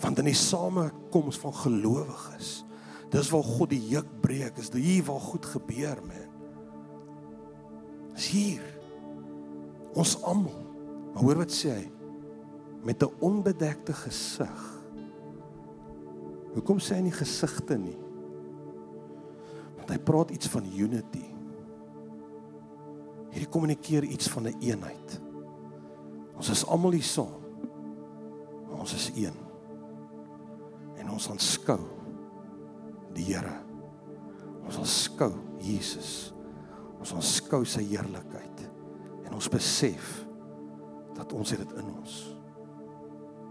Want 0.01 0.19
in 0.19 0.25
die 0.25 0.35
samekoms 0.35 1.39
van 1.39 1.53
gelowiges, 1.53 2.65
dis 3.11 3.31
waar 3.31 3.43
God 3.43 3.71
die 3.71 3.89
juk 3.89 4.21
breek, 4.21 4.59
is 4.59 4.71
hier 4.71 5.03
waar 5.05 5.21
goed 5.21 5.47
gebeur, 5.47 5.99
man. 6.07 6.29
Dis 8.15 8.29
hier. 8.29 8.63
Ons 9.95 10.23
almal. 10.23 10.67
Maar 11.15 11.23
hoor 11.23 11.37
wat 11.37 11.51
sê 11.51 11.71
hy? 11.71 11.91
Met 12.85 13.03
'n 13.03 13.15
onbedekte 13.21 13.93
gesig. 13.93 14.83
Hoekom 16.55 16.79
sê 16.79 16.95
hy 16.95 17.03
nie 17.03 17.13
gesigte 17.13 17.77
nie? 17.79 17.99
Want 19.77 19.91
hy 19.91 19.99
praat 19.99 20.31
iets 20.31 20.47
van 20.47 20.65
unity. 20.65 21.38
Hierdie 23.31 23.51
kommunikeer 23.53 24.05
iets 24.05 24.29
van 24.29 24.43
'n 24.43 24.47
een 24.47 24.61
eenheid. 24.61 25.21
Ons 26.37 26.51
is 26.51 26.67
almal 26.67 26.95
hier 26.95 27.03
saam. 27.03 27.43
Ons 28.71 28.95
is 28.95 29.11
een. 29.15 29.35
En 30.97 31.11
ons 31.11 31.31
aanskou 31.31 31.81
die 33.15 33.25
Here. 33.25 33.59
Ons 34.65 34.79
aanskou 34.79 35.33
Jesus. 35.59 36.33
Ons 36.99 37.15
aanskou 37.15 37.65
sy 37.65 37.83
heerlikheid. 37.83 38.71
En 39.25 39.35
ons 39.35 39.49
besef 39.49 40.25
dat 41.15 41.33
ons 41.33 41.49
dit 41.49 41.73
in 41.73 41.91
ons. 41.99 42.37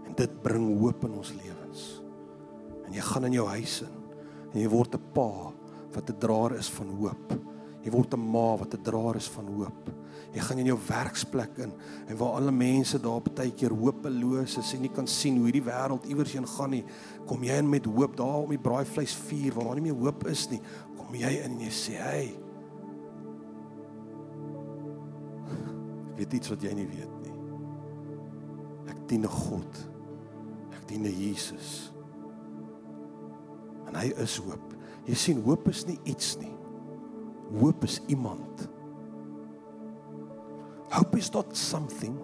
En 0.06 0.14
dit 0.14 0.42
bring 0.42 0.80
hoop 0.80 1.04
in 1.04 1.12
ons 1.20 1.32
lewens. 1.32 2.02
En 2.86 2.92
jy 2.92 3.00
gaan 3.00 3.24
in 3.24 3.32
jou 3.32 3.46
huis 3.46 3.82
in 3.82 3.94
en 4.48 4.60
jy 4.62 4.68
word 4.72 4.94
'n 4.94 5.12
pa 5.12 5.52
wat 5.92 6.10
'n 6.10 6.18
draer 6.18 6.56
is 6.56 6.70
van 6.70 6.88
hoop. 6.88 7.32
Jy 7.88 7.94
word 7.94 8.12
'n 8.14 8.20
ma 8.20 8.56
wat 8.60 8.74
'n 8.74 8.82
draer 8.84 9.16
is 9.16 9.28
van 9.28 9.46
hoop. 9.46 9.88
Jy 10.34 10.40
gaan 10.40 10.58
in 10.58 10.66
jou 10.66 10.78
werksplek 10.88 11.56
in 11.58 11.72
en 12.06 12.16
waar 12.16 12.36
alle 12.36 12.52
mense 12.52 13.00
daar 13.00 13.22
baie 13.22 13.50
keer 13.50 13.72
hopeloos 13.72 14.58
is 14.58 14.74
en 14.74 14.82
nie 14.82 14.92
kan 14.92 15.06
sien 15.06 15.36
hoe 15.36 15.46
hierdie 15.46 15.64
wêreld 15.64 16.04
iewers 16.04 16.32
heen 16.32 16.46
gaan 16.46 16.70
nie, 16.70 16.84
kom 17.26 17.42
jy 17.42 17.56
in 17.56 17.68
met 17.68 17.86
hoop 17.86 18.16
daar 18.16 18.42
om 18.42 18.50
die 18.50 18.58
braaivleis 18.58 19.14
vuur 19.14 19.54
waar 19.54 19.64
daar 19.64 19.80
nie 19.80 19.90
meer 19.92 20.02
hoop 20.02 20.26
is 20.26 20.50
nie. 20.50 20.60
Kom 20.98 21.14
jy 21.14 21.30
in 21.44 21.52
en 21.52 21.60
jy 21.60 21.70
sê, 21.70 21.96
"Hey, 21.96 22.36
ek 26.10 26.18
weet 26.18 26.32
iets 26.32 26.48
wat 26.50 26.62
jy 26.62 26.74
nie 26.74 26.86
weet 26.86 27.22
nie. 27.22 27.32
Ek 28.90 29.08
dien 29.08 29.22
'n 29.22 29.28
God. 29.28 29.88
Ek 30.72 30.88
dien 30.88 31.06
'n 31.06 31.20
Jesus." 31.20 31.90
En 33.86 33.94
hy 33.94 34.12
is 34.18 34.36
hoop. 34.36 34.74
Jy 35.06 35.14
sien, 35.14 35.42
hoop 35.42 35.68
is 35.68 35.86
nie 35.86 35.98
iets 36.04 36.36
nie. 36.36 36.57
Hoop 37.48 37.84
is 37.84 38.00
iemand. 38.06 38.68
Hope 40.90 41.16
is 41.18 41.30
not 41.32 41.56
something. 41.56 42.18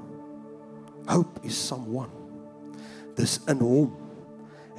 Hope 1.06 1.40
is 1.42 1.66
someone. 1.66 2.10
Dis 3.14 3.40
in 3.48 3.60
hom 3.60 3.92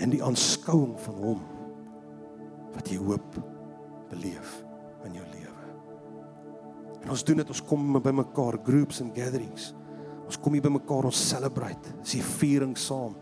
en 0.02 0.12
die 0.12 0.24
aanskouing 0.24 0.98
van 1.00 1.20
hom 1.22 1.44
wat 2.76 2.90
jy 2.92 2.98
hoop 3.00 3.38
beleef 4.12 4.58
in 5.08 5.16
jou 5.16 5.26
lewe. 5.32 5.54
En 7.06 7.14
ons 7.14 7.24
doen 7.24 7.40
dit, 7.40 7.52
ons 7.54 7.64
kom 7.70 8.00
by 8.02 8.12
mekaar, 8.12 8.58
groups 8.66 9.00
and 9.04 9.16
gatherings. 9.16 9.72
Ons 10.26 10.40
kom 10.42 10.58
hier 10.58 10.66
by 10.66 10.74
mekaar, 10.74 11.06
ons 11.08 11.22
celebrate. 11.30 11.94
Dis 12.02 12.18
'n 12.18 12.26
viering 12.42 12.76
saam 12.78 13.16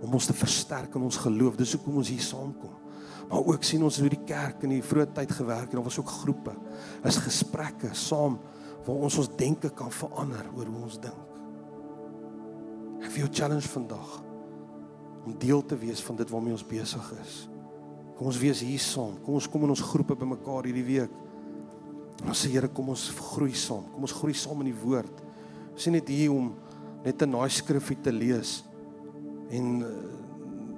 om 0.00 0.12
ons 0.14 0.26
te 0.26 0.32
versterk 0.32 0.94
in 0.94 1.02
ons 1.02 1.16
geloof. 1.16 1.56
Dis 1.56 1.72
hoekom 1.72 1.96
ons 1.96 2.08
hier 2.08 2.20
saamkom. 2.20 2.85
Maar 3.28 3.42
ook 3.42 3.64
sien 3.66 3.82
ons 3.82 3.98
hoe 3.98 4.10
die 4.12 4.22
kerk 4.26 4.62
in 4.66 4.76
die 4.76 4.84
vroeë 4.84 5.08
tyd 5.16 5.32
gewerk 5.34 5.66
het. 5.66 5.74
Daar 5.74 5.86
was 5.86 5.98
ook 5.98 6.12
groepe. 6.22 6.54
Is 7.04 7.18
gesprekke 7.22 7.90
saam 7.94 8.38
waar 8.86 9.02
ons 9.08 9.18
ons 9.18 9.32
denke 9.38 9.70
kan 9.74 9.90
verander 9.90 10.46
oor 10.54 10.68
hoe 10.70 10.84
ons 10.86 11.00
dink. 11.02 11.22
Ek 13.02 13.10
wil 13.10 13.24
jou 13.24 13.32
challenge 13.34 13.68
vandag 13.72 14.14
om 15.26 15.34
deel 15.42 15.62
te 15.66 15.78
wees 15.78 16.02
van 16.06 16.18
dit 16.20 16.30
waarmee 16.30 16.54
ons 16.54 16.66
besig 16.66 17.08
is. 17.18 17.34
Kom 18.16 18.30
ons 18.30 18.38
wees 18.40 18.62
hier 18.64 18.80
saam. 18.80 19.18
Kom 19.24 19.36
ons 19.36 19.48
kom 19.50 19.66
in 19.66 19.74
ons 19.74 19.86
groepe 19.90 20.16
bymekaar 20.16 20.68
hierdie 20.68 20.86
week. 20.86 21.16
Ons 22.24 22.44
sê 22.44 22.52
Here, 22.54 22.70
kom 22.72 22.94
ons 22.94 23.08
groei 23.34 23.52
saam. 23.58 23.84
Kom 23.92 24.06
ons 24.06 24.14
groei 24.16 24.36
saam 24.38 24.62
in 24.64 24.70
die 24.70 24.80
woord. 24.80 25.20
Ons 25.74 25.84
sien 25.84 25.92
net 25.92 26.08
hier 26.08 26.32
om 26.32 26.54
net 27.04 27.22
'n 27.22 27.30
naai 27.30 27.50
skrifgie 27.50 27.98
te 28.02 28.12
lees 28.12 28.64
en 29.50 29.82
uh, 29.82 29.90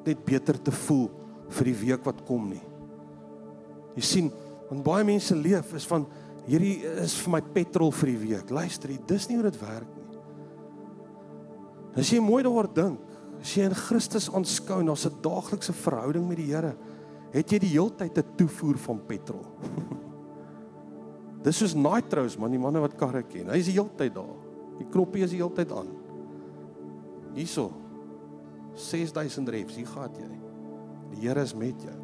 net 0.05 0.25
beter 0.25 0.59
te 0.61 0.73
voel 0.73 1.09
vir 1.49 1.71
die 1.71 1.79
week 1.83 2.05
wat 2.07 2.25
kom 2.29 2.49
nie. 2.51 2.65
Jy 3.97 4.05
sien, 4.05 4.33
want 4.69 4.85
baie 4.87 5.05
mense 5.07 5.37
leef 5.37 5.73
is 5.75 5.87
van 5.89 6.07
hierdie 6.49 6.81
is 7.03 7.17
vir 7.25 7.35
my 7.37 7.41
petrol 7.55 7.93
vir 7.93 8.13
die 8.13 8.21
week. 8.29 8.51
Luister, 8.55 8.93
dis 9.09 9.29
nie 9.29 9.39
hoe 9.39 9.49
dit 9.49 9.61
werk 9.61 9.89
nie. 9.95 10.07
As 11.99 12.13
jy 12.13 12.21
mooi 12.23 12.43
daaroor 12.47 12.69
dink, 12.71 13.01
as 13.41 13.55
jy 13.57 13.67
in 13.67 13.77
Christus 13.77 14.29
aanskou 14.31 14.81
en 14.81 14.91
daar's 14.91 15.07
'n 15.07 15.21
daaglikse 15.23 15.73
verhouding 15.73 16.29
met 16.29 16.39
die 16.39 16.53
Here, 16.53 16.77
het 17.33 17.51
jy 17.51 17.59
die 17.59 17.75
heeltyd 17.75 18.19
'n 18.19 18.37
toevoer 18.37 18.79
van 18.79 19.01
petrol. 19.07 19.47
Dis 21.45 21.57
soos 21.57 21.75
nitros 21.75 22.37
man, 22.39 22.51
die 22.51 22.59
manne 22.59 22.81
wat 22.81 22.97
karre 22.97 23.23
ken. 23.23 23.49
Hy 23.49 23.59
is 23.59 23.67
die 23.67 23.79
heeltyd 23.79 24.15
daar. 24.15 24.37
Die 24.79 24.87
knoppie 24.91 25.25
is 25.25 25.31
die 25.31 25.39
heeltyd 25.43 25.73
aan. 25.73 25.89
Hierso. 27.35 27.73
6000 28.75 29.49
reps, 29.49 29.77
hier 29.77 29.87
gaan 29.87 30.15
jy. 30.15 30.48
Die 31.13 31.25
Here 31.25 31.43
is 31.43 31.55
met 31.57 31.83
jou. 31.83 31.97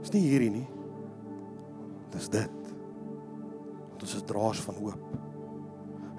Dis 0.00 0.12
nie 0.14 0.24
hierdie 0.24 0.52
nie. 0.54 0.66
Dis 2.14 2.28
dit. 2.32 2.70
Want 3.90 4.06
ons 4.06 4.16
is 4.16 4.26
draers 4.28 4.62
van 4.64 4.78
hoop. 4.80 5.18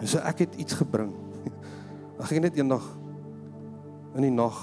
En 0.01 0.09
so 0.09 0.21
ek 0.25 0.45
het 0.45 0.57
iets 0.61 0.77
gebring. 0.81 1.13
Ek 2.21 2.27
ging 2.29 2.43
net 2.43 2.57
eendag 2.59 2.85
in 4.17 4.25
die 4.27 4.33
nag, 4.33 4.57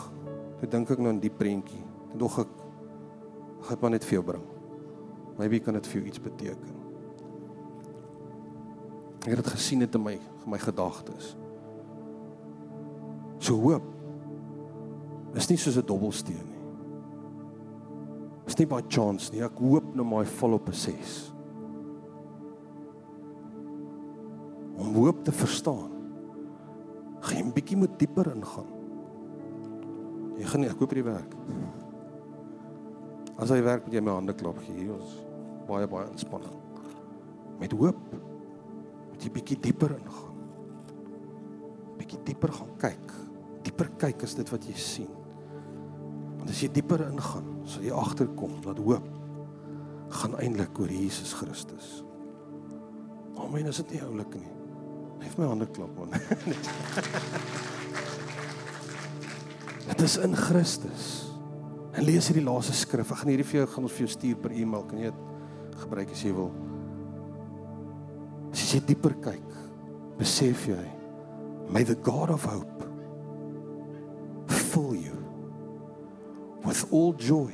toe 0.60 0.68
dink 0.70 0.90
ek 0.92 1.00
nou 1.02 1.10
aan 1.10 1.22
die 1.22 1.32
prentjie. 1.32 1.80
Toe 2.12 2.20
dog 2.20 2.36
ek 2.44 2.54
dit 3.68 3.82
maar 3.82 3.92
net 3.94 4.06
vir 4.06 4.18
jou 4.18 4.24
bring. 4.28 4.44
Maybe 5.38 5.60
kan 5.62 5.74
dit 5.78 5.88
vir 5.90 6.00
jou 6.00 6.06
iets 6.10 6.22
beteken. 6.22 6.76
Ek 9.26 9.32
het 9.32 9.42
dit 9.42 9.52
gesien 9.52 9.82
het 9.82 9.94
in 9.98 10.04
my 10.04 10.14
in 10.14 10.50
my 10.54 10.60
gedagtes. 10.62 11.34
So 13.42 13.58
hoop 13.62 13.97
is 15.34 15.48
nie 15.50 15.56
soos 15.56 15.76
'n 15.76 15.86
dobbelsteen 15.86 16.46
nie. 16.46 16.62
Is 18.46 18.58
nie 18.58 18.66
by 18.66 18.80
chance 18.88 19.32
nie. 19.32 19.42
Ek 19.42 19.58
hoop 19.58 19.94
nou 19.94 20.04
maar 20.04 20.24
volop 20.24 20.68
'n 20.68 20.72
6. 20.72 21.32
Om 24.78 24.94
hoop 24.94 25.24
te 25.24 25.32
verstaan, 25.32 25.90
gaan 27.20 27.36
jy 27.36 27.44
'n 27.44 27.52
bietjie 27.52 27.76
moet 27.76 27.98
dieper 27.98 28.34
ingaan. 28.34 28.66
Jy 30.38 30.44
gaan 30.44 30.60
nie, 30.60 30.70
ek 30.70 30.78
koop 30.78 30.90
hierdie 30.90 31.12
werk. 31.12 31.34
As 33.38 33.50
hy 33.50 33.62
werk 33.62 33.84
met 33.84 33.94
jy 33.94 34.00
my 34.00 34.12
hande 34.12 34.34
klop 34.34 34.58
gee, 34.58 34.74
hier 34.74 34.94
ons 34.94 35.18
baie 35.68 35.86
baie 35.86 36.08
ontspanning. 36.08 36.54
Met 37.58 37.72
hoop 37.72 37.98
moet 39.10 39.22
jy 39.22 39.30
bietjie 39.30 39.60
dieper 39.60 39.98
ingaan. 39.98 40.34
Bietjie 41.98 42.22
dieper 42.24 42.52
gaan 42.52 42.74
kyk. 42.78 43.14
Dieper 43.62 43.90
kyk 43.98 44.22
is 44.22 44.34
dit 44.34 44.50
wat 44.50 44.64
jy 44.64 44.74
sien. 44.74 45.17
Want 46.48 46.56
as 46.56 46.62
jy 46.64 46.70
dieper 46.72 47.02
ingaan, 47.04 47.48
sal 47.68 47.82
jy 47.84 47.92
agterkom 47.92 48.54
dat 48.64 48.78
hoop 48.80 49.04
gaan 50.16 50.32
eintlik 50.40 50.78
oor 50.80 50.88
Jesus 50.88 51.36
Christus. 51.36 52.00
Amen, 53.36 53.68
is 53.68 53.76
dit 53.82 53.92
nie 53.92 54.00
oulik 54.06 54.32
nie? 54.32 54.48
Geef 55.20 55.36
my 55.36 55.44
hande 55.50 55.68
klap 55.76 55.92
man. 56.00 56.08
Dit 59.90 60.00
is 60.06 60.16
in 60.24 60.32
Christus. 60.40 61.28
En 61.92 62.08
lees 62.08 62.24
hierdie 62.32 62.48
laaste 62.48 62.72
skrif. 62.80 63.12
Ek 63.12 63.20
gaan 63.20 63.32
hierdie 63.34 63.48
vir 63.50 63.60
jou 63.60 63.68
gaan 63.74 63.84
ons 63.90 63.96
vir 63.98 64.06
jou 64.06 64.12
stuur 64.16 64.40
per 64.40 64.56
e-mail. 64.56 64.88
Kan 64.88 65.04
jy 65.04 65.12
dit 65.12 65.20
gebruik 65.84 66.16
as 66.16 66.24
jy 66.24 66.32
wil? 66.32 66.48
As 68.56 68.64
jy 68.72 68.80
dieper 68.88 69.20
kyk, 69.20 69.52
besef 70.16 70.64
jy 70.72 70.80
may 71.68 71.84
the 71.84 72.00
God 72.08 72.32
of 72.32 72.48
hope 72.48 72.88
fill 74.48 74.96
you 74.96 75.27
with 76.64 76.92
all 76.92 77.12
joy 77.12 77.52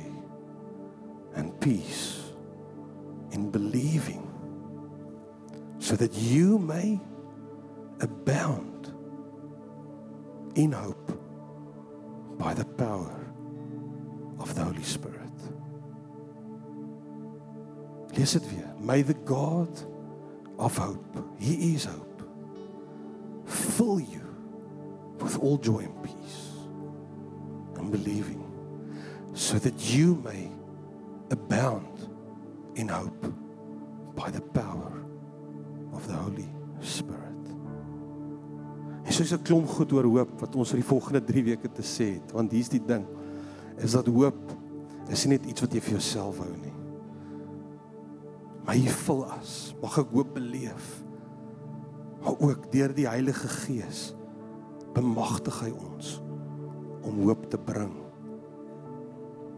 and 1.35 1.59
peace 1.59 2.21
in 3.31 3.51
believing 3.51 4.31
so 5.79 5.95
that 5.95 6.13
you 6.13 6.57
may 6.57 6.99
abound 7.99 8.93
in 10.55 10.71
hope 10.71 11.11
by 12.37 12.53
the 12.53 12.65
power 12.65 13.27
of 14.39 14.53
the 14.55 14.63
Holy 14.63 14.83
Spirit. 14.83 15.21
Lees 18.15 18.31
dit 18.31 18.43
weer. 18.49 18.73
May 18.79 19.03
the 19.03 19.15
God 19.25 19.69
of 20.57 20.77
hope, 20.77 21.23
he 21.37 21.73
is 21.75 21.85
hope, 21.85 22.21
fill 23.45 23.99
you 23.99 24.21
with 25.19 25.37
all 25.39 25.57
joy 25.57 25.79
and 25.79 26.03
peace 26.03 26.51
and 27.77 27.91
believing 27.91 28.44
so 29.35 29.59
that 29.59 29.75
you 29.91 30.15
may 30.23 30.49
abound 31.29 32.07
in 32.75 32.87
hope 32.87 33.27
by 34.15 34.31
the 34.31 34.41
power 34.41 35.03
of 35.91 36.07
the 36.07 36.13
Holy 36.13 36.47
Spirit. 36.79 37.21
En 39.03 39.13
soos 39.13 39.31
'n 39.35 39.43
klomp 39.43 39.67
goed 39.67 39.91
oor 39.91 40.07
hoop 40.07 40.39
wat 40.39 40.55
ons 40.55 40.71
vir 40.71 40.79
die 40.79 40.87
volgende 40.87 41.21
3 41.23 41.43
weke 41.43 41.71
te 41.71 41.83
sê 41.83 42.13
het, 42.15 42.31
want 42.31 42.51
hier's 42.51 42.69
die 42.69 42.85
ding, 42.85 43.05
is 43.77 43.91
dat 43.91 44.07
hoop 44.07 44.55
is 45.09 45.25
nie 45.25 45.37
net 45.37 45.45
iets 45.45 45.61
wat 45.61 45.73
jy 45.73 45.81
vir 45.81 45.91
jouself 45.91 46.39
hou 46.39 46.55
nie. 46.57 46.73
Maar 48.65 48.75
jy 48.75 48.89
vul 48.89 49.25
as, 49.25 49.75
mag 49.81 49.97
ek 49.99 50.09
hoop 50.15 50.33
beleef. 50.33 51.03
Maar 52.23 52.39
ook 52.39 52.71
deur 52.71 52.93
die 52.93 53.07
Heilige 53.07 53.47
Gees 53.47 54.15
bemagtig 54.95 55.59
hy 55.61 55.71
ons 55.71 56.21
om 57.03 57.21
hoop 57.27 57.49
te 57.51 57.57
bring. 57.57 58.04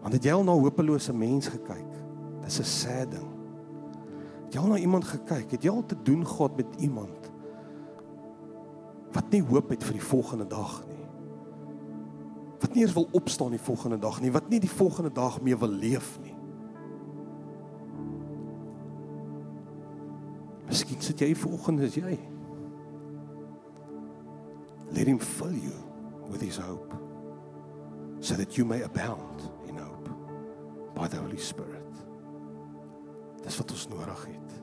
Want 0.08 0.22
het 0.22 0.28
jy 0.30 0.38
al 0.38 0.45
na 0.47 0.53
hopelose 0.55 1.12
mense 1.12 1.51
gekyk? 1.51 1.95
Dis 2.39 2.60
'n 2.60 2.64
sad 2.64 3.12
ding. 3.12 3.28
Het 4.45 4.53
jy 4.53 4.60
al 4.60 4.68
na 4.68 4.78
iemand 4.78 5.03
gekyk? 5.03 5.51
Het 5.51 5.64
jy 5.64 5.70
al 5.70 5.86
te 5.86 6.01
doen 6.03 6.28
gehad 6.28 6.55
met 6.55 6.76
iemand 6.78 7.32
wat 9.12 9.30
nie 9.30 9.43
hoop 9.43 9.70
het 9.70 9.84
vir 9.84 9.93
die 9.93 10.03
volgende 10.03 10.47
dag 10.47 10.84
nie. 10.88 11.05
Wat 12.60 12.74
nie 12.74 12.84
eens 12.84 12.93
wil 12.93 13.08
opstaan 13.12 13.49
die 13.49 13.60
volgende 13.60 13.99
dag 13.99 14.22
nie, 14.22 14.32
wat 14.32 14.49
nie 14.49 14.60
die 14.60 14.70
volgende 14.70 15.12
dag 15.12 15.41
meer 15.41 15.58
wil 15.58 15.70
leef 15.70 16.20
nie. 16.24 16.36
Miskien 20.68 21.01
sit 21.01 21.20
jy 21.20 21.36
volgende 21.36 21.84
is 21.84 21.95
jy. 21.95 22.20
Let 24.91 25.08
him 25.08 25.20
fill 25.20 25.55
you 25.55 25.76
with 26.32 26.41
his 26.41 26.58
hope 26.58 26.95
so 28.20 28.36
that 28.36 28.55
you 28.55 28.66
may 28.66 28.84
abound 28.84 29.51
by 30.98 31.08
the 31.08 31.20
Holy 31.22 31.39
Spirit. 31.41 32.04
Dis 33.45 33.58
wat 33.62 33.72
ons 33.72 33.88
nodig 33.91 34.26
het. 34.34 34.60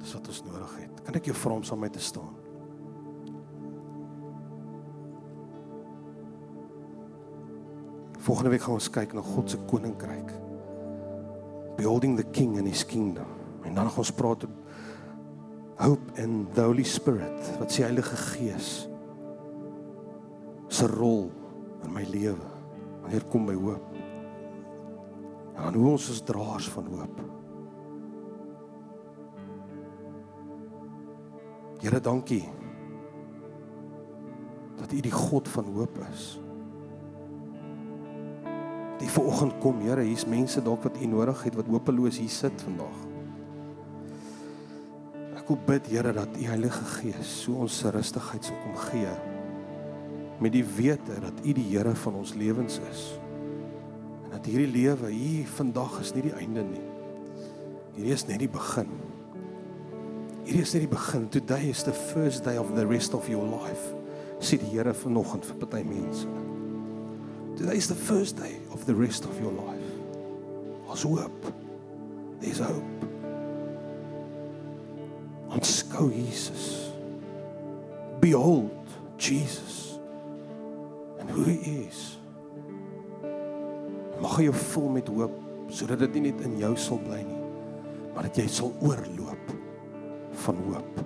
Dis 0.00 0.12
wat 0.16 0.30
ons 0.32 0.42
nodig 0.48 0.76
het. 0.82 1.02
Kan 1.06 1.18
ek 1.20 1.30
jou 1.30 1.36
vra 1.38 1.56
om 1.56 1.66
saam 1.66 1.80
met 1.80 1.92
my 1.92 1.96
te 1.96 2.04
staan? 2.04 2.36
Volgende 8.20 8.52
week 8.52 8.66
gaan 8.66 8.76
ons 8.76 8.90
kyk 8.92 9.14
na 9.16 9.24
God 9.24 9.50
se 9.50 9.60
koninkryk. 9.70 10.34
Building 11.78 12.18
the 12.18 12.26
king 12.36 12.58
and 12.60 12.68
his 12.68 12.84
kingdom. 12.84 13.38
En 13.64 13.74
dan 13.74 13.88
gaan 13.88 14.04
ons 14.04 14.16
praat 14.16 14.44
oor 14.44 14.58
hope 15.80 16.20
in 16.20 16.44
the 16.52 16.60
Holy 16.60 16.84
Spirit, 16.84 17.56
wat 17.58 17.72
se 17.72 17.86
Heilige 17.86 18.16
Gees 18.16 18.88
se 20.68 20.86
rol 20.86 21.30
in 21.84 21.94
my 21.94 22.04
lewe 22.12 22.50
wanneer 23.00 23.24
kom 23.32 23.48
by 23.48 23.56
hoop. 23.56 23.99
En 25.60 25.74
hoe 25.74 25.90
ons 25.92 26.08
is 26.10 26.22
draers 26.24 26.68
van 26.72 26.86
hoop. 26.90 27.20
Here, 31.80 32.00
dankie 32.00 32.44
dat 34.80 34.92
U 34.92 35.00
die 35.00 35.12
God 35.12 35.48
van 35.48 35.64
hoop 35.76 35.98
is 36.08 36.38
Die 39.00 39.08
vanoggend 39.08 39.56
kom, 39.64 39.80
Here, 39.80 40.02
hier's 40.04 40.26
mense 40.28 40.60
dalk 40.64 40.84
wat 40.84 40.98
U 41.00 41.06
nodig 41.08 41.44
het 41.46 41.56
wat 41.56 41.68
hopeloos 41.72 42.18
hier 42.20 42.32
sit 42.32 42.64
vandag. 42.66 42.98
Ek 45.40 45.48
wil 45.48 45.60
bid, 45.64 45.88
Here, 45.88 46.12
dat 46.12 46.36
U 46.36 46.44
Heilige 46.50 46.84
Gees 46.98 47.32
so 47.46 47.62
ons 47.64 47.80
rustigheid 47.96 48.44
sal 48.44 48.60
kom 48.64 48.76
gee 48.90 49.14
met 50.40 50.54
die 50.54 50.64
wete 50.64 51.18
dat 51.20 51.40
U 51.44 51.52
die 51.52 51.66
Here 51.72 51.92
van 52.04 52.14
ons 52.20 52.32
lewens 52.36 52.78
is. 52.88 53.00
Dat 54.40 54.48
hierdie 54.48 54.72
lewe 54.72 55.10
hier 55.12 55.48
vandag 55.52 55.98
is 56.00 56.14
nie 56.16 56.22
die 56.24 56.32
einde 56.32 56.62
nie. 56.64 56.84
Hierdie 57.92 58.14
is 58.14 58.24
net 58.24 58.38
die 58.40 58.48
begin. 58.48 58.88
Hierdie 60.46 60.62
is 60.64 60.72
net 60.72 60.86
die 60.86 60.88
begin. 60.88 61.26
Today 61.28 61.68
is 61.68 61.82
the 61.84 61.92
first 61.92 62.46
day 62.48 62.56
of 62.56 62.72
the 62.72 62.86
rest 62.88 63.12
of 63.12 63.28
your 63.28 63.44
life. 63.44 63.92
Sê 64.40 64.56
die 64.56 64.70
Here 64.72 64.94
vanoggend 64.96 65.44
vir 65.44 65.58
party 65.60 65.82
mense. 65.84 66.24
Today 67.60 67.76
is 67.76 67.90
the 67.92 67.98
first 67.98 68.40
day 68.40 68.56
of 68.72 68.86
the 68.88 68.96
rest 68.96 69.28
of 69.28 69.36
your 69.44 69.52
life. 69.52 69.92
Ons 70.88 71.04
hoop. 71.04 71.52
There's 72.40 72.64
hope. 72.64 73.04
Ons 75.52 75.82
skou 75.82 76.08
Jesus. 76.08 76.88
Behold 78.24 78.72
Jesus. 79.20 80.00
And 81.20 81.28
who 81.28 81.44
he 81.44 81.84
is. 81.84 82.19
Mag 84.20 84.36
hy 84.38 84.48
jou 84.48 84.56
vul 84.74 84.88
met 84.98 85.08
hoop 85.12 85.36
sodat 85.70 86.02
dit 86.02 86.16
nie 86.18 86.30
net 86.30 86.40
in 86.42 86.56
jou 86.58 86.72
sal 86.82 86.98
bly 86.98 87.20
nie, 87.22 87.42
maar 88.10 88.26
dat 88.26 88.40
jy 88.40 88.48
sal 88.50 88.72
oorloop 88.82 89.52
van 90.44 90.58
hoop 90.66 91.02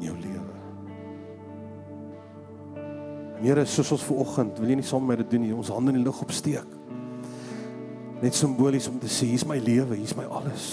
in 0.00 0.08
jou 0.08 0.16
lewe. 0.18 0.56
Here, 3.40 3.62
soos 3.64 3.94
ons 3.94 4.04
vanoggend, 4.04 4.58
wil 4.60 4.72
jy 4.72 4.80
nie 4.80 4.84
saam 4.84 5.06
met 5.06 5.14
my 5.14 5.22
dit 5.22 5.30
doen 5.32 5.44
nie, 5.46 5.52
ons 5.56 5.70
hande 5.72 5.94
in 5.94 6.00
die 6.00 6.04
lug 6.04 6.18
opsteek. 6.20 6.74
Net 8.20 8.36
simbolies 8.36 8.90
om 8.90 8.98
te 9.00 9.08
sê, 9.08 9.30
hier's 9.30 9.46
my 9.48 9.56
lewe, 9.62 9.96
hier's 9.96 10.16
my 10.18 10.26
alles. 10.28 10.66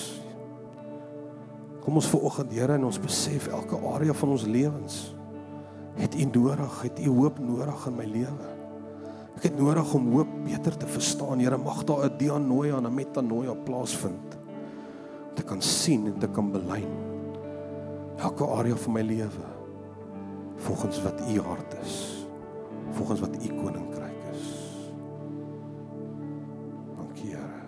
Kom 1.86 2.02
ons 2.02 2.10
vanoggend, 2.12 2.52
Here, 2.58 2.76
en 2.76 2.90
ons 2.90 3.00
besef 3.00 3.48
elke 3.54 3.80
area 3.94 4.18
van 4.18 4.34
ons 4.36 4.50
lewens 4.50 5.06
het 5.98 6.16
U 6.18 6.26
nodig, 6.34 6.82
het 6.82 7.00
U 7.00 7.10
hoop 7.10 7.40
nodig 7.40 7.86
in 7.88 7.96
my 7.96 8.06
lewe. 8.06 8.57
Ek 9.38 9.44
het 9.44 9.58
nodig 9.58 9.94
om 9.94 10.12
hoop 10.16 10.30
beter 10.44 10.78
te 10.78 10.90
verstaan. 10.90 11.40
Here, 11.40 11.58
mag 11.58 11.84
daar 11.86 12.10
'n 12.10 12.18
dianoia 12.18 12.78
en 12.78 12.88
'n 12.88 12.94
metanoia 12.94 13.54
plaasvind. 13.54 14.38
Te 15.36 15.44
kan 15.44 15.62
sien 15.62 16.06
en 16.06 16.18
te 16.20 16.28
kan 16.28 16.52
belyn. 16.52 16.90
Elke 18.18 18.46
area 18.46 18.76
van 18.76 18.94
my 18.94 19.02
lewe 19.02 19.46
volgens 20.56 21.02
wat 21.04 21.22
U 21.30 21.42
hart 21.42 21.76
is 21.84 22.18
volgens 22.92 23.20
wat 23.20 23.36
u 23.36 23.48
koninkryk 23.48 24.22
is. 24.32 24.46
Dankie 26.98 27.30
Here. 27.30 27.62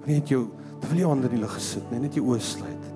Wanneer 0.00 0.22
jy 0.24 0.40
terwyl 0.82 0.98
jy 0.98 1.08
onder 1.08 1.32
die 1.32 1.40
lig 1.42 1.56
gesit, 1.56 1.90
net 1.90 2.06
net 2.06 2.18
jou 2.18 2.26
oë 2.30 2.40
sluit. 2.42 2.88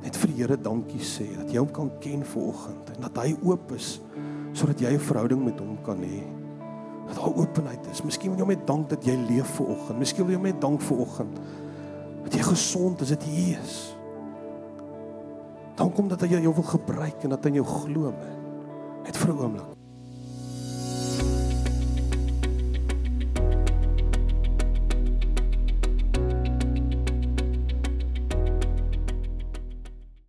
Net 0.00 0.16
vir 0.16 0.32
die 0.32 0.42
Here 0.42 0.58
dankie 0.60 1.02
sê 1.04 1.28
dat 1.36 1.50
jy 1.52 1.62
hom 1.62 1.72
kan 1.74 1.90
ken 2.02 2.24
vanoggend 2.26 2.94
en 2.94 3.08
dat 3.08 3.22
hy 3.22 3.34
oop 3.42 3.74
is 3.76 3.98
sodat 4.52 4.80
jy 4.82 4.94
'n 4.94 5.08
verhouding 5.10 5.44
met 5.44 5.58
hom 5.60 5.78
kan 5.84 5.98
hê. 6.02 6.39
Dat 7.10 7.18
daar 7.18 7.34
openheid 7.34 7.88
is. 7.90 8.02
Miskien 8.06 8.34
wil 8.34 8.44
jy 8.44 8.54
net 8.54 8.66
dank 8.68 8.88
dat 8.92 9.04
jy 9.04 9.16
leef 9.28 9.56
vanoggend. 9.58 9.98
Miskien 9.98 10.28
wil 10.28 10.36
jy 10.36 10.42
net 10.50 10.60
dank 10.62 10.84
vanoggend 10.86 11.40
dat 12.20 12.36
jy 12.36 12.44
gesond 12.46 13.00
is, 13.02 13.10
dat 13.14 13.24
jy 13.26 13.32
hier 13.32 13.62
is. 13.64 13.78
Dank 15.80 15.96
hom 15.96 16.08
dat 16.10 16.22
hy 16.22 16.36
jou 16.36 16.54
wil 16.54 16.68
gebruik 16.76 17.26
en 17.26 17.34
dat 17.34 17.48
hy 17.48 17.56
jou 17.58 17.66
glo. 17.66 18.14
Net 19.02 19.16
vir 19.16 19.34
'n 19.34 19.38
oomblik. 19.38 19.69